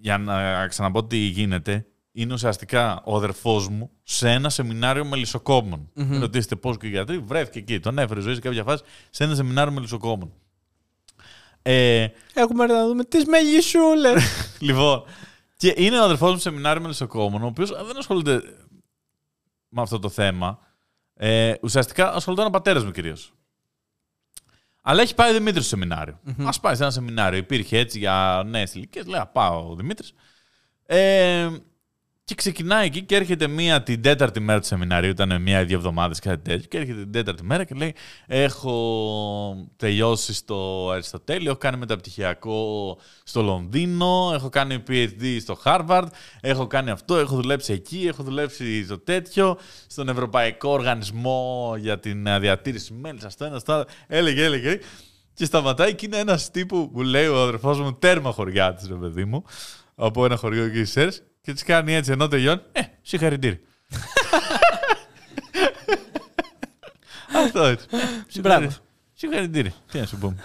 Για 0.00 0.18
να 0.18 0.66
ξαναπώ 0.66 1.04
τι 1.04 1.16
γίνεται, 1.16 1.86
είναι 2.12 2.32
ουσιαστικά 2.32 3.02
ο 3.04 3.16
αδερφός 3.16 3.68
μου 3.68 3.90
σε 4.02 4.30
ένα 4.30 4.48
σεμινάριο 4.48 5.04
μελισσοκόμων. 5.04 5.90
Mm-hmm. 5.96 6.18
Ρωτήσετε 6.20 6.56
πώς 6.56 6.76
και 6.76 6.86
οι 6.86 6.90
γιατροί, 6.90 7.18
βρέθηκε 7.18 7.58
εκεί. 7.58 7.80
Τον 7.80 7.98
έφερε 7.98 8.20
ζωή 8.20 8.34
σε 8.34 8.40
κάποια 8.40 8.62
φάση 8.62 8.82
σε 9.10 9.24
ένα 9.24 9.34
σεμινάριο 9.34 9.72
μελισσοκόμων. 9.72 10.32
Ε, 11.62 12.06
Έχουμε 12.34 12.66
να 12.66 12.86
δούμε 12.86 13.04
τις 13.04 13.24
μεγισούλε. 13.24 14.12
Λοιπόν, 14.68 15.04
και 15.56 15.74
είναι 15.76 16.00
ο 16.00 16.04
αδερφός 16.04 16.30
μου 16.30 16.36
σε 16.36 16.42
σεμινάριο 16.42 16.82
με 16.82 16.86
νοσοκόμων, 16.86 17.42
ο 17.42 17.46
οποίος 17.46 17.70
δεν 17.70 17.98
ασχολείται 17.98 18.42
με 19.68 19.82
αυτό 19.82 19.98
το 19.98 20.08
θέμα. 20.08 20.58
Ε, 21.14 21.54
ουσιαστικά 21.62 22.12
ασχολείται 22.12 22.44
ο 22.44 22.50
πατέρα 22.50 22.84
μου 22.84 22.90
κυρίως. 22.90 23.32
Αλλά 24.82 25.02
έχει 25.02 25.14
πάει 25.14 25.30
ο 25.30 25.32
Δημήτρης 25.32 25.66
στο 25.66 25.76
σεμινάριο. 25.76 26.20
Α 26.44 26.60
πάει 26.60 26.74
σε 26.74 26.82
ένα 26.82 26.92
σεμινάριο. 26.92 27.38
Υπήρχε 27.38 27.78
έτσι 27.78 27.98
για 27.98 28.42
νέες 28.46 28.74
ηλικίες. 28.74 29.06
Λέει, 29.06 29.20
«Α, 29.20 29.26
πάω 29.26 29.70
ο 29.70 29.74
Δημήτρης. 29.74 30.12
Ε, 30.86 31.48
Και 32.26 32.34
ξεκινάει 32.34 32.86
εκεί 32.86 33.02
και 33.02 33.16
έρχεται 33.16 33.46
μία 33.48 33.82
την 33.82 34.02
τέταρτη 34.02 34.40
μέρα 34.40 34.60
του 34.60 34.66
σεμιναρίου, 34.66 35.10
ήταν 35.10 35.42
μία 35.42 35.60
ή 35.60 35.64
δύο 35.64 35.76
εβδομάδες 35.76 36.18
κάτι 36.18 36.42
τέτοιο. 36.42 36.68
Και 36.68 36.78
έρχεται 36.78 36.98
την 36.98 37.12
τέταρτη 37.12 37.44
μέρα 37.44 37.64
και 37.64 37.74
λέει: 37.74 37.94
Έχω 38.26 39.68
τελειώσει 39.76 40.34
στο 40.34 40.88
Αριστοτέλειο, 40.92 41.50
έχω 41.50 41.58
κάνει 41.58 41.76
μεταπτυχιακό 41.76 42.98
στο 43.24 43.42
Λονδίνο, 43.42 44.30
έχω 44.34 44.48
κάνει 44.48 44.82
PhD 44.88 45.36
στο 45.40 45.58
Harvard, 45.64 46.06
έχω 46.40 46.66
κάνει 46.66 46.90
αυτό, 46.90 47.16
έχω 47.16 47.34
δουλέψει 47.36 47.72
εκεί, 47.72 48.06
έχω 48.06 48.22
δουλέψει 48.22 48.84
στο 48.84 48.98
τέτοιο, 48.98 49.58
στον 49.86 50.08
Ευρωπαϊκό 50.08 50.68
Οργανισμό 50.70 51.74
για 51.78 51.98
την 51.98 52.26
ε, 52.26 52.38
διατήρηση 52.38 52.92
μέλης. 52.92 53.24
Αυτό 53.24 53.44
ένα, 53.44 53.56
αυτό. 53.56 53.72
άλλο. 53.72 53.84
Έλεγε, 54.06 54.44
έλεγε. 54.44 54.78
Και 55.34 55.44
σταματάει 55.44 55.94
και 55.94 56.06
είναι 56.06 56.18
ένας 56.18 56.50
τύπου 56.50 56.90
που 56.90 57.02
λέει 57.02 57.26
ο 57.26 57.42
αδερφός 57.42 57.80
μου 57.80 57.94
τέρμα 57.94 58.32
χωριά 58.32 58.74
της, 58.74 58.88
ρε 58.88 58.94
παιδί 58.94 59.24
μου, 59.24 59.44
από 59.94 60.24
ένα 60.24 60.36
χωριό 60.36 60.64
εκεί 60.64 60.76
στη 60.76 60.86
Σέρς, 60.86 61.22
και 61.46 61.52
τη 61.52 61.64
κάνει 61.64 61.94
έτσι 61.94 62.12
ενώ 62.12 62.28
τελειώνει. 62.28 62.60
Ε, 62.72 62.80
συγχαρητήρια. 63.02 63.58
Αυτό 67.44 67.62
έτσι. 67.62 67.86
Μπράβο. 68.40 68.68
Συγχαρητήρια. 69.14 69.72
Τι 69.90 69.98
να 69.98 70.06
σου 70.06 70.16
πούμε. 70.18 70.36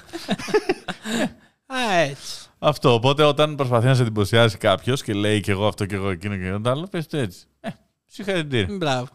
Α, 1.75 1.91
έτσι. 1.93 2.45
Αυτό. 2.59 2.93
Οπότε 2.93 3.23
όταν 3.23 3.55
προσπαθεί 3.55 3.85
να 3.85 3.95
σε 3.95 4.01
εντυπωσιάσει 4.01 4.57
κάποιος 4.57 5.03
και 5.03 5.13
λέει 5.13 5.39
και 5.39 5.51
εγώ 5.51 5.67
αυτό 5.67 5.85
και 5.85 5.95
εγώ 5.95 6.09
εκείνο 6.09 6.35
και 6.37 6.45
εγώ 6.45 6.61
το 6.61 6.69
άλλο, 6.69 6.87
πες 6.87 7.07
του 7.07 7.17
έτσι. 7.17 7.45
Ε, 7.59 7.69
συγχαρητήρια. 8.05 8.75
Μπράβο. 8.77 9.07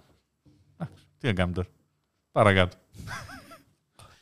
Τι 1.18 1.26
να 1.26 1.32
κάνουμε 1.32 1.54
τώρα. 1.54 1.68
Παρακάτω. 2.32 2.76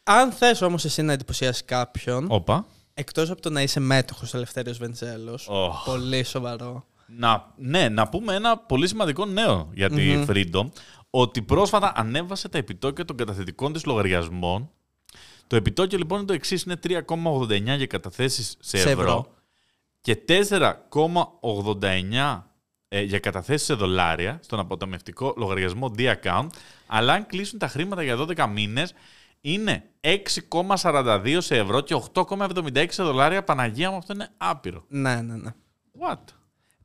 Αν 0.02 0.32
θες 0.32 0.62
όμως 0.62 0.84
εσύ 0.84 1.02
να 1.02 1.12
εντυπωσιάσεις 1.12 1.64
κάποιον, 1.64 2.26
Όπα. 2.28 2.66
εκτός 2.94 3.30
από 3.30 3.40
το 3.40 3.50
να 3.50 3.62
είσαι 3.62 3.80
μέτοχος 3.80 4.34
Ελευθέριος 4.34 4.78
Βενιζέλος, 4.78 5.46
Οχ. 5.48 5.84
πολύ 5.84 6.24
σοβαρό. 6.24 6.84
Να, 7.16 7.52
ναι, 7.56 7.88
να 7.88 8.08
πούμε 8.08 8.34
ένα 8.34 8.58
πολύ 8.58 8.88
σημαντικό 8.88 9.24
νέο 9.24 9.70
για 9.74 9.90
τη 9.90 10.24
Freedom. 10.28 10.68
Ότι 11.10 11.42
πρόσφατα 11.42 11.92
ανέβασε 11.96 12.48
τα 12.48 12.58
επιτόκια 12.58 13.04
των 13.04 13.16
καταθετικών 13.16 13.72
της 13.72 13.84
λογαριασμών. 13.84 14.70
Το 15.46 15.56
επιτόκιο 15.56 15.98
λοιπόν 15.98 16.18
είναι 16.18 16.26
το 16.26 16.32
εξής: 16.32 16.62
είναι 16.62 16.76
3,89 16.86 17.76
για 17.76 17.86
καταθέσεις 17.86 18.56
σε, 18.60 18.76
Σε 18.76 18.90
ευρώ, 18.90 19.02
ευρώ. 19.02 19.26
και 20.00 20.18
4,89 20.28 22.42
ε, 22.88 23.02
για 23.02 23.18
καταθέσεις 23.18 23.66
σε 23.66 23.74
δολάρια 23.74 24.38
στον 24.42 24.58
αποταμιευτικό 24.58 25.34
λογαριασμό 25.36 25.92
D-account. 25.98 26.46
Αλλά 26.86 27.12
αν 27.12 27.26
κλείσουν 27.26 27.58
τα 27.58 27.68
χρήματα 27.68 28.02
για 28.02 28.16
12 28.18 28.46
μήνες 28.52 28.94
είναι 29.40 29.84
6,42 30.00 31.36
σε 31.40 31.56
ευρώ 31.56 31.80
και 31.80 32.02
8,76 32.14 32.86
σε 32.88 33.02
δολάρια. 33.02 33.44
Παναγία 33.44 33.90
μου, 33.90 33.96
αυτό 33.96 34.12
είναι 34.12 34.28
άπειρο. 34.36 34.84
Ναι, 34.88 35.22
ναι, 35.22 35.36
ναι. 35.36 35.50
What? 36.00 36.18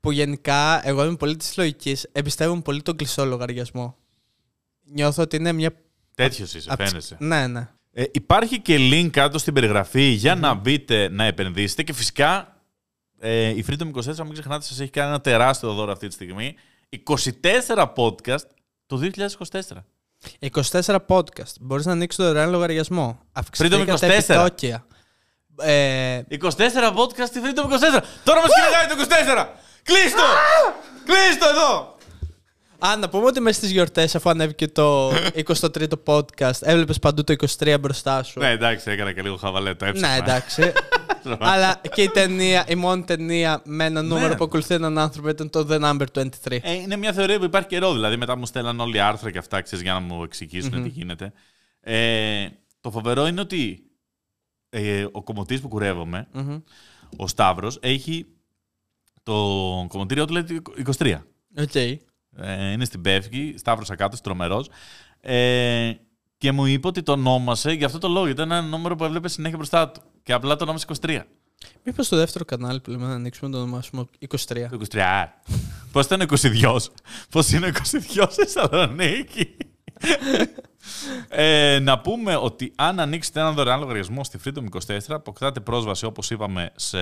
Που 0.00 0.10
γενικά 0.10 0.88
εγώ 0.88 1.04
είμαι 1.04 1.16
πολύ 1.16 1.36
της 1.36 1.56
λογικής. 1.56 2.08
Εμπιστεύομαι 2.12 2.60
πολύ 2.60 2.82
τον 2.82 2.96
κλειστό 2.96 3.24
λογαριασμό. 3.24 3.96
Νιώθω 4.84 5.22
ότι 5.22 5.36
είναι 5.36 5.52
μια. 5.52 5.70
Τέτοιος 6.14 6.54
είσαι, 6.54 6.68
απ' 6.72 6.78
τις- 6.78 6.88
φαίνεσαι. 6.88 7.16
Ναι, 7.18 7.46
ναι. 7.46 7.68
Ε, 7.92 8.04
υπάρχει 8.12 8.60
και 8.60 8.76
link 8.92 9.08
κάτω 9.10 9.38
στην 9.38 9.54
περιγραφή 9.54 10.02
για 10.02 10.34
να 10.34 10.54
μπείτε 10.54 11.08
να 11.08 11.24
επενδύσετε 11.24 11.82
και 11.82 11.92
φυσικά 11.92 12.56
ε, 13.18 13.48
η 13.48 13.64
Freedom 13.68 13.90
24, 13.92 14.16
μην 14.16 14.32
ξεχνάτε, 14.32 14.64
σας 14.64 14.80
έχει 14.80 14.90
κάνει 14.90 15.08
ένα 15.08 15.20
τεράστιο 15.20 15.72
δώρο 15.72 15.92
αυτή 15.92 16.06
τη 16.08 16.14
στιγμή. 16.14 16.54
24 17.06 17.86
podcast 17.96 18.42
το 18.86 19.10
2024. 19.50 19.60
24 20.70 20.96
podcast. 21.06 21.54
Μπορείς 21.60 21.86
να 21.86 21.92
ανοίξεις 21.92 22.20
το 22.20 22.26
δωρεάν 22.26 22.50
λογαριασμό. 22.50 23.20
Αυξηθήκαν 23.32 23.86
τα 23.86 23.94
24. 24.06 24.10
επιτόκια. 24.10 24.86
Ε, 25.56 26.22
24 26.28 26.38
podcast 26.94 27.26
στη 27.26 27.40
Freedom 27.44 27.64
24. 27.64 28.02
Τώρα 28.24 28.40
μας 28.40 28.50
κυνηγάει 28.54 28.86
το 28.88 28.94
24. 28.96 29.46
Κλείστο! 29.82 30.22
Κλείστο 31.04 31.48
εδώ! 31.48 31.94
Α, 32.86 32.96
να 32.96 33.08
πούμε 33.08 33.26
ότι 33.26 33.40
μέσα 33.40 33.58
στις 33.58 33.70
γιορτές, 33.70 34.14
αφού 34.14 34.30
ανέβηκε 34.30 34.68
το 34.68 35.10
23ο 35.46 35.86
podcast, 36.04 36.60
έβλεπες 36.60 36.98
παντού 36.98 37.24
το 37.24 37.34
23 37.58 37.76
μπροστά 37.80 38.22
σου. 38.22 38.38
Ναι, 38.40 38.50
εντάξει, 38.50 38.90
έκανα 38.90 39.12
και 39.12 39.22
λίγο 39.22 39.36
χαβαλέ, 39.36 39.74
το 39.74 39.84
έψαχνα. 39.84 40.08
Ναι, 40.12 40.16
εντάξει. 40.18 40.72
Αλλά 41.38 41.80
και 41.94 42.02
η 42.02 42.08
ταινία, 42.08 42.64
η 42.68 42.74
μόνη 42.74 43.02
ταινία 43.04 43.62
με 43.64 43.84
ένα 43.84 44.02
νούμερο 44.02 44.28
Ναι. 44.28 44.36
που 44.36 44.44
ακολουθεί 44.44 44.74
έναν 44.74 44.98
άνθρωπο 44.98 45.28
ήταν 45.28 45.50
το 45.50 45.66
The 45.70 45.80
Number 45.82 46.04
23. 46.14 46.58
Ε, 46.62 46.72
είναι 46.72 46.96
μια 46.96 47.12
θεωρία 47.12 47.38
που 47.38 47.44
υπάρχει 47.44 47.68
καιρό. 47.68 47.92
Δηλαδή, 47.92 48.16
μετά 48.16 48.36
μου 48.36 48.46
στέλναν 48.46 48.80
όλοι 48.80 49.00
άρθρα 49.00 49.30
και 49.30 49.38
αυτά, 49.38 49.60
ξέρεις, 49.60 49.84
για 49.84 49.92
να 49.92 50.00
μου 50.00 50.22
εξηγήσουν 50.22 50.82
τι 50.82 50.88
γίνεται. 50.88 51.32
Ε, 51.80 52.46
το 52.80 52.90
φοβερό 52.90 53.26
είναι 53.26 53.40
ότι 53.40 53.82
ε, 54.70 55.06
ο 55.12 55.22
κομμωτής 55.22 55.60
που 55.60 55.68
κουρεύομαι, 55.68 56.28
Μμμ. 56.32 56.58
ο 57.16 57.26
Σταύρος, 57.28 57.78
έχει 57.82 58.26
το 59.22 59.34
κομμωτήριό 59.88 60.24
του 60.24 60.32
λέει 60.32 60.62
23. 60.98 61.18
Οκ. 61.58 61.74
Ε, 61.74 62.72
είναι 62.72 62.84
στην 62.84 63.00
Πεύκη, 63.00 63.54
Σταύρος 63.58 63.90
Ακάτος, 63.90 64.20
τρομερός. 64.20 64.68
Ε, 65.20 65.92
και 66.38 66.52
μου 66.52 66.66
είπε 66.66 66.86
ότι 66.86 67.02
το 67.02 67.12
ονόμασε 67.12 67.72
για 67.72 67.86
αυτό 67.86 67.98
το 67.98 68.08
λόγο. 68.08 68.26
Ήταν 68.26 68.50
ένα 68.50 68.62
νούμερο 68.62 68.96
που 68.96 69.04
έβλεπε 69.04 69.28
συνέχεια 69.28 69.56
μπροστά 69.56 69.88
του. 69.88 70.00
Και 70.22 70.32
απλά 70.32 70.56
το 70.56 70.64
ονόμασε 70.64 70.86
23. 71.00 71.20
Μήπως 71.84 72.06
στο 72.06 72.16
δεύτερο 72.16 72.44
κανάλι 72.44 72.80
που 72.80 72.90
λέμε 72.90 73.06
να 73.06 73.14
ανοίξουμε 73.14 73.50
το 73.50 73.56
ονομάσουμε 73.56 74.06
23. 74.28 74.36
Το 74.70 74.78
23. 74.92 75.24
Πώς 75.92 76.04
ήταν 76.04 76.20
ο 76.20 76.24
22. 76.42 76.76
Πώς 77.30 77.50
είναι 77.52 77.66
ο 77.66 77.70
22 77.70 78.26
σε 78.28 78.44
Θεσσαλονίκη; 78.44 79.56
ε, 81.28 81.78
να 81.78 82.00
πούμε 82.00 82.36
ότι 82.36 82.72
αν 82.76 83.00
ανοίξετε 83.00 83.40
έναν 83.40 83.54
δωρεάν 83.54 83.80
λογαριασμό 83.80 84.24
στη 84.24 84.38
Freedom 84.44 84.64
24, 84.86 84.98
αποκτάτε 85.08 85.60
πρόσβαση, 85.60 86.04
όπως 86.04 86.30
είπαμε, 86.30 86.70
σε, 86.76 86.98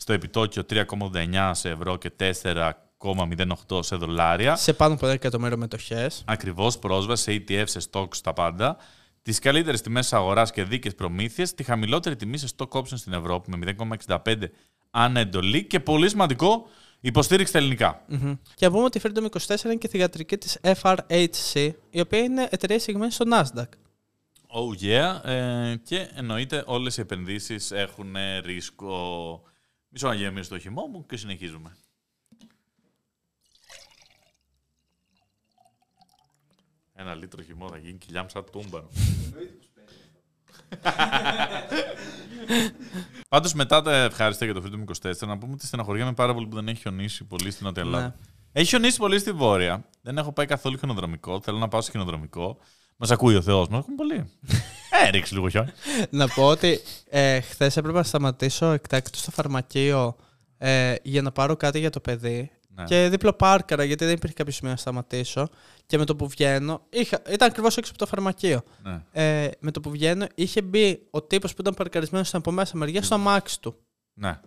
στο 0.00 0.12
επιτόκιο 0.12 0.62
3,89 0.70 1.50
σε 1.52 1.68
ευρώ 1.68 1.96
και 1.96 2.12
4,08 2.18 3.84
σε 3.84 3.96
δολάρια. 3.96 4.56
Σε 4.56 4.72
πάνω 4.72 4.94
από 4.94 5.06
10 5.06 5.10
εκατομμύρια 5.10 5.56
μετοχές. 5.56 6.22
Ακριβώς 6.26 6.78
πρόσβαση 6.78 7.22
σε 7.22 7.44
ETF, 7.48 7.64
σε 7.64 7.88
stocks, 7.90 8.16
τα 8.22 8.32
πάντα. 8.32 8.76
Τις 9.22 9.38
καλύτερες 9.38 9.80
τιμές 9.80 10.12
αγοράς 10.12 10.50
και 10.50 10.64
δίκαιες 10.64 10.94
προμήθειες. 10.94 11.54
Τη 11.54 11.62
χαμηλότερη 11.62 12.16
τιμή 12.16 12.38
σε 12.38 12.48
stock 12.56 12.68
options 12.68 12.96
στην 12.96 13.12
Ευρώπη 13.12 13.56
με 13.56 13.74
0,65 14.06 14.34
ανά 14.90 15.20
εντολή. 15.20 15.64
Και 15.64 15.80
πολύ 15.80 16.08
σημαντικό, 16.08 16.68
υποστήριξη 17.00 17.50
στα 17.50 17.58
ελληνικά. 17.58 18.04
Και 18.54 18.66
να 18.66 18.72
πούμε 18.72 18.84
ότι 18.84 18.98
η 18.98 19.00
Freedom 19.04 19.26
24 19.46 19.64
είναι 19.64 19.74
και 19.74 19.88
θηγατρική 19.88 20.36
της 20.36 20.58
FRHC, 20.82 21.70
η 21.90 22.00
οποία 22.00 22.18
είναι 22.18 22.48
εταιρεία 22.50 22.76
εισηγμένη 22.76 23.12
στο 23.12 23.24
Nasdaq. 23.32 23.68
Oh 24.52 24.84
yeah. 24.84 25.24
Ε, 25.24 25.74
και 25.82 26.08
εννοείται 26.14 26.62
όλες 26.66 26.96
οι 26.96 27.00
επενδύσεις 27.00 27.70
έχουν 27.70 28.16
ε, 28.16 28.38
ρίσκο. 28.38 29.42
Μισό 29.90 30.08
να 30.08 30.14
γεμίσω 30.14 30.48
το 30.48 30.58
χυμό 30.58 30.86
μου 30.86 31.06
και 31.06 31.16
συνεχίζουμε. 31.16 31.76
Ένα 36.92 37.14
λίτρο 37.14 37.42
χυμό 37.42 37.68
θα 37.68 37.78
γίνει 37.78 37.98
κοιλιά 37.98 38.22
μου 38.22 38.28
σαν 38.28 38.44
τούμπανο. 38.52 38.88
Πάντως 43.28 43.54
μετά 43.54 43.82
τα 43.82 43.96
ευχάριστα 43.96 44.44
για 44.44 44.54
το 44.54 44.62
Freedom 44.64 44.84
24, 45.10 45.26
να 45.26 45.38
πούμε 45.38 45.52
ότι 45.52 45.66
στεναχωριέμαι 45.66 46.12
πάρα 46.12 46.34
πολύ 46.34 46.46
που 46.46 46.54
δεν 46.54 46.68
έχει 46.68 46.80
χιονίσει 46.80 47.24
πολύ 47.24 47.50
στην 47.50 47.66
Νότια 47.66 47.82
Ελλάδα. 47.82 48.06
Ναι. 48.06 48.14
Έχει 48.52 48.68
χιονίσει 48.68 48.98
πολύ 48.98 49.18
στη 49.18 49.32
Βόρεια. 49.32 49.84
Δεν 50.02 50.18
έχω 50.18 50.32
πάει 50.32 50.46
καθόλου 50.46 50.78
χιονοδρομικό. 50.78 51.40
Θέλω 51.40 51.58
να 51.58 51.68
πάω 51.68 51.80
σε 51.80 51.90
χιονοδρομικό. 51.90 52.58
Μας 52.96 53.10
ακούει 53.10 53.36
ο 53.36 53.42
Θεός 53.42 53.68
μας. 53.68 53.80
Έχουμε 53.80 53.96
πολύ. 53.96 54.30
Ε, 54.90 55.10
ρίξει 55.10 55.34
λίγο 55.34 55.48
χιόνι. 55.48 55.70
να 56.10 56.28
πω 56.28 56.46
ότι 56.46 56.80
ε, 57.10 57.40
χθες 57.40 57.76
έπρεπε 57.76 57.96
να 57.98 58.04
σταματήσω 58.04 58.66
εκτάκτου 58.66 59.18
στο 59.18 59.30
φαρμακείο 59.30 60.16
ε, 60.58 60.94
για 61.02 61.22
να 61.22 61.32
πάρω 61.32 61.56
κάτι 61.56 61.78
για 61.78 61.90
το 61.90 62.00
παιδί. 62.00 62.50
Ναι. 62.74 62.84
Και 62.84 63.08
δίπλο 63.08 63.32
πάρκαρα 63.32 63.84
γιατί 63.84 64.04
δεν 64.04 64.14
υπήρχε 64.14 64.34
κάποιο 64.34 64.52
σημείο 64.52 64.70
να 64.72 64.76
σταματήσω. 64.78 65.48
Και 65.86 65.98
με 65.98 66.04
το 66.04 66.16
που 66.16 66.28
βγαίνω. 66.28 66.86
Είχα, 66.90 67.22
ήταν 67.30 67.48
ακριβώς 67.48 67.76
έξω 67.76 67.90
από 67.90 68.00
το 68.00 68.06
φαρμακείο. 68.06 68.62
Ναι. 68.82 69.02
Ε, 69.12 69.50
με 69.58 69.70
το 69.70 69.80
που 69.80 69.90
βγαίνω 69.90 70.26
είχε 70.34 70.62
μπει 70.62 71.06
ο 71.10 71.22
τύπος 71.22 71.54
που 71.54 71.60
ήταν 71.60 71.74
παρκαρισμένος 71.74 72.34
από 72.34 72.50
μέσα 72.50 72.76
μεριά 72.76 73.02
στο 73.02 73.14
αμάξι 73.14 73.60
του. 73.60 73.76
ναι. 74.14 74.40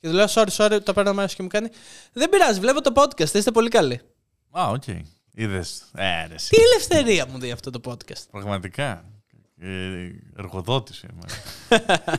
Και 0.00 0.08
του 0.08 0.14
λέω: 0.14 0.26
Sorry, 0.28 0.48
sorry, 0.56 0.78
το 0.82 0.92
παίρνω 0.92 1.12
μέσα 1.14 1.36
και 1.36 1.42
μου 1.42 1.48
κάνει. 1.48 1.68
Δεν 2.12 2.28
πειράζει, 2.28 2.60
βλέπω 2.60 2.80
το 2.80 2.92
podcast, 2.94 3.34
είστε 3.34 3.50
πολύ 3.50 3.68
καλοί. 3.68 4.00
Α, 4.50 4.68
οκ. 4.68 4.82
Είδες. 5.34 5.82
Ε, 5.94 6.26
ρε, 6.26 6.34
εσύ. 6.34 6.48
Τι 6.48 6.56
ελευθερία 6.62 7.26
μου 7.26 7.38
δίνει 7.38 7.52
αυτό 7.52 7.70
το 7.70 7.80
podcast. 7.84 8.22
Πραγματικά. 8.30 9.04
Ε, 9.60 10.10
εργοδότης 10.36 11.02
είμαι. 11.02 11.24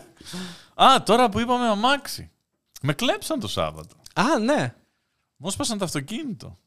Α, 0.84 1.04
τώρα 1.04 1.30
που 1.30 1.40
είπαμε 1.40 1.68
αμάξι. 1.68 2.32
Με 2.82 2.94
κλέψαν 2.94 3.40
το 3.40 3.48
Σάββατο. 3.48 3.96
Α, 4.14 4.40
ναι. 4.40 4.76
Μου 5.36 5.50
σπάσαν 5.50 5.78
το 5.78 5.86
αυτοκίνητο. 5.86 6.60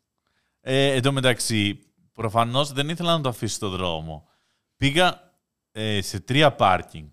Ε, 0.61 0.93
εν 0.93 1.03
τω 1.03 1.13
μεταξύ, 1.13 1.79
προφανώς 2.13 2.73
δεν 2.73 2.89
ήθελα 2.89 3.17
να 3.17 3.21
το 3.21 3.29
αφήσει 3.29 3.55
στο 3.55 3.69
δρόμο. 3.69 4.29
Πήγα 4.77 5.33
ε, 5.73 6.01
σε 6.03 6.21
τρία 6.21 6.53
πάρκινγκ 6.53 7.09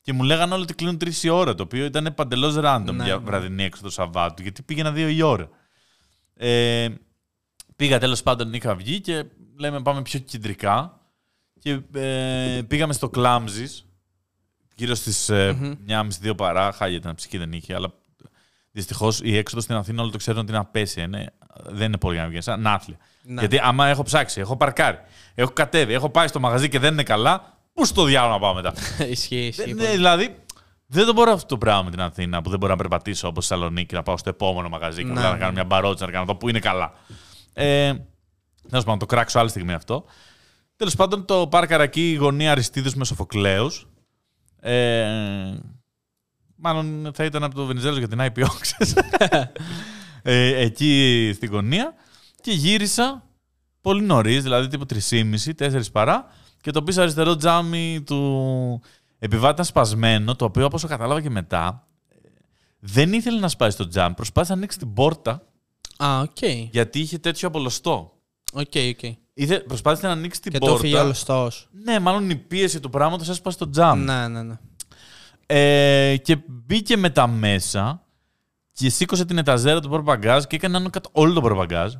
και 0.00 0.12
μου 0.12 0.22
λέγανε 0.22 0.54
όλοι 0.54 0.62
ότι 0.62 0.74
κλείνουν 0.74 0.98
τρεις 0.98 1.22
η 1.22 1.28
ώρα, 1.28 1.54
το 1.54 1.62
οποίο 1.62 1.84
ήταν 1.84 2.14
παντελώς 2.14 2.54
random 2.56 2.92
Ναι, 2.94 3.04
για 3.04 3.16
ναι. 3.16 3.24
βραδινή 3.24 3.62
έξω 3.62 3.82
το 3.82 3.90
Σαββάτου, 3.90 4.42
γιατί 4.42 4.62
πήγαινα 4.62 4.92
δύο 4.92 5.08
η 5.08 5.22
ώρα. 5.22 5.48
Ε, 6.34 6.88
πήγα 7.76 7.98
τέλος 7.98 8.22
πάντων, 8.22 8.52
είχα 8.52 8.74
βγει 8.74 9.00
και 9.00 9.24
λέμε 9.58 9.82
πάμε 9.82 10.02
πιο 10.02 10.18
κεντρικά 10.18 11.03
και 11.58 11.80
ε, 11.94 12.62
πήγαμε 12.68 12.92
στο 12.92 13.08
Κλάμζης, 13.08 13.86
γύρω 14.74 14.94
στις 14.94 15.28
ε, 15.28 15.78
1.30-2 16.22 16.36
παρά, 16.36 16.72
χάλια 16.72 16.96
ήταν 16.96 17.14
ψυχή 17.14 17.38
δεν 17.38 17.52
είχε, 17.52 17.74
αλλά 17.74 17.92
Δυστυχώς 18.76 19.20
η 19.22 19.36
έξοδος 19.36 19.64
στην 19.64 19.76
Αθήνα 19.76 20.02
όλοι 20.02 20.10
το 20.10 20.18
ξέρουν 20.18 20.40
ότι 20.40 20.50
είναι 20.50 20.58
απέσια. 20.58 21.02
Είναι, 21.02 21.32
δεν 21.64 21.86
είναι 21.86 21.96
πολύ 21.98 22.14
για 22.14 22.22
να 22.24 22.28
βγεις. 22.30 22.44
Σαν 22.44 22.66
άθλια. 22.66 22.96
Ναι. 23.22 23.40
Γιατί 23.40 23.58
άμα 23.62 23.86
έχω 23.86 24.02
ψάξει, 24.02 24.40
έχω 24.40 24.56
παρκάρει, 24.56 24.98
έχω 25.34 25.50
κατέβει, 25.50 25.92
έχω 25.92 26.10
πάει 26.10 26.28
στο 26.28 26.40
μαγαζί 26.40 26.68
και 26.68 26.78
δεν 26.78 26.92
είναι 26.92 27.02
καλά, 27.02 27.58
πού 27.72 27.84
στο 27.84 28.04
διάλογο 28.04 28.32
να 28.32 28.38
πάω 28.38 28.54
μετά; 28.54 28.72
ισχύει, 29.08 29.36
ισχύει. 29.46 29.62
Δεν- 29.64 29.76
πολύ. 29.76 29.88
ναι, 29.88 29.90
δηλαδή, 29.94 30.36
δεν 30.86 31.06
το 31.06 31.12
μπορώ 31.12 31.32
αυτό 31.32 31.46
το 31.46 31.58
πράγμα 31.58 31.82
με 31.82 31.90
την 31.90 32.00
Αθήνα 32.00 32.42
που 32.42 32.50
δεν 32.50 32.58
μπορώ 32.58 32.72
να 32.72 32.78
περπατήσω 32.78 33.28
όπω 33.28 33.40
στη 33.40 33.52
Θεσσαλονίκη, 33.54 33.94
να 33.94 34.02
πάω 34.02 34.16
στο 34.16 34.28
επόμενο 34.28 34.68
μαγαζί 34.68 35.02
και 35.02 35.12
Ναι, 35.12 35.12
απλά 35.12 35.22
να 35.28 35.32
ναι. 35.32 35.38
κάνω 35.38 35.52
μια 35.52 35.64
μπαρότσα, 35.64 36.06
να 36.06 36.12
κάνω 36.12 36.24
το 36.24 36.36
που 36.36 36.48
είναι 36.48 36.58
καλά. 36.58 36.92
Ε, 37.52 37.92
Τέλο 38.70 38.82
πάντων, 38.82 38.98
το 38.98 39.06
κράξω 39.06 39.38
άλλη 39.38 39.48
στιγμή 39.48 39.72
αυτό. 39.72 40.04
Τέλος 40.76 40.94
πάντων, 40.94 41.24
το 41.24 41.46
πάρκαρα 41.48 41.82
εκεί 41.82 42.10
η 42.10 42.14
γωνία 42.14 42.50
Αριστίδου 42.50 42.90
με 42.94 43.04
Σοφοκλέου. 43.04 43.70
Ε, 44.60 45.58
μάλλον 46.56 47.10
θα 47.14 47.24
ήταν 47.24 47.44
από 47.44 47.54
το 47.54 47.64
Βενιζέλος 47.64 47.98
για 47.98 48.08
την 48.08 48.18
IPO, 48.20 48.46
ξέρεις. 48.60 48.94
ε, 50.22 50.62
εκεί 50.62 51.30
στην 51.34 51.50
γωνία. 51.50 51.94
Και 52.40 52.50
γύρισα 52.52 53.24
πολύ 53.80 54.02
νωρίς, 54.02 54.42
δηλαδή 54.42 54.68
τύπου 54.68 54.86
3,5, 55.08 55.34
4 55.58 55.80
παρά. 55.92 56.26
Και 56.60 56.70
το 56.70 56.82
πίσω 56.82 57.00
αριστερό 57.00 57.36
τζάμι 57.36 58.02
του 58.06 58.82
επιβάτη 59.18 59.52
ήταν 59.52 59.64
σπασμένο, 59.64 60.36
το 60.36 60.44
οποίο 60.44 60.64
όπως 60.64 60.78
κατάλαβα 60.78 61.20
και 61.22 61.30
μετά, 61.30 61.86
ε, 62.08 62.28
δεν 62.78 63.12
ήθελε 63.12 63.38
να 63.38 63.48
σπάσει 63.48 63.76
το 63.76 63.88
τζάμι. 63.88 64.14
Προσπάθησε 64.14 64.52
να 64.52 64.58
ανοίξει 64.58 64.78
την 64.78 64.92
πόρτα 64.92 65.46
Α, 65.96 66.20
οκ. 66.20 66.42
γιατί 66.70 67.00
είχε 67.00 67.18
τέτοιο 67.18 67.48
από 67.48 67.69
λοστό. 67.69 68.12
OK, 68.52 68.72
OK. 68.88 69.12
Ήθε, 69.34 69.60
προσπάθησε 69.60 70.06
να 70.06 70.12
ανοίξει 70.12 70.40
την 70.40 70.52
Και 70.52 70.58
το 70.58 70.66
πόρτα. 70.66 70.80
φύγει 70.80 70.94
όλο 70.94 71.52
Ναι, 71.84 71.98
μάλλον 71.98 72.30
η 72.30 72.36
πίεση 72.36 72.80
του 72.80 72.90
πράγματος 72.90 73.28
έσπασε 73.28 73.58
το 73.58 73.70
τζάμ. 73.70 74.04
Ναι, 74.04 74.28
ναι, 74.28 74.42
ναι. 74.42 74.54
Ε, 75.46 76.16
και 76.16 76.36
μπήκε 76.46 76.96
μετά 76.96 77.26
μέσα 77.26 78.02
και 78.72 78.90
σήκωσε 78.90 79.24
την 79.24 79.38
εταζέρα 79.38 79.80
του 79.80 79.88
πορπαγκάζ 79.88 80.44
και 80.44 80.56
έκανε 80.56 80.76
άνω 80.76 80.90
κάτω 80.90 81.08
όλο 81.12 81.32
το 81.32 81.40
πορπαγκάζ. 81.40 81.94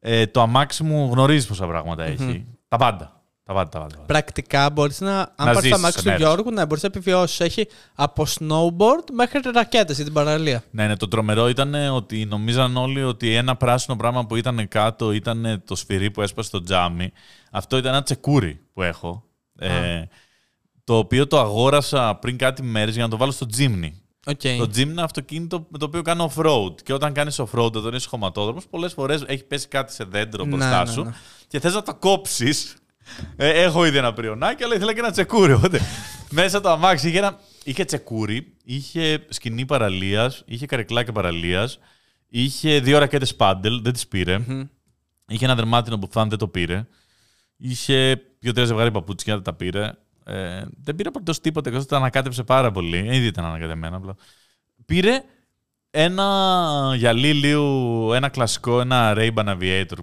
Ε, 0.00 0.26
το 0.26 0.40
αμάξι 0.40 0.82
μου 0.82 1.10
γνωρίζεις 1.12 1.46
πόσα 1.48 1.66
πράγματα 1.66 2.04
έχει. 2.04 2.46
Τα 2.68 2.76
πάντα. 2.76 3.11
Τα 3.44 3.52
πάντα, 3.52 3.68
τα 3.68 3.78
πάντα. 3.78 3.90
τα 3.90 3.96
πάντα. 3.96 4.06
Πρακτικά 4.06 4.70
μπορείς 4.70 5.00
να. 5.00 5.18
Αν 5.18 5.28
Να 5.36 5.44
πάρεις 5.44 5.54
το 5.56 5.60
ζήσεις 5.60 5.76
αμάξι 5.76 5.98
σε 5.98 6.04
του 6.04 6.10
μέρος. 6.10 6.22
Γιώργου, 6.22 6.50
να 6.52 6.66
μπορείς 6.66 6.82
να 6.82 6.88
επιβιώσεις. 6.88 7.40
Έχει 7.40 7.68
από 7.94 8.26
snowboard 8.38 9.10
μέχρι 9.12 9.40
ρακέτες 9.54 9.96
για 9.96 10.04
την 10.04 10.14
παραλία. 10.14 10.64
Ναι, 10.70 10.86
ναι, 10.86 10.96
το 10.96 11.08
τρομερό 11.08 11.48
ήταν 11.48 11.74
ότι 11.74 12.24
νομίζαν 12.24 12.76
όλοι 12.76 13.02
ότι 13.02 13.34
ένα 13.34 13.56
πράσινο 13.56 13.96
πράγμα 13.96 14.26
που 14.26 14.36
ήταν 14.36 14.68
κάτω 14.68 15.12
ήταν 15.12 15.62
το 15.66 15.74
σφυρί 15.74 16.10
που 16.10 16.22
έσπασε 16.22 16.48
στο 16.48 16.62
τζάμι. 16.62 17.12
Αυτό 17.50 17.76
ήταν 17.76 17.92
ένα 17.92 18.02
τσεκούρι 18.02 18.60
που 18.72 18.82
έχω. 18.82 19.24
Ε, 19.58 20.02
το 20.84 20.96
οποίο 20.96 21.26
το 21.26 21.38
αγόρασα 21.40 22.14
πριν 22.14 22.38
κάτι 22.38 22.62
μέρες 22.62 22.94
για 22.94 23.02
να 23.02 23.10
το 23.10 23.16
βάλω 23.16 23.32
στο 23.32 23.46
Jimny. 23.46 24.02
OK. 24.26 24.40
Το 24.40 24.64
Jimny 24.74 24.78
είναι 24.78 24.90
ένα 24.90 25.02
αυτοκίνητο 25.02 25.66
με 25.68 25.78
το 25.78 25.84
οποίο 25.84 26.02
κάνω 26.02 26.32
off-road. 26.34 26.82
Και 26.82 26.92
όταν 26.92 27.12
κάνεις 27.12 27.40
off-road, 27.40 27.72
όταν 27.72 27.94
είσαι 27.94 28.08
χωματόδρομο, 28.08 28.66
πολλές 28.66 28.92
φορές 28.92 29.24
έχει 29.26 29.44
πέσει 29.44 29.68
κάτι 29.68 29.92
σε 29.92 30.04
δέντρο 30.04 30.44
Ναι, 30.44 30.50
μπροστά 30.50 30.84
ναι, 30.84 30.90
σου 30.90 31.02
ναι. 31.02 31.10
και 31.48 31.60
θες 31.60 31.74
να 31.74 31.82
το 31.82 31.94
κόψεις. 31.94 32.76
Ε, 33.36 33.62
έχω 33.62 33.86
ήδη 33.86 33.96
ένα 33.96 34.12
πριονάκι, 34.12 34.62
αλλά 34.62 34.74
ήθελα 34.74 34.92
και 34.92 34.98
ένα 34.98 35.10
τσεκούρι. 35.10 35.52
Οπότε 35.52 35.80
μέσα 36.30 36.60
το 36.60 36.70
αμάξι 36.70 37.08
είχε, 37.08 37.18
ένα... 37.18 37.40
είχε 37.64 37.84
τσεκούρι, 37.84 38.54
είχε 38.64 39.26
σκηνή 39.28 39.64
παραλίας, 39.64 40.42
είχε 40.46 40.66
καρεκλάκια 40.66 41.12
παραλίας, 41.12 41.78
είχε 42.28 42.80
δύο 42.80 42.98
ρακέτες 42.98 43.34
padel, 43.34 43.82
δεν 43.82 43.92
τις 43.92 44.06
πήρε. 44.08 44.38
Είχε 45.28 45.44
ένα 45.44 45.54
δερμάτινο 45.54 45.98
που 45.98 46.08
φαν, 46.10 46.28
δεν 46.28 46.38
το 46.38 46.48
πήρε. 46.48 46.86
Είχε 47.56 48.22
δύο-τρία 48.38 48.64
ζευγάρι 48.64 48.90
παπούτσια, 48.90 49.34
δεν 49.34 49.42
τα 49.42 49.54
πήρε. 49.54 49.92
Ε, 50.24 50.62
δεν 50.82 50.94
πήρε 50.94 51.08
απολύτως 51.08 51.40
τίποτα, 51.40 51.68
εκτός 51.68 51.82
ότι 51.82 51.92
τα 51.92 51.98
ανακάτεψε 51.98 52.42
πάρα 52.42 52.70
πολύ. 52.70 52.96
Ε, 52.96 53.16
Ήδη 53.16 53.26
ήταν 53.26 53.44
ανακατεμένα 53.44 53.96
απλά. 53.96 54.14
Πήρε 54.86 55.22
ένα 55.90 56.94
γυαλί 56.96 57.32
λίγο, 57.32 58.14
ένα 58.14 58.28
κλασικό, 58.28 58.80
ένα 58.80 59.14
Ray-Ban 59.16 59.56
Aviator, 59.58 59.98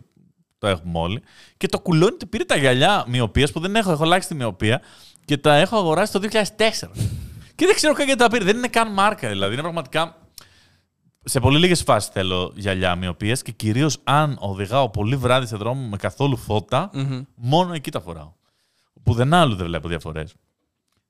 το 0.60 0.68
έχουμε 0.68 1.00
όλοι. 1.00 1.22
Και 1.58 1.68
το 1.68 1.80
κουλόνι 1.80 2.18
του 2.18 2.30
πήρε 2.30 2.44
τα 2.44 2.58
γυαλιά 2.58 3.06
μοιοπίας 3.08 3.52
που 3.52 3.60
δεν 3.60 3.76
έχω, 3.76 3.92
έχω 3.92 4.04
αλλάξει 4.04 4.28
τη 4.28 4.36
μοιοπία 4.36 4.82
και 5.26 5.38
τα 5.38 5.56
έχω 5.56 5.78
αγοράσει 5.78 6.12
το 6.12 6.20
2004. 6.32 6.38
και 7.56 7.66
δεν 7.66 7.76
ξέρω 7.76 7.94
καν 7.94 8.06
γιατί 8.06 8.22
τα 8.22 8.30
πήρε. 8.30 8.44
Δεν 8.44 8.58
είναι 8.58 8.68
καν 8.68 8.94
μάρκα 8.94 9.30
δηλαδή. 9.30 9.54
Είναι 9.54 9.62
πραγματικά. 9.62 10.18
Σε 11.24 11.40
πολύ 11.40 11.60
λίγες 11.60 11.82
φάσεις 11.82 12.10
θέλω 12.10 12.52
γυαλιά 12.56 12.96
μυωπίας 12.96 13.42
και 13.42 13.52
κυρίως 13.52 13.98
αν 14.04 14.38
οδηγάω 14.40 14.90
πολύ 14.90 15.16
βράδυ 15.16 15.46
σε 15.46 15.56
δρόμο 15.56 15.88
με 15.88 15.98
καθόλου 15.98 16.38
φώτα, 16.38 16.92
μόνο 17.36 17.74
εκεί 17.74 17.92
τα 17.92 18.00
φοράω. 18.02 18.34
Πουθενά 19.04 19.42
άλλου 19.42 19.56
δεν 19.56 19.66
βλέπω 19.66 19.88
διαφορές. 19.88 20.34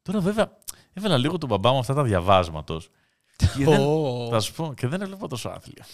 Τώρα 0.01 0.19
βέβαια 0.19 0.57
έβαλα 0.93 1.17
λίγο 1.17 1.37
του 1.37 1.49
μπαμπά 1.49 1.71
μου 1.71 1.79
αυτά 1.79 1.93
τα 1.93 2.03
διαβάσματος. 2.03 2.89
Και 3.35 3.65
δεν, 3.65 3.79
Ω. 3.79 4.27
θα 4.31 4.39
σου 4.39 4.53
πω, 4.53 4.73
και 4.75 4.87
δεν 4.87 5.01
έβλεπα 5.01 5.27
τόσο 5.27 5.49
άθλια. 5.49 5.85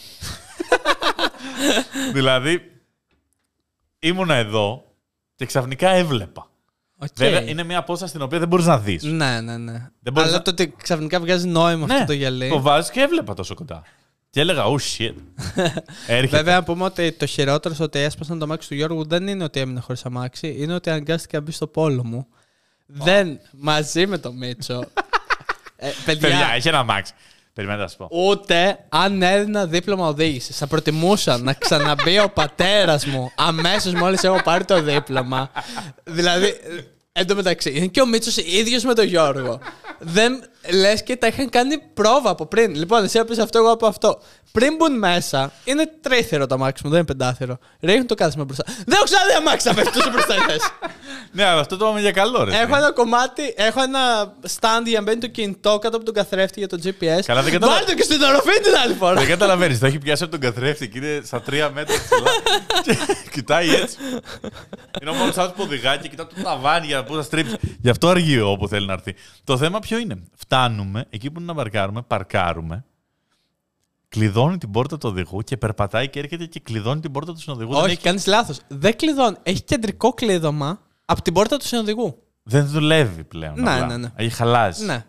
δηλαδή, 2.13 2.74
ήμουνα 4.07 4.35
εδώ 4.35 4.83
και 5.35 5.45
ξαφνικά 5.45 5.89
έβλεπα. 5.89 6.49
Οκ. 6.97 7.07
Βέβαια, 7.15 7.41
είναι 7.41 7.63
μια 7.63 7.77
απόσταση 7.77 8.09
στην 8.09 8.21
οποία 8.21 8.39
δεν 8.39 8.47
μπορείς 8.47 8.65
να 8.65 8.79
δεις. 8.79 9.03
Ναι, 9.03 9.41
ναι, 9.41 9.57
ναι. 9.57 9.89
Δεν 9.99 10.13
μπορείς 10.13 10.29
Αλλά 10.29 10.37
να- 10.37 10.41
το 10.41 10.49
ότι 10.49 10.73
ξαφνικά 10.83 11.19
βγάζει 11.19 11.47
νόημα 11.47 11.85
αυτό 11.93 12.05
το 12.05 12.13
γυαλί. 12.13 12.45
Ναι, 12.47 12.49
το 12.49 12.61
βάζεις 12.61 12.91
και 12.91 13.01
έβλεπα 13.01 13.33
τόσο 13.33 13.55
κοντά. 13.55 13.83
Και 14.29 14.39
έλεγα, 14.41 14.63
oh 14.65 14.97
shit. 14.97 15.13
Έρχεται. 16.07 16.37
Βέβαια, 16.37 16.55
να 16.55 16.63
πούμε 16.63 16.83
ότι 16.83 17.11
το 17.11 17.25
χειρότερο 17.25 17.75
στο 17.75 17.83
ότι 17.83 17.99
έσπασαν 17.99 18.39
το 18.39 18.45
αμάξι 18.45 18.67
του 18.67 18.75
Γιώργου 18.75 19.05
δεν 19.07 19.27
είναι 19.27 19.43
ότι 19.43 19.59
έμεινε 19.59 19.79
χωρίς 19.79 20.05
αμάξι, 20.05 20.55
είναι 20.59 20.73
ότι 20.73 20.89
αναγκάστηκε 20.89 21.37
να 21.37 21.43
μπει 21.43 21.51
στο 21.51 21.67
πόλο 21.67 22.03
μου. 22.05 22.27
Δεν, 22.85 23.39
μαζί 23.51 24.07
με 24.07 24.17
το 24.17 24.31
Μίτσο. 24.31 24.73
ε, 25.75 25.89
παιδιά, 26.05 26.29
Παιδιά, 26.29 26.51
έχει 26.55 26.67
ένα 26.67 26.83
μάξι. 26.83 27.13
Περιμένετε 27.55 27.83
να 27.83 27.89
σου 27.89 27.97
πω. 27.97 28.07
ούτε 28.11 28.85
αν 28.89 29.21
έδινα 29.21 29.65
δίπλωμα 29.65 30.07
οδήγησης, 30.07 30.57
θα 30.57 30.67
προτιμούσα 30.67 31.37
να 31.37 31.53
ξαναμπεί 31.53 32.19
ο 32.19 32.29
πατέρας 32.29 33.05
μου 33.05 33.31
αμέσως 33.35 33.93
μόλις 33.93 34.23
έχω 34.23 34.41
πάρει 34.43 34.65
το 34.65 34.81
δίπλωμα. 34.81 35.51
δηλαδή, 36.03 36.45
ε, 36.45 36.94
εν 37.17 37.27
τω 37.27 37.35
μεταξύ, 37.35 37.71
είναι 37.75 37.85
και 37.85 38.01
ο 38.01 38.05
Μίτσος 38.05 38.37
ίδιος 38.37 38.83
με 38.83 38.93
τον 38.93 39.05
Γιώργο. 39.05 39.59
Δεν 39.99 40.43
λες 40.71 41.03
και 41.03 41.15
τα 41.15 41.27
είχαν 41.27 41.49
κάνει 41.49 41.77
πρόβα 41.93 42.29
από 42.29 42.45
πριν. 42.45 42.75
Λοιπόν, 42.75 43.03
εσύ 43.03 43.19
έπεισε 43.19 43.41
αυτό, 43.41 43.57
εγώ 43.57 43.71
από 43.71 43.87
αυτό. 43.87 44.21
Πριν 44.51 44.75
μπουν 44.75 44.97
μέσα, 44.97 45.51
είναι 45.63 45.91
τρίθερο 46.01 46.47
το 46.47 46.55
αμάξι 46.55 46.81
μου, 46.85 46.89
δεν 46.89 46.99
είναι 46.99 47.07
πεντάθερο. 47.07 47.57
Ρίχνουν 47.81 48.07
το 48.07 48.15
κάθισμα 48.15 48.43
μπροστά. 48.43 48.63
Δεν 48.65 48.93
έχω 48.93 49.03
ξαναδεί 49.03 49.33
αμάξι 49.33 49.67
να 49.67 49.73
πέφτει 49.73 49.91
τόσο 49.93 50.09
μπροστά 50.09 50.35
η 50.35 50.39
θέση. 50.39 50.69
Ναι, 51.31 51.43
αλλά 51.43 51.59
αυτό 51.59 51.77
το 51.77 51.85
είπαμε 51.85 52.01
για 52.01 52.11
καλό, 52.11 52.43
ρε. 52.43 52.59
Έχω 52.59 52.75
ένα 52.75 52.91
κομμάτι, 52.91 53.53
έχω 53.57 53.81
ένα 53.81 54.33
stand 54.59 54.83
για 54.85 54.99
να 54.99 55.01
μπαίνει 55.01 55.19
το 55.19 55.27
κινητό 55.27 55.79
κάτω 55.79 55.95
από 55.95 56.05
τον 56.05 56.13
καθρέφτη 56.13 56.59
για 56.59 56.67
το 56.67 56.77
GPS. 56.83 57.21
Καλά, 57.25 57.41
δεν 57.41 57.51
κατάλαβα. 57.51 57.77
Βάλτε 57.77 57.91
το 57.91 57.97
και 57.97 58.03
στην 58.03 58.21
οροφή 58.21 58.59
την 58.63 58.75
άλλη 58.83 58.93
φορά. 58.93 59.13
Δεν 59.13 59.27
καταλαβαίνεις. 59.27 59.79
Το 59.79 59.85
έχει 59.85 59.97
πιάσει 59.97 60.23
από 60.23 60.31
τον 60.31 60.41
καθρέφτη 60.41 60.89
και 60.89 60.97
είναι 60.97 61.21
στα 61.25 61.41
τρία 61.41 61.69
μέτρα 61.69 61.95
ψηλά. 61.95 62.31
και 62.85 62.97
κοιτάει 63.31 63.75
έτσι. 63.75 63.97
Είναι 65.01 65.09
ο 65.09 65.13
μόνος 65.13 65.37
άλλο 65.37 65.49
που 65.49 65.63
οδηγάει 65.63 65.97
και 65.97 66.07
κοιτάει 66.07 66.25
το 66.25 66.41
ταβάνι 66.43 66.85
για 66.85 66.97
να 66.97 67.03
πού 67.05 67.13
θα 67.15 67.21
στρίψει. 67.21 67.55
Γι' 67.79 67.89
αυτό 67.89 68.07
αργεί 68.07 68.39
όπου 68.39 68.67
θέλει 68.67 68.85
να 68.85 68.93
έρθει. 68.93 69.15
Το 69.43 69.57
θέμα 69.57 69.79
ποιο 69.79 69.97
είναι; 69.97 70.23
Φτάνουμε 70.35 71.05
εκεί 71.09 71.31
που 71.31 71.39
είναι 71.39 71.47
να 71.47 71.55
παρκάρουμε, 71.57 72.01
παρκάρουμε. 72.01 72.85
Κλειδώνει 74.07 74.57
την 74.57 74.71
πόρτα 74.71 74.97
του 74.97 75.09
οδηγού 75.11 75.41
και 75.41 75.57
περπατάει 75.57 76.09
και 76.09 76.19
έρχεται 76.19 76.45
και 76.45 76.59
κλειδώνει 76.59 76.99
την 77.01 77.11
πόρτα 77.11 77.33
του 77.33 77.39
συνοδηγού. 77.39 77.73
Δεν, 77.73 77.81
Όχι, 77.81 77.91
έχει- 77.91 78.01
κάνεις 78.01 78.25
λάθος. 78.25 78.59
Δεν 78.67 78.95
κλειδώνει. 78.95 79.35
Έχει 79.43 79.61
κεντρικό 79.63 80.13
κλείδωμα 80.13 80.79
από 81.05 81.21
την 81.21 81.33
πόρτα 81.33 81.57
του 81.57 81.65
συνοδηγού. 81.65 82.17
δεν 82.43 82.65
δουλεύει 82.67 83.23
πλέον. 83.23 83.61
Ναι, 83.61 83.71
απλά. 83.73 83.85
ναι, 83.85 83.97
ναι. 83.97 84.11
Έχει 84.15 84.29
χαλάσει. 84.35 84.85
Ναι. 84.85 85.05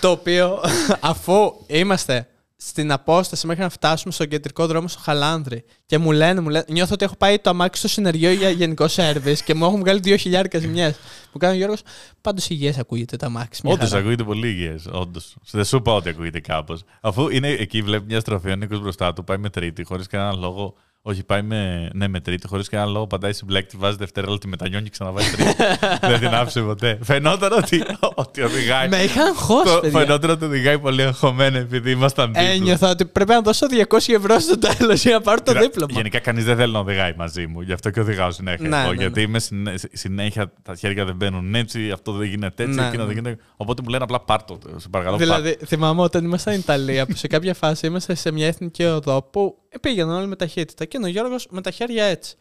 το 0.00 0.10
οποίο 0.10 0.60
αφού 1.00 1.52
είμαστε 1.66 2.26
στην 2.66 2.92
απόσταση 2.92 3.46
μέχρι 3.46 3.62
να 3.62 3.68
φτάσουμε 3.68 4.12
στον 4.12 4.28
κεντρικό 4.28 4.66
δρόμο 4.66 4.88
στο 4.88 5.00
Χαλάνδρη 5.02 5.64
και 5.86 5.98
μου 5.98 6.12
λένε, 6.12 6.40
μου 6.40 6.48
λένε, 6.48 6.64
νιώθω 6.68 6.94
ότι 6.94 7.04
έχω 7.04 7.16
πάει 7.16 7.38
το 7.38 7.50
αμάξι 7.50 7.78
στο 7.80 7.88
συνεργείο 7.88 8.32
για 8.32 8.50
γενικό 8.50 8.88
σερβις 8.88 9.42
και 9.42 9.54
μου 9.54 9.64
έχουν 9.64 9.78
βγάλει 9.80 10.00
2.000 10.04 10.44
ζημιές. 10.58 10.94
Μου 11.32 11.38
κάνει 11.38 11.54
ο 11.54 11.56
Γιώργος, 11.56 11.82
πάντως 12.20 12.48
υγιές 12.48 12.78
ακούγεται 12.78 13.16
το 13.16 13.26
αμάξι. 13.26 13.60
μια 13.64 13.72
Όντως 13.74 13.88
χαρά». 13.88 14.00
ακούγεται 14.00 14.24
πολύ 14.24 14.48
υγιές. 14.48 14.86
Όντως. 14.92 15.36
Δεν 15.50 15.64
σου 15.64 15.76
είπα 15.76 15.92
ότι 15.92 16.08
ακούγεται 16.08 16.40
κάπως. 16.40 16.82
Αφού 17.00 17.28
είναι 17.28 17.48
εκεί, 17.48 17.82
βλέπεις 17.82 18.06
μια 18.06 18.20
στροφή, 18.20 18.50
ο 18.50 18.56
Νίκος 18.56 18.80
μπροστά 18.80 19.12
του, 19.12 19.24
πάει 19.24 19.38
με 19.38 19.50
τρίτη, 19.50 19.84
χωρίς 19.84 20.06
κανένα 20.06 20.32
λόγο. 20.32 20.74
Όχι, 21.04 21.24
πάει 21.24 21.42
με, 21.42 21.90
ναι, 21.94 22.08
με 22.08 22.20
τρίτη, 22.20 22.46
χωρίς 22.46 22.68
κανένα 22.68 22.90
λόγο. 22.90 23.06
Πατάει 23.06 23.32
στην 23.32 23.46
μπλέκτη, 23.46 23.76
βάζει 23.76 23.96
δευτέρα, 23.96 24.26
αλλά 24.28 24.38
τη 24.38 24.48
μετανιώνει 24.48 24.84
και 24.84 24.90
ξαναβάζει 24.90 25.30
τρίτη. 25.30 25.54
Δεν 26.10 26.18
την 26.18 26.28
άφησε 26.28 26.60
ποτέ. 26.60 26.98
Φαινόταν 27.02 27.52
ότι, 27.52 27.82
ότι 28.14 28.42
οδηγάει. 28.42 28.88
Με 28.88 28.96
είχαν 29.02 29.34
χώσει, 29.34 29.74
Το- 29.74 29.80
παιδιά. 29.80 29.98
Φαινόταν 30.00 30.30
ότι 30.30 30.44
οδηγάει 30.44 30.78
πολύ 30.78 31.02
αγχωμένο 31.02 31.58
επειδή 31.58 31.90
ήμασταν 31.90 32.26
δίπλα. 32.26 32.42
Ένιωθα 32.48 32.90
ότι 32.90 33.04
πρέπει 33.04 33.30
να 33.30 33.40
δώσω 33.40 33.66
200 33.88 33.96
ευρώ 34.14 34.38
στο 34.38 34.58
τέλος 34.58 35.02
για 35.02 35.12
να 35.12 35.20
πάρω 35.20 35.42
το 35.42 35.52
Κοίτα, 35.52 35.60
δίπλωμα. 35.64 35.92
Γενικά 35.92 36.18
κανείς 36.18 36.44
δεν 36.44 36.56
θέλει 36.56 36.72
να 36.72 36.78
οδηγάει 36.78 37.14
μαζί 37.16 37.46
μου. 37.46 37.60
Γι' 37.60 37.72
αυτό 37.72 37.90
και 37.90 38.00
οδηγάω 38.00 38.30
συνέχεια. 38.30 38.68
Ναι, 38.68 38.80
εγώ, 38.82 38.88
ναι, 38.92 38.94
γιατί 39.02 39.22
είμαι 39.22 39.38
συνέ- 39.38 39.96
συνέχεια 39.96 40.52
τα 40.62 40.74
χέρια 40.74 41.04
δεν 41.04 41.16
μπαίνουν 41.16 41.54
έτσι, 41.54 41.90
αυτό 41.90 42.12
δεν 42.12 42.28
γίνεται 42.28 42.62
έτσι, 42.62 42.74
Ναι, 42.80 42.86
εκείνο 42.86 43.02
ναι. 43.02 43.08
δεν 43.14 43.16
γίνεται. 43.22 43.42
Οπότε 43.56 43.82
μου 43.84 43.88
λένε 43.90 44.04
απλά 44.04 44.20
πάρτο. 44.20 44.58
Σε 44.76 44.88
παρακαλώ, 44.88 45.16
πάρτο. 45.16 45.34
Δηλαδή, 45.40 45.58
θυμάμαι 45.66 46.02
όταν 46.02 46.24
ήμασταν 46.24 46.52
στην 46.52 46.64
Ιταλία, 46.64 47.06
που 47.06 47.16
σε 47.16 47.26
κάποια 47.26 47.54
φάση 47.54 47.86
είμαστε 47.86 48.14
σε 48.14 48.32
μια 48.32 48.46
εθνική 48.46 48.84
οδό 48.84 49.22
που 49.22 49.56
πήγαιναν 49.80 50.16
όλοι 50.16 50.26
με 50.26 50.36
ταχύτητα 50.36 50.84
και 50.84 50.96
είναι 50.96 51.06
ο 51.06 51.10
Γιώργος 51.10 51.46
με 51.50 51.60
τα 51.60 51.70
χέρια 51.70 52.04
έτσι. 52.04 52.36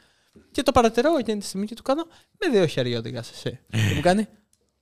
Και 0.51 0.63
το 0.63 0.71
παρατηρώ 0.71 1.17
εκείνη 1.17 1.39
τη 1.39 1.45
στιγμή 1.45 1.65
και 1.65 1.75
του 1.75 1.81
κάνω 1.81 2.05
με 2.39 2.49
δύο 2.51 2.65
χέρια 2.65 2.97
οδηγάς 2.97 3.31
εσύ. 3.31 3.59
και 3.69 3.93
μου 3.95 4.01
κάνει 4.01 4.27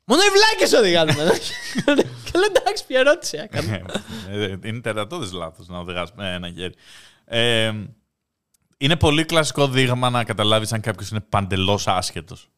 Μόνο 0.10 0.22
οι 0.22 0.30
βλάκες 0.30 0.74
οδηγάνε. 0.74 1.14
Και 2.26 2.38
λέω 2.38 2.48
εντάξει, 2.56 2.86
ποια 2.86 3.00
ερώτηση 3.00 3.38
έκανε. 3.38 3.86
Ε, 4.30 4.56
είναι 4.64 4.80
τερατώδε 4.80 5.38
λάθος 5.38 5.68
να 5.68 5.80
οδηγάς 5.80 6.14
με 6.14 6.34
ένα 6.34 6.52
χέρι. 6.52 6.74
Ε, 7.26 7.74
είναι 8.78 8.96
πολύ 8.96 9.26
κλασικό 9.26 9.68
δείγμα 9.68 10.10
να 10.10 10.24
καταλάβεις 10.24 10.74
αν 10.74 10.82
κάποιος 10.82 11.10
είναι 11.10 11.20
παντελώς 11.20 11.88
άσχετος 11.88 12.50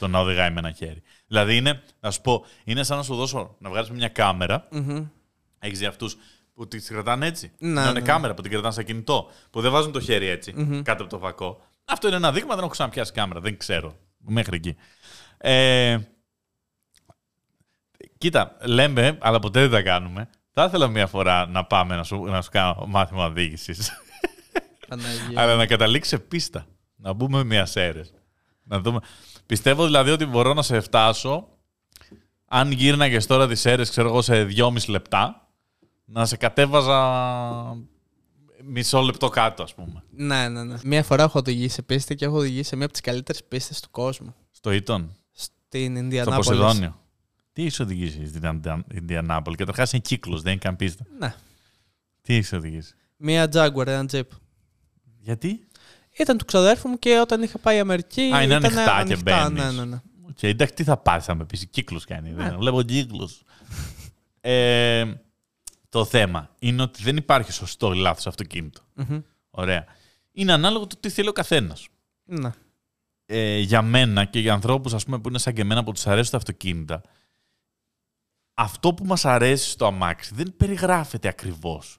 το 0.00 0.08
να 0.08 0.18
οδηγάει 0.18 0.50
με 0.50 0.58
ένα 0.58 0.70
χέρι. 0.70 1.02
Δηλαδή 1.26 1.56
είναι, 1.56 1.82
να 2.00 2.10
σου 2.10 2.20
πω, 2.20 2.44
είναι 2.64 2.82
σαν 2.82 2.96
να 2.96 3.02
σου 3.02 3.14
δώσω 3.14 3.56
να 3.58 3.70
βγάλεις 3.70 3.90
μια 3.90 4.08
κάμερα. 4.08 4.68
Έχεις 5.58 5.78
δει 5.78 5.86
αυτούς 5.86 6.16
που 6.56 6.68
τη 6.68 6.78
κρατάνε 6.78 7.26
έτσι. 7.26 7.52
Ναι, 7.58 7.80
είναι 7.80 7.92
ναι. 7.92 8.00
κάμερα 8.00 8.34
που 8.34 8.42
την 8.42 8.50
κρατάνε 8.50 8.74
σε 8.74 8.82
κινητό. 8.82 9.30
Που 9.50 9.60
δεν 9.60 9.70
βάζουν 9.70 9.92
το 9.92 10.00
χέρι 10.00 10.26
έτσι, 10.26 10.52
κάτω 10.82 11.02
από 11.02 11.12
το 11.12 11.18
φακό. 11.18 11.62
Αυτό 11.84 12.06
είναι 12.06 12.16
ένα 12.16 12.32
δείγμα, 12.32 12.54
δεν 12.54 12.58
έχω 12.58 12.68
ξαναπιάσει 12.68 13.12
κάμερα. 13.12 13.40
Δεν 13.40 13.56
ξέρω. 13.56 13.96
Μέχρι 14.18 14.56
εκεί. 14.56 14.76
Ε, 15.38 15.98
κοίτα, 18.18 18.56
λέμε, 18.62 19.18
αλλά 19.20 19.38
ποτέ 19.38 19.60
δεν 19.60 19.70
τα 19.70 19.82
κάνουμε. 19.82 20.28
Θα 20.52 20.64
ήθελα 20.64 20.88
μία 20.88 21.06
φορά 21.06 21.46
να 21.46 21.64
πάμε 21.64 21.96
να 21.96 22.02
σου, 22.02 22.24
να 22.24 22.42
σου 22.42 22.50
κάνω 22.50 22.84
μάθημα 22.86 23.24
οδήγησης. 23.24 23.90
Παναγία. 24.88 25.40
αλλά 25.42 25.54
να 25.54 25.66
καταλήξει 25.66 26.10
σε 26.10 26.18
πίστα. 26.18 26.66
Να 26.96 27.12
μπούμε 27.12 27.44
μία 27.44 27.66
σέρε. 27.66 28.00
Να 28.62 28.80
δούμε. 28.80 29.00
Πιστεύω 29.46 29.84
δηλαδή 29.84 30.10
ότι 30.10 30.26
μπορώ 30.26 30.54
να 30.54 30.62
σε 30.62 30.80
φτάσω 30.80 31.48
αν 32.48 32.70
γύρναγες 32.70 33.26
τώρα 33.26 33.48
τις 33.48 33.64
αίρες, 33.64 33.90
ξέρω 33.90 34.08
εγώ, 34.08 34.22
σε 34.22 34.44
δυόμιση 34.44 34.90
λεπτά, 34.90 35.45
να 36.08 36.26
σε 36.26 36.36
κατέβαζα 36.36 37.76
μισό 38.64 39.00
λεπτό 39.00 39.28
κάτω, 39.28 39.62
ας 39.62 39.74
πούμε. 39.74 40.02
Ναι, 40.10 40.48
ναι, 40.48 40.64
ναι. 40.64 40.76
Μία 40.84 41.02
φορά 41.02 41.22
έχω 41.22 41.38
οδηγήσει 41.38 41.74
σε 41.74 41.82
πίστη 41.82 42.14
και 42.14 42.24
έχω 42.24 42.36
οδηγήσει 42.36 42.68
σε 42.68 42.74
μία 42.76 42.84
από 42.84 42.92
τις 42.92 43.02
καλύτερες 43.02 43.44
πίστες 43.44 43.80
του 43.80 43.90
κόσμου. 43.90 44.34
Στο 44.50 44.70
Ήτον, 44.72 45.16
Στην 45.32 45.90
στο 45.92 45.98
Ινδιανάπολης. 45.98 46.46
Ποσειδόνιο. 46.46 47.00
Τι 47.52 47.64
έχει 47.64 47.82
οδηγήσει 47.82 48.26
στην 48.26 48.44
Ινδια- 48.44 48.84
Ινδιανάπολη. 48.94 49.56
Καταρχάς 49.56 49.92
είναι 49.92 50.02
κύκλος, 50.02 50.42
δεν 50.42 50.52
είναι 50.52 50.60
καν 50.60 50.76
πίστα. 50.76 51.04
Ναι. 51.18 51.34
Τι 52.22 52.34
έχει 52.34 52.56
οδηγήσει; 52.56 52.94
Μία 53.16 53.48
Jaguar, 53.52 53.86
ένα 53.86 54.06
Jeep. 54.12 54.22
Γιατί; 55.18 55.68
Ήταν 56.18 56.38
του 56.38 56.44
ξαδέρφου 56.44 56.88
μου 56.88 56.98
και 56.98 57.18
όταν 57.20 57.42
είχα 57.42 57.58
πάει 57.58 57.78
Αμερική. 57.78 58.20
Α, 58.20 58.42
είναι 58.42 58.44
ήταν 58.56 58.64
ανοιχτά 58.64 58.84
και 58.84 58.90
ανοιχτά, 58.90 59.48
μπαίνεις. 59.50 59.64
Ναι, 59.64 59.70
ναι, 59.70 59.84
ναι. 59.84 60.00
Οκ, 60.28 60.42
εντάξει, 60.42 60.74
τι 60.74 60.84
θα 60.84 60.96
πάθει, 60.96 61.24
θα 61.24 61.34
μου 61.34 61.44
πεις; 61.44 61.66
Κύκλος 61.70 62.04
κάνει. 62.04 62.30
Ναι. 62.30 62.42
Δεν 62.44 62.56
βλέπω 62.58 62.82
κύκλο. 62.82 63.30
ε, 64.40 65.04
το 65.88 66.04
θέμα 66.04 66.50
είναι 66.58 66.82
ότι 66.82 67.02
δεν 67.02 67.16
υπάρχει 67.16 67.52
σωστό 67.52 67.92
ή 67.92 67.96
λάθος 67.96 68.26
αυτοκίνητο. 68.26 68.80
Μμμ. 68.94 69.20
Ωραία. 69.50 69.84
Είναι 70.32 70.52
ανάλογο 70.52 70.86
το 70.86 70.96
τι 71.00 71.08
θέλει 71.10 71.28
ο 71.28 71.32
καθένας. 71.32 71.88
Ναι. 72.24 72.50
ε, 73.26 73.58
για 73.58 73.82
μένα 73.82 74.24
και 74.24 74.38
για 74.38 74.52
ανθρώπους 74.52 74.94
ας 74.94 75.04
πούμε, 75.04 75.18
που 75.18 75.28
είναι 75.28 75.38
σαν 75.38 75.54
και 75.54 75.60
εμένα 75.60 75.84
που 75.84 75.92
τους 75.92 76.06
αρέσουν 76.06 76.30
τα 76.30 76.36
αυτοκίνητα, 76.36 77.00
αυτό 78.54 78.94
που 78.94 79.04
μας 79.04 79.24
αρέσει 79.24 79.70
στο 79.70 79.86
αμάξι 79.86 80.34
δεν 80.34 80.54
περιγράφεται 80.56 81.28
ακριβώς 81.28 81.98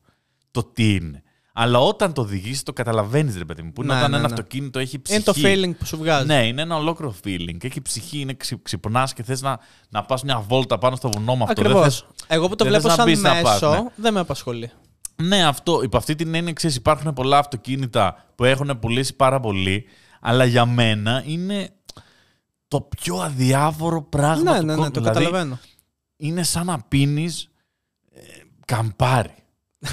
το 0.52 0.64
τι 0.64 0.96
είναι. 0.96 1.24
Αλλά 1.60 1.80
όταν 1.80 2.14
το 2.14 2.22
οδηγείς 2.22 2.64
το 2.64 2.74
καταλαβαίνεις 2.74 3.38
ρε 3.38 3.46
παιδί 3.46 3.62
μου. 3.62 3.72
Που 3.72 3.82
είναι 3.84 3.94
Ναι, 3.94 4.00
όταν 4.00 4.12
ναι, 4.12 4.18
ένα 4.18 4.28
ναι. 4.28 4.34
αυτοκίνητο 4.34 4.80
έχει 4.80 5.00
ψυχή. 5.02 5.20
Είναι 5.20 5.24
το 5.26 5.34
feeling 5.72 5.78
που 5.80 5.86
σου 5.86 5.98
βγάζει. 5.98 6.26
Ναι, 6.26 6.48
είναι 6.48 6.62
ένα 6.62 6.76
ολόκληρο 6.76 7.16
feeling. 7.24 7.64
Έχει 7.64 7.82
ψυχή, 7.82 8.20
είναι 8.20 8.34
ξυ, 8.34 8.60
ξυπνάς 8.62 9.14
και 9.14 9.24
θες 9.24 9.42
να, 9.42 9.60
να 9.90 10.04
πας 10.04 10.24
μια 10.24 10.40
βόλτα 10.40 10.78
πάνω 10.78 10.96
στο 10.96 11.10
βουνό 11.10 11.36
με 11.36 11.44
αυτό. 11.44 11.62
Δεν 11.62 11.72
Ακριβώς. 11.72 11.96
θες- 11.96 12.06
Εγώ 12.28 12.48
που 12.48 12.56
το 12.56 12.64
δεν 12.64 12.74
βλέπω 12.74 12.88
θες 12.90 12.98
να 12.98 13.04
σαν 13.04 13.14
μπεις 13.14 13.22
να 13.22 13.34
μέσο, 13.34 13.44
πας, 13.44 13.62
ναι. 13.82 13.90
δεν 13.96 14.14
με 14.14 14.20
απασχολεί. 14.20 14.72
Ναι, 15.16 15.46
αυτό. 15.46 15.82
Υπό 15.84 15.98
αυτή 15.98 16.16
την 16.16 16.36
έννοια, 16.36 16.54
ξέρεις, 16.54 16.76
υπάρχουν 16.76 17.14
πολλά 17.14 17.38
αυτοκίνητα 17.38 18.26
που 18.36 18.44
έχουν 18.44 18.80
πουλήσει 18.80 19.16
πάρα 19.16 19.40
πολύ, 19.40 19.86
αλλά 20.22 20.46
για 20.46 20.66
μένα 20.66 21.24
είναι 21.26 21.70
το 22.68 22.82
πιο 22.82 23.16
αδιάφορο 23.18 24.02
πράγμα 24.02 24.52
Ναι, 24.52 24.60
του 24.60 24.66
ναι, 24.66 24.72
ναι, 24.72 24.78
κόσμου. 24.78 24.92
το 24.92 25.00
Δηλαδή, 25.00 25.20
καταλαβαίνω. 25.24 25.60
είναι 26.18 26.44
σαν 26.44 26.66
να 26.66 26.80
πίνεις 26.88 27.50
ε, 28.14 28.20
καμπάρι. 28.66 29.34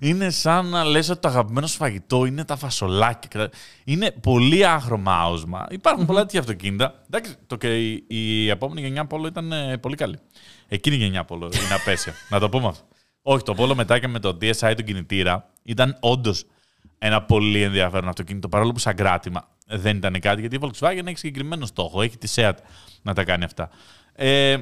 είναι 0.00 0.30
σαν 0.30 0.66
να 0.66 0.84
λες 0.84 1.08
ότι 1.08 1.20
το 1.20 1.28
αγαπημένο 1.28 1.66
σου 1.66 1.76
φαγητό 1.76 2.24
είναι 2.24 2.44
τα 2.44 2.56
φασολάκια. 2.56 3.50
Είναι 3.84 4.10
πολύ 4.10 4.66
άχρωμα 4.66 5.14
άοσμα. 5.14 5.66
Υπάρχουν 5.70 6.06
πολλά 6.06 6.20
τέτοια 6.20 6.40
αυτοκίνητα. 6.40 7.02
Εντάξει, 7.06 7.34
το 7.46 7.56
και 7.56 7.88
η, 7.88 8.04
η 8.06 8.48
επόμενη 8.48 8.80
γενιά 8.80 9.06
Polo 9.10 9.26
ήταν 9.26 9.52
ε, 9.52 9.76
πολύ 9.78 9.96
καλή. 9.96 10.18
Εκείνη 10.68 10.96
η 10.96 10.98
γενιά 10.98 11.24
Polo 11.28 11.42
είναι 11.42 11.74
απέσια. 11.80 12.12
να 12.30 12.38
το 12.38 12.48
πούμε 12.48 12.66
αυτό. 12.66 12.84
Όχι, 13.22 13.42
το 13.44 13.54
Polo 13.58 13.74
μετά 13.74 13.98
και 13.98 14.08
με 14.08 14.18
το 14.18 14.38
DSi 14.40 14.74
του 14.76 14.82
κινητήρα 14.82 15.50
ήταν 15.62 15.96
όντως 16.00 16.44
ένα 16.98 17.22
πολύ 17.22 17.62
ενδιαφέρον 17.62 18.08
αυτοκίνητο. 18.08 18.48
Παρόλο 18.48 18.72
που 18.72 18.78
σαν 18.78 18.94
κράτημα 18.94 19.48
δεν 19.66 19.96
ήταν 19.96 20.20
κάτι, 20.20 20.40
γιατί 20.40 20.56
η 20.56 20.58
Volkswagen 20.62 21.06
έχει 21.06 21.18
συγκεκριμένο 21.18 21.66
στόχο. 21.66 22.02
Έχει 22.02 22.18
τη 22.18 22.32
SEAT 22.34 22.52
να 23.02 23.14
τα 23.14 23.24
κάνει 23.24 23.44
αυτά. 23.44 23.70
Ε, 24.12 24.56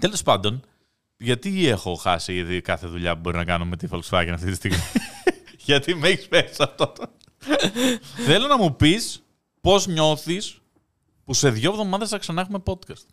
Τέλος 0.00 0.22
πάντων, 0.22 0.62
γιατί 1.20 1.66
έχω 1.66 1.94
χάσει 1.94 2.34
ήδη 2.36 2.60
κάθε 2.60 2.86
δουλειά 2.86 3.14
που 3.14 3.20
μπορεί 3.20 3.36
να 3.36 3.44
κάνω 3.44 3.64
με 3.64 3.76
τη 3.76 3.86
Volkswagen 3.90 4.30
αυτή 4.32 4.46
τη 4.46 4.54
στιγμή; 4.54 4.76
γιατί 5.66 5.94
με 5.94 6.08
έχεις 6.08 6.28
πέσει 6.28 6.54
σε 6.54 6.62
αυτό. 6.62 6.86
το- 6.86 7.12
Θέλω 8.24 8.46
να 8.46 8.56
μου 8.56 8.76
πεις 8.76 9.22
πώς 9.60 9.86
νιώθεις 9.86 10.58
που 11.24 11.34
σε 11.34 11.50
δύο 11.50 11.70
εβδομάδες 11.70 12.08
θα 12.08 12.18
ξανά 12.18 12.40
έχουμε 12.40 12.62
podcast. 12.66 13.04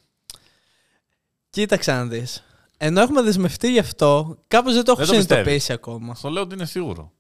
Κοίταξε 1.50 1.92
να 1.92 2.06
δεις. 2.06 2.44
Ενώ 2.78 3.02
έχουμε 3.02 3.22
δεσμευτεί 3.22 3.72
γι' 3.72 3.80
αυτό, 3.80 4.38
κάπως 4.48 4.74
δεν 4.74 4.84
το 4.84 4.92
έχω 4.92 5.00
Δεν 5.00 5.10
το 5.10 5.16
πιστεύεις. 5.16 5.38
συνειδητοποιήσει 5.44 5.74
ακόμα. 5.74 6.16
Στο 6.16 6.30
λέω 6.30 6.44
ότι 6.44 6.54
είναι 6.54 6.66
σίγουρο. 6.66 7.12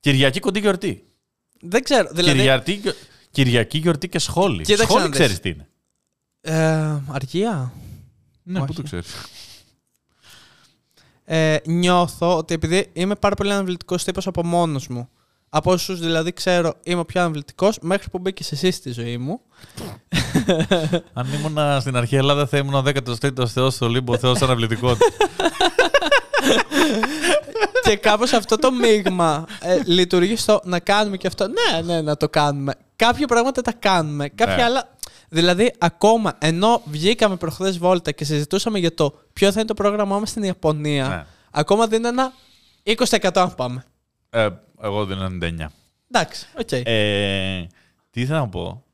Κυριακή 0.00 0.40
κοντή 0.40 0.60
γιορτή. 0.60 1.04
Δεν 1.60 1.82
ξέρω. 1.82 2.08
Δηλαδή. 2.12 2.36
Κυριακή, 2.38 2.80
Κυριακή 3.30 3.78
γιορτή 3.78 4.08
και 4.08 4.18
σχόλη. 4.18 4.62
Κοίταξε 4.62 4.84
σχόλη 4.84 5.00
να 5.02 5.08
δεις. 5.08 5.18
ξέρεις 5.18 5.40
τι 5.40 5.48
είναι. 5.48 5.68
Ε, 6.40 6.96
αργία. 7.08 7.72
Ναι, 8.42 8.58
Όχι. 8.58 8.66
πού 8.66 8.72
το 8.72 8.82
ξέρεις. 8.82 9.06
Ε, 11.24 11.56
νιώθω 11.64 12.36
ότι 12.36 12.54
επειδή 12.54 12.90
είμαι 12.92 13.14
πάρα 13.14 13.34
πολύ 13.34 13.52
αναβλητικό 13.52 13.96
τύπος 13.96 14.26
από 14.26 14.44
μόνος 14.44 14.88
μου. 14.88 15.08
Από 15.48 15.72
όσους 15.72 16.00
δηλαδή 16.00 16.32
ξέρω 16.32 16.72
είμαι 16.82 17.00
ο 17.00 17.04
πιο 17.04 17.20
αναβλητικό 17.20 17.72
μέχρι 17.80 18.10
που 18.10 18.18
μπήκες 18.18 18.52
εσύ 18.52 18.70
στη 18.70 18.92
ζωή 18.92 19.18
μου. 19.18 19.40
Αν 21.12 21.26
ήμουν 21.34 21.80
στην 21.80 21.96
αρχαία 21.96 22.18
Ελλάδα, 22.18 22.46
θα 22.46 22.58
ήμουν 22.58 22.74
ο 22.74 22.82
13ο 22.86 23.46
Θεός 23.48 23.74
στο 23.74 23.88
Λίμπο, 23.88 24.18
Θεός 24.18 24.42
αναβλητικό. 24.42 24.96
και 27.84 27.96
κάπως 27.96 28.32
αυτό 28.32 28.58
το 28.58 28.72
μείγμα 28.72 29.44
ε, 29.60 29.78
λειτουργεί 29.84 30.36
στο 30.36 30.60
να 30.64 30.78
κάνουμε 30.80 31.16
και 31.16 31.26
αυτό. 31.26 31.46
Ναι, 31.48 31.80
ναι, 31.82 32.00
να 32.00 32.16
το 32.16 32.28
κάνουμε. 32.28 32.72
Κάποια 32.96 33.26
πράγματα 33.26 33.62
τα 33.62 33.72
κάνουμε. 33.72 34.28
Κάποια 34.28 34.56
Ναι. 34.56 34.62
άλλα. 34.62 34.93
Δηλαδή, 35.34 35.72
ακόμα 35.78 36.34
ενώ 36.38 36.82
βγήκαμε 36.84 37.36
προχθές 37.36 37.78
βόλτα 37.78 38.12
και 38.12 38.24
συζητούσαμε 38.24 38.78
για 38.78 38.94
το 38.94 39.14
ποιο 39.32 39.52
θα 39.52 39.58
είναι 39.58 39.68
το 39.68 39.74
πρόγραμμά 39.74 40.18
μας 40.18 40.30
στην 40.30 40.42
Ιαπωνία, 40.42 41.08
Ναι. 41.08 41.24
ακόμα 41.50 41.86
δεν 41.86 41.98
είναι 41.98 42.08
ένα 42.08 42.32
20% 42.82 43.40
αν 43.40 43.54
πάμε. 43.54 43.84
ε, 44.30 44.48
εγώ 44.82 45.04
δίνω 45.06 45.24
99. 45.24 45.66
Εντάξει, 46.10 46.46
οκ. 46.58 46.72
Ε, 46.72 47.66
τι 48.10 48.20
ήθελα 48.20 48.38
να 48.38 48.48
πω; 48.48 48.84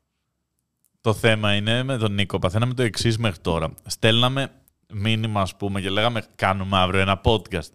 Το 1.01 1.13
θέμα 1.13 1.53
είναι 1.53 1.83
με 1.83 1.97
τον 1.97 2.13
Νίκο. 2.13 2.39
Παθαίναμε 2.39 2.73
το 2.73 2.81
εξής 2.83 3.17
μέχρι 3.17 3.39
τώρα. 3.39 3.73
Στέλναμε 3.85 4.51
μήνυμα, 4.93 5.41
ας 5.41 5.55
πούμε, 5.55 5.81
και 5.81 5.89
λέγαμε 5.89 6.23
κάνουμε 6.35 6.77
αύριο 6.77 6.99
ένα 7.01 7.21
podcast. 7.23 7.69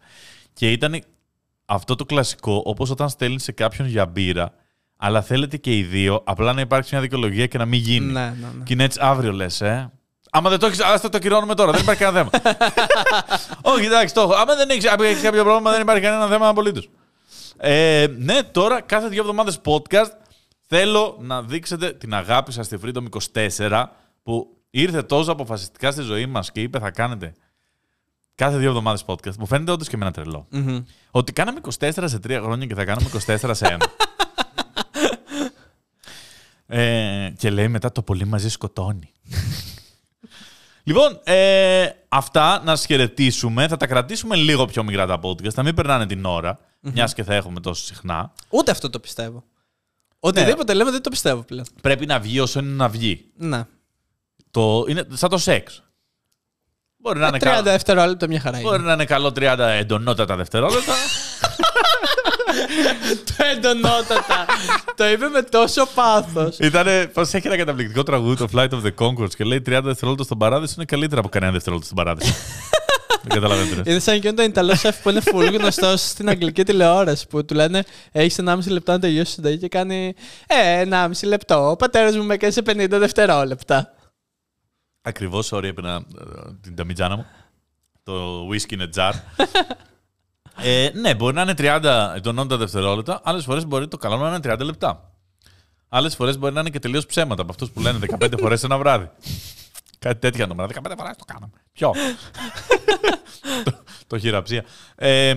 Και 0.53 0.71
ήταν 0.73 1.03
αυτό 1.65 1.95
το 1.95 2.05
κλασικό, 2.05 2.63
όπως 2.65 2.91
όταν 2.91 3.09
στέλνεις 3.09 3.43
σε 3.43 3.53
κάποιον 3.53 3.89
για 3.89 4.07
μπύρα, 4.07 4.53
αλλά 4.97 5.23
θέλετε 5.23 5.57
και 5.57 5.77
οι 5.77 5.83
δύο, 5.83 6.23
απλά 6.25 6.53
να 6.53 6.61
υπάρξει 6.61 6.95
μια 6.95 7.03
δικαιολογία 7.03 7.47
και 7.47 7.59
να 7.59 7.65
μην 7.65 7.81
γίνει. 7.81 8.13
ναι, 8.13 8.21
ναι, 8.21 8.47
ναι. 8.57 8.63
Και 8.65 8.73
είναι 8.73 8.85
έτσι 8.85 8.99
αύριο 9.03 9.33
λες, 9.33 9.61
ε. 9.61 9.91
Άμα 10.31 10.51
δεν 10.51 10.59
το 10.59 10.67
έχεις, 10.67 10.81
άστα 10.81 11.09
το 11.09 11.19
κυρώνουμε 11.19 11.55
τώρα. 11.55 11.73
δεν 11.73 11.81
υπάρχει 11.81 12.03
κανένα 12.03 12.31
θέμα. 12.31 12.55
Όχι, 13.75 13.85
εντάξει, 13.85 14.15
το 14.15 14.21
έχω. 14.21 14.33
Άμα 14.35 14.55
δεν 14.55 14.71
έχεις 14.71 15.23
κάποιο 15.23 15.43
πρόβλημα, 15.45 15.71
δεν 15.71 15.81
υπάρχει 15.81 16.03
κανένα 16.03 16.27
θέμα 16.27 16.49
απολύτως. 16.49 16.89
Ε, 17.57 18.07
ναι, 18.19 18.43
τώρα 18.43 18.81
κάθε 18.81 19.09
δύο 19.09 19.21
εβδομάδες 19.21 19.61
podcast 19.65 20.11
θέλω 20.67 21.17
να 21.21 21.43
δείξετε 21.43 21.93
την 21.93 22.15
αγάπη 22.15 22.53
σας 22.53 22.67
στη 22.67 22.79
Freedom 22.85 23.05
24 23.59 23.85
που 24.23 24.57
ήρθε 24.71 25.03
τόσο 25.03 25.33
αποφασιστικά 25.33 25.91
στη 25.91 26.03
ζωή 26.03 26.27
μας 26.27 26.53
και 26.53 26.61
είπε 26.61 26.79
θα 26.79 26.91
κάνετε 26.91 27.33
κάθε 28.35 28.57
δύο 28.57 28.69
εβδομάδες 28.69 29.05
podcast. 29.07 29.37
Μου 29.37 29.47
φαίνεται 29.47 29.73
όντως 29.73 29.89
και 29.89 29.95
εμένα 29.95 30.11
τρελό. 30.11 30.47
Μμμ. 30.51 30.79
Ότι 31.11 31.33
κάναμε 31.33 31.61
24 31.81 31.91
σε 32.05 32.19
τρία 32.19 32.41
χρόνια 32.41 32.67
και 32.67 32.75
θα 32.75 32.85
κάνουμε 32.85 33.09
24 33.27 33.51
σε 33.53 33.67
ένα. 33.67 33.87
ε, 36.67 37.33
και 37.39 37.51
λέει 37.51 37.69
μετά 37.69 37.93
το 37.93 38.03
πολύ 38.03 38.25
μαζί 38.25 38.49
σκοτώνει. 38.49 39.13
λοιπόν, 40.83 41.21
ε, 41.25 41.89
αυτά 42.09 42.63
να 42.65 42.77
σας 42.77 42.87
χαιρετήσουμε. 42.87 43.69
Θα 43.69 43.77
τα 43.77 43.87
κρατήσουμε 43.87 44.37
λίγο 44.37 44.65
πιο 44.65 44.83
μικρά 44.85 45.07
τα 45.07 45.21
podcast. 45.23 45.53
Θα 45.53 45.63
μην 45.63 45.75
περνάνε 45.75 46.07
την 46.07 46.25
ώρα, 46.25 46.59
μιας 46.81 47.15
και 47.15 47.25
θα 47.25 47.35
έχουμε 47.35 47.61
τόσο 47.61 47.85
συχνά. 47.85 48.33
Ούτε 48.49 48.71
αυτό 48.71 48.91
το 48.91 48.99
πιστεύω. 48.99 49.45
Οτιδήποτε 50.21 50.75
λέμε 50.75 50.91
δεν 50.91 51.03
το 51.03 51.11
πιστεύω 51.11 51.43
πλέον. 51.43 51.67
Πρέπει 51.83 52.07
να 52.07 52.21
βγει 52.21 52.41
όσο 52.41 52.59
είναι 52.59 52.75
να 52.75 52.89
βγει. 52.89 53.31
Ναι. 53.37 53.65
Το, 54.51 54.85
είναι 54.89 55.07
σαν 55.13 55.31
το 55.31 55.39
σεξ. 55.39 55.83
Μπορεί 56.97 57.19
να, 57.19 57.27
είναι 57.27 57.37
30 57.37 57.41
καλό, 57.41 57.63
δευτερόλεπτα 57.63 58.27
μια 58.27 58.41
χαρά 58.41 58.61
μπορεί 58.61 58.77
είναι. 58.77 58.87
να 58.87 58.93
είναι 58.93 59.05
καλό 59.05 59.29
30 59.37 59.59
εντονότατα 59.59 60.37
δευτερόλεπτα. 60.37 60.93
το 63.37 63.45
εντονότατα. 63.53 64.47
το 64.97 65.09
είπε 65.09 65.29
με 65.29 65.43
τόσο 65.43 65.87
πάθος. 65.95 66.59
Ήτανε, 66.59 67.07
πώς 67.07 67.33
έχει 67.35 67.47
ένα 67.47 67.57
καταπληκτικό 67.57 68.03
τραγούδι, 68.03 68.37
το 68.37 68.49
Flight 68.55 68.69
of 68.69 68.83
the 68.83 68.95
Concords 68.99 69.35
και 69.37 69.45
λέει 69.45 69.63
30 69.67 69.81
δευτερόλεπτα 69.85 70.25
στον 70.25 70.39
παράδεισο 70.39 70.75
είναι 70.77 70.85
καλύτερα 70.85 71.21
από 71.21 71.29
κανένα 71.29 71.53
δευτερόλεπτο 71.53 71.93
στον 71.93 72.05
παράδεισο. 72.05 72.35
Δεν 73.29 73.41
καταλαβαίνετε. 73.43 73.91
Είναι 73.91 73.99
σαν 73.99 74.15
εκείνο 74.15 74.35
το 74.35 74.43
Ιταλός 74.43 74.79
σεφ 74.79 75.03
που 75.03 75.11
είναι 75.11 75.21
full 75.25 75.53
γνωστός 75.59 76.01
στην 76.09 76.29
αγγλική 76.29 76.65
τηλεόραση 76.65 77.27
που 77.27 77.45
του 77.45 77.55
λένε 77.55 77.85
Έχεις 78.13 78.39
1,5 78.45 78.59
λεπτό 78.67 78.93
να 78.93 78.99
τελειώσεις 78.99 79.29
τη 79.29 79.35
συνταγή 79.35 79.59
και 79.59 79.69
κάνει 79.69 80.15
Ε, 80.47 80.85
1,5 80.91 81.11
λεπτό. 81.25 81.71
Ο 81.71 81.77
πατέρας 81.77 82.17
μου 82.17 82.25
με 82.25 82.35
έκανε 82.35 82.53
σε 82.53 82.63
50 82.67 82.87
δευτερόλεπτα. 82.89 83.95
Ακριβώς, 85.03 85.49
sorry, 85.53 85.65
έπαιρνα 85.65 85.95
ε, 85.95 86.51
την 86.63 86.77
ταμιτζάνα 86.77 87.17
μου. 87.17 87.27
Το 88.03 88.49
whisky 88.49 88.79
in 88.79 88.81
a 88.81 88.89
jar. 88.97 89.13
Ε, 90.63 90.91
ναι, 90.95 91.15
μπορεί 91.15 91.35
να 91.35 91.43
είναι 91.43 91.55
30 91.59 92.13
ετών 92.17 92.39
80 92.41 92.59
δευτερόλεπτα, 92.59 93.21
άλλες 93.25 93.45
φορές 93.45 93.67
μπορεί 93.67 93.89
το 93.89 93.97
καλό 93.97 94.17
να 94.17 94.29
είναι 94.29 94.55
30 94.55 94.59
λεπτά. 94.65 95.11
Άλλες 95.89 96.15
φορές 96.15 96.39
μπορεί 96.39 96.55
να 96.55 96.61
είναι 96.61 96.71
και 96.71 96.79
τελείως 96.79 97.07
ψέματα 97.07 97.43
από 97.43 97.51
αυτούς 97.51 97.71
που 97.71 97.81
λένε 97.81 97.99
15 98.21 98.33
φορές 98.39 98.63
ένα 98.63 98.79
βράδυ. 98.79 99.11
Κάτι 99.99 100.19
τέτοια 100.21 100.47
νούμερα. 100.47 100.69
15 100.69 100.93
φορές 100.99 101.17
το 101.17 101.25
κάναμε. 101.25 101.53
Ποιο; 101.73 101.93
το, 103.65 103.73
το 104.07 104.19
χειραψία. 104.19 104.65
Ε, 104.97 105.35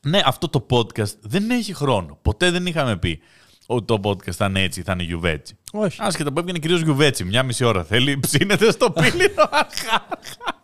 ναι, 0.00 0.20
αυτό 0.24 0.48
το 0.48 0.66
podcast 0.70 1.14
δεν 1.20 1.50
έχει 1.50 1.74
χρόνο. 1.74 2.18
Ποτέ 2.22 2.50
δεν 2.50 2.66
είχαμε 2.66 2.96
πει 2.96 3.20
ότι 3.66 3.84
το 3.84 4.00
podcast 4.02 4.30
θα 4.32 4.44
είναι 4.46 4.62
έτσι, 4.62 4.82
θα 4.82 4.92
είναι 4.92 5.02
γιουβέτσι. 5.02 5.58
Όχι. 5.72 5.98
Άσχετα 6.02 6.32
που 6.32 6.38
έβγαινε 6.40 6.58
κυρίως 6.58 6.80
γιουβέτσι. 6.80 7.24
Μια 7.24 7.42
μισή 7.42 7.64
ώρα 7.64 7.84
θέλει, 7.84 8.18
ψήνεται 8.20 8.70
στο 8.70 8.90
πύλινο 8.90 9.48
αρχά. 9.50 9.94
Ακό- 10.06 10.63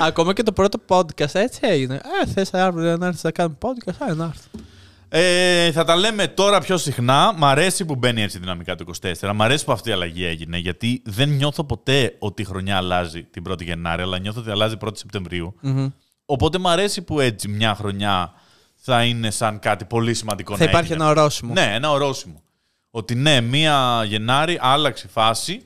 Ακόμα 0.00 0.32
και 0.32 0.42
το 0.42 0.52
πρώτο 0.52 0.78
podcast 0.88 1.34
έτσι 1.34 1.60
έγινε. 1.62 2.00
Ε, 2.22 2.26
θες 2.26 2.54
αύριο 2.54 2.96
να 2.96 3.06
έρθεις 3.06 3.22
να 3.22 3.30
κάνουμε 3.30 3.56
podcast, 3.60 4.06
ε, 4.08 4.14
να 4.14 4.24
έρθει. 4.24 4.48
Ε, 5.08 5.72
θα 5.72 5.84
τα 5.84 5.96
λέμε 5.96 6.26
τώρα 6.28 6.60
πιο 6.60 6.76
συχνά. 6.76 7.32
Μ' 7.36 7.44
αρέσει 7.44 7.84
που 7.84 7.94
μπαίνει 7.94 8.22
έτσι 8.22 8.38
δυναμικά 8.38 8.74
το 8.74 8.84
24. 9.20 9.32
Μ' 9.34 9.42
αρέσει 9.42 9.64
που 9.64 9.72
αυτή 9.72 9.88
η 9.88 9.92
αλλαγή 9.92 10.24
έγινε. 10.24 10.58
Γιατί 10.58 11.02
δεν 11.04 11.28
νιώθω 11.28 11.64
ποτέ 11.64 12.16
ότι 12.18 12.42
η 12.42 12.44
χρονιά 12.44 12.76
αλλάζει 12.76 13.22
την 13.22 13.42
1η 13.48 13.62
Γενάρη, 13.62 14.02
αλλά 14.02 14.18
νιώθω 14.18 14.40
ότι 14.40 14.50
αλλάζει 14.50 14.76
1η 14.84 14.96
Σεπτεμβρίου. 14.96 15.54
Οπότε 16.24 16.58
μ' 16.58 16.68
αρέσει 16.68 17.02
που 17.02 17.20
έτσι 17.20 17.48
μια 17.48 17.74
χρονιά 17.74 18.32
θα 18.74 19.04
είναι 19.04 19.30
σαν 19.30 19.58
κάτι 19.58 19.84
πολύ 19.84 20.14
σημαντικό 20.14 20.56
Θα 20.56 20.64
να 20.64 20.70
υπάρχει 20.70 20.92
έγινε. 20.92 21.04
ένα 21.08 21.12
ορόσημο. 21.20 21.52
Ναι, 21.52 21.70
ένα 21.74 21.90
ορόσημο. 21.90 22.42
Ότι 22.90 23.14
ναι, 23.14 23.40
μία 23.40 24.04
Γενάρη 24.06 24.58
άλλαξε 24.60 25.06
η 25.06 25.10
φάση, 25.12 25.64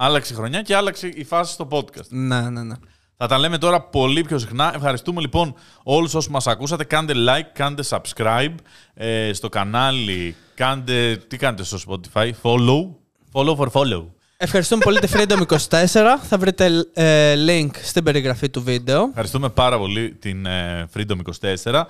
άλλαξε 0.00 0.32
η 0.32 0.36
χρονιά 0.36 0.62
και 0.62 0.76
άλλαξε 0.76 1.06
η 1.06 1.24
φάση 1.24 1.52
στο 1.52 1.68
podcast. 1.70 2.08
Ναι, 2.08 2.40
ναι, 2.40 2.62
ναι. 2.62 2.74
Θα 3.16 3.26
τα 3.26 3.38
λέμε 3.38 3.58
τώρα 3.58 3.82
πολύ 3.82 4.22
πιο 4.22 4.38
συχνά. 4.38 4.72
Ευχαριστούμε 4.74 5.20
λοιπόν 5.20 5.54
όλους 5.82 6.14
όσους 6.14 6.30
μας 6.30 6.46
ακούσατε. 6.46 6.84
Κάντε 6.84 7.12
like, 7.16 7.50
κάντε 7.52 7.82
subscribe 7.88 8.54
ε, 8.94 9.32
στο 9.32 9.48
κανάλι. 9.48 10.36
Κάντε, 10.54 11.16
τι 11.16 11.36
κάνετε 11.36 11.64
στο 11.64 11.78
Spotify, 11.88 12.30
follow. 12.42 12.94
Follow 13.32 13.56
for 13.56 13.66
follow. 13.72 14.06
Ευχαριστούμε 14.36 14.84
πολύ 14.84 14.98
τη 14.98 15.08
Freedom24. 15.12 16.04
Θα 16.22 16.38
βρείτε 16.38 16.86
ε, 16.92 17.34
link 17.46 17.70
στην 17.82 18.04
περιγραφή 18.04 18.48
του 18.48 18.62
βίντεο. 18.62 19.06
Ευχαριστούμε 19.08 19.48
πάρα 19.48 19.78
πολύ 19.78 20.14
την 20.14 20.46
ε, 20.46 20.88
Freedom24. 20.94 21.82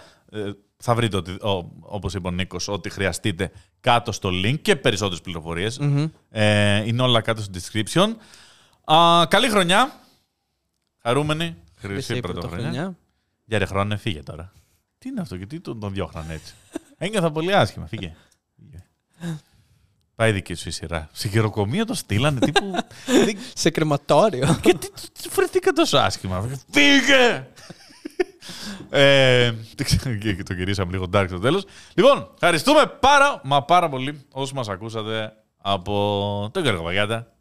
Ε, 0.80 0.84
θα 0.84 0.94
βρείτε, 0.94 1.16
ότι, 1.16 1.30
ο, 1.30 1.70
όπως 1.80 2.14
είπε 2.14 2.28
ο 2.28 2.30
Νίκος, 2.30 2.68
ό,τι 2.68 2.90
χρειαστείτε 2.90 3.50
κάτω 3.80 4.12
στο 4.12 4.28
link 4.32 4.58
και 4.62 4.76
περισσότερες 4.76 5.20
πληροφορίες. 5.20 5.80
Ε, 6.30 6.86
είναι 6.86 7.02
όλα 7.02 7.20
κάτω 7.20 7.42
στο 7.42 7.52
description. 7.58 8.14
Α, 8.94 9.26
καλή 9.28 9.48
χρονιά. 9.48 10.00
Χαρούμενη. 11.02 11.56
Χρυσή 11.80 11.94
Χρυσή 12.06 12.20
πρωτοχρονιά. 12.20 12.56
πρωτοχρονιά. 12.62 12.96
Για 13.44 13.58
ρε 13.58 13.64
χρόνε, 13.64 13.96
φύγε 13.96 14.22
τώρα. 14.22 14.52
Τι 14.98 15.08
είναι 15.08 15.20
αυτό, 15.20 15.34
γιατί 15.34 15.60
τον, 15.60 15.80
τον 15.80 15.92
διώχνανε 15.92 16.32
έτσι. 16.34 16.54
Ένιωθα 16.98 17.30
πολύ 17.30 17.54
άσχημα, 17.54 17.86
φύγε. 17.86 18.14
Φύγε. 18.56 18.84
Πάει 20.14 20.32
δική 20.32 20.54
σου 20.54 20.68
η 20.68 20.72
σειρά. 20.72 21.08
Σε 21.12 21.28
χειροκομείο 21.28 21.84
το 21.84 21.94
στείλανε 21.94 22.40
τύπου. 22.40 22.70
Δεν- 23.06 23.38
Σε 23.54 23.70
κρεματόριο. 23.70 24.58
και 24.62 24.74
τι 24.74 24.88
τι 24.90 25.28
βρεθήκα 25.28 25.72
τόσο 25.72 25.98
άσχημα. 25.98 26.48
Φύγε! 26.70 27.46
Ε, 28.90 29.50
δεν 29.76 29.86
ξέρω, 29.86 30.14
και 30.16 30.42
το 30.42 30.54
γυρίσαμε 30.54 30.92
λίγο 30.92 31.06
dark 31.12 31.24
στο 31.28 31.38
τέλος. 31.38 31.64
Λοιπόν, 31.94 32.30
ευχαριστούμε 32.34 32.92
πάρα 33.00 33.40
μα 33.44 33.64
πάρα 33.64 33.88
πολύ 33.88 34.26
όσους 34.32 34.52
μας 34.52 34.68
ακούσατε 34.68 35.32
από 35.62 36.48
τον 36.52 36.62
Γιώργο 36.62 36.82
Βαγιάτα. 36.82 37.32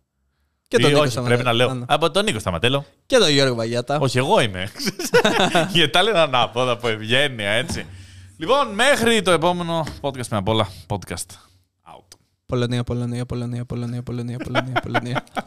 Και 0.67 0.77
τον 0.77 0.89
Ή 0.89 0.93
Νίκο 0.93 1.01
όχι, 1.01 1.11
Σταματέλο. 1.11 1.35
πρέπει 1.41 1.57
να 1.57 1.63
λέω. 1.63 1.69
Α, 1.69 1.73
ναι. 1.73 1.85
Από 1.87 2.11
τον 2.11 2.23
Νίκο 2.23 2.39
Σταματέλο. 2.39 2.85
Και 3.05 3.17
τον 3.17 3.29
Γιώργο 3.29 3.55
Βαγιάτα. 3.55 3.99
Όχι, 3.99 4.17
εγώ 4.17 4.39
είμαι. 4.41 4.71
Γιατί 5.73 5.91
τα 5.91 6.03
λένε 6.03 6.19
ανάποδα 6.19 6.71
από 6.71 6.87
ευγένεια, 6.87 7.49
έτσι. 7.49 7.85
Λοιπόν, 8.37 8.67
μέχρι 8.73 9.21
το 9.21 9.31
επόμενο 9.31 9.85
podcast 10.01 10.27
με 10.29 10.37
απ' 10.37 10.47
όλα. 10.47 10.67
Podcast. 10.87 11.29
Out. 11.95 12.17
Πολωνία, 12.45 12.83
Πολωνία, 12.83 13.25
Πολωνία, 13.25 13.65
Πολωνία, 13.65 14.03
Πολωνία, 14.03 14.37
Πολωνία, 14.37 14.81
Πολωνία. 14.81 15.23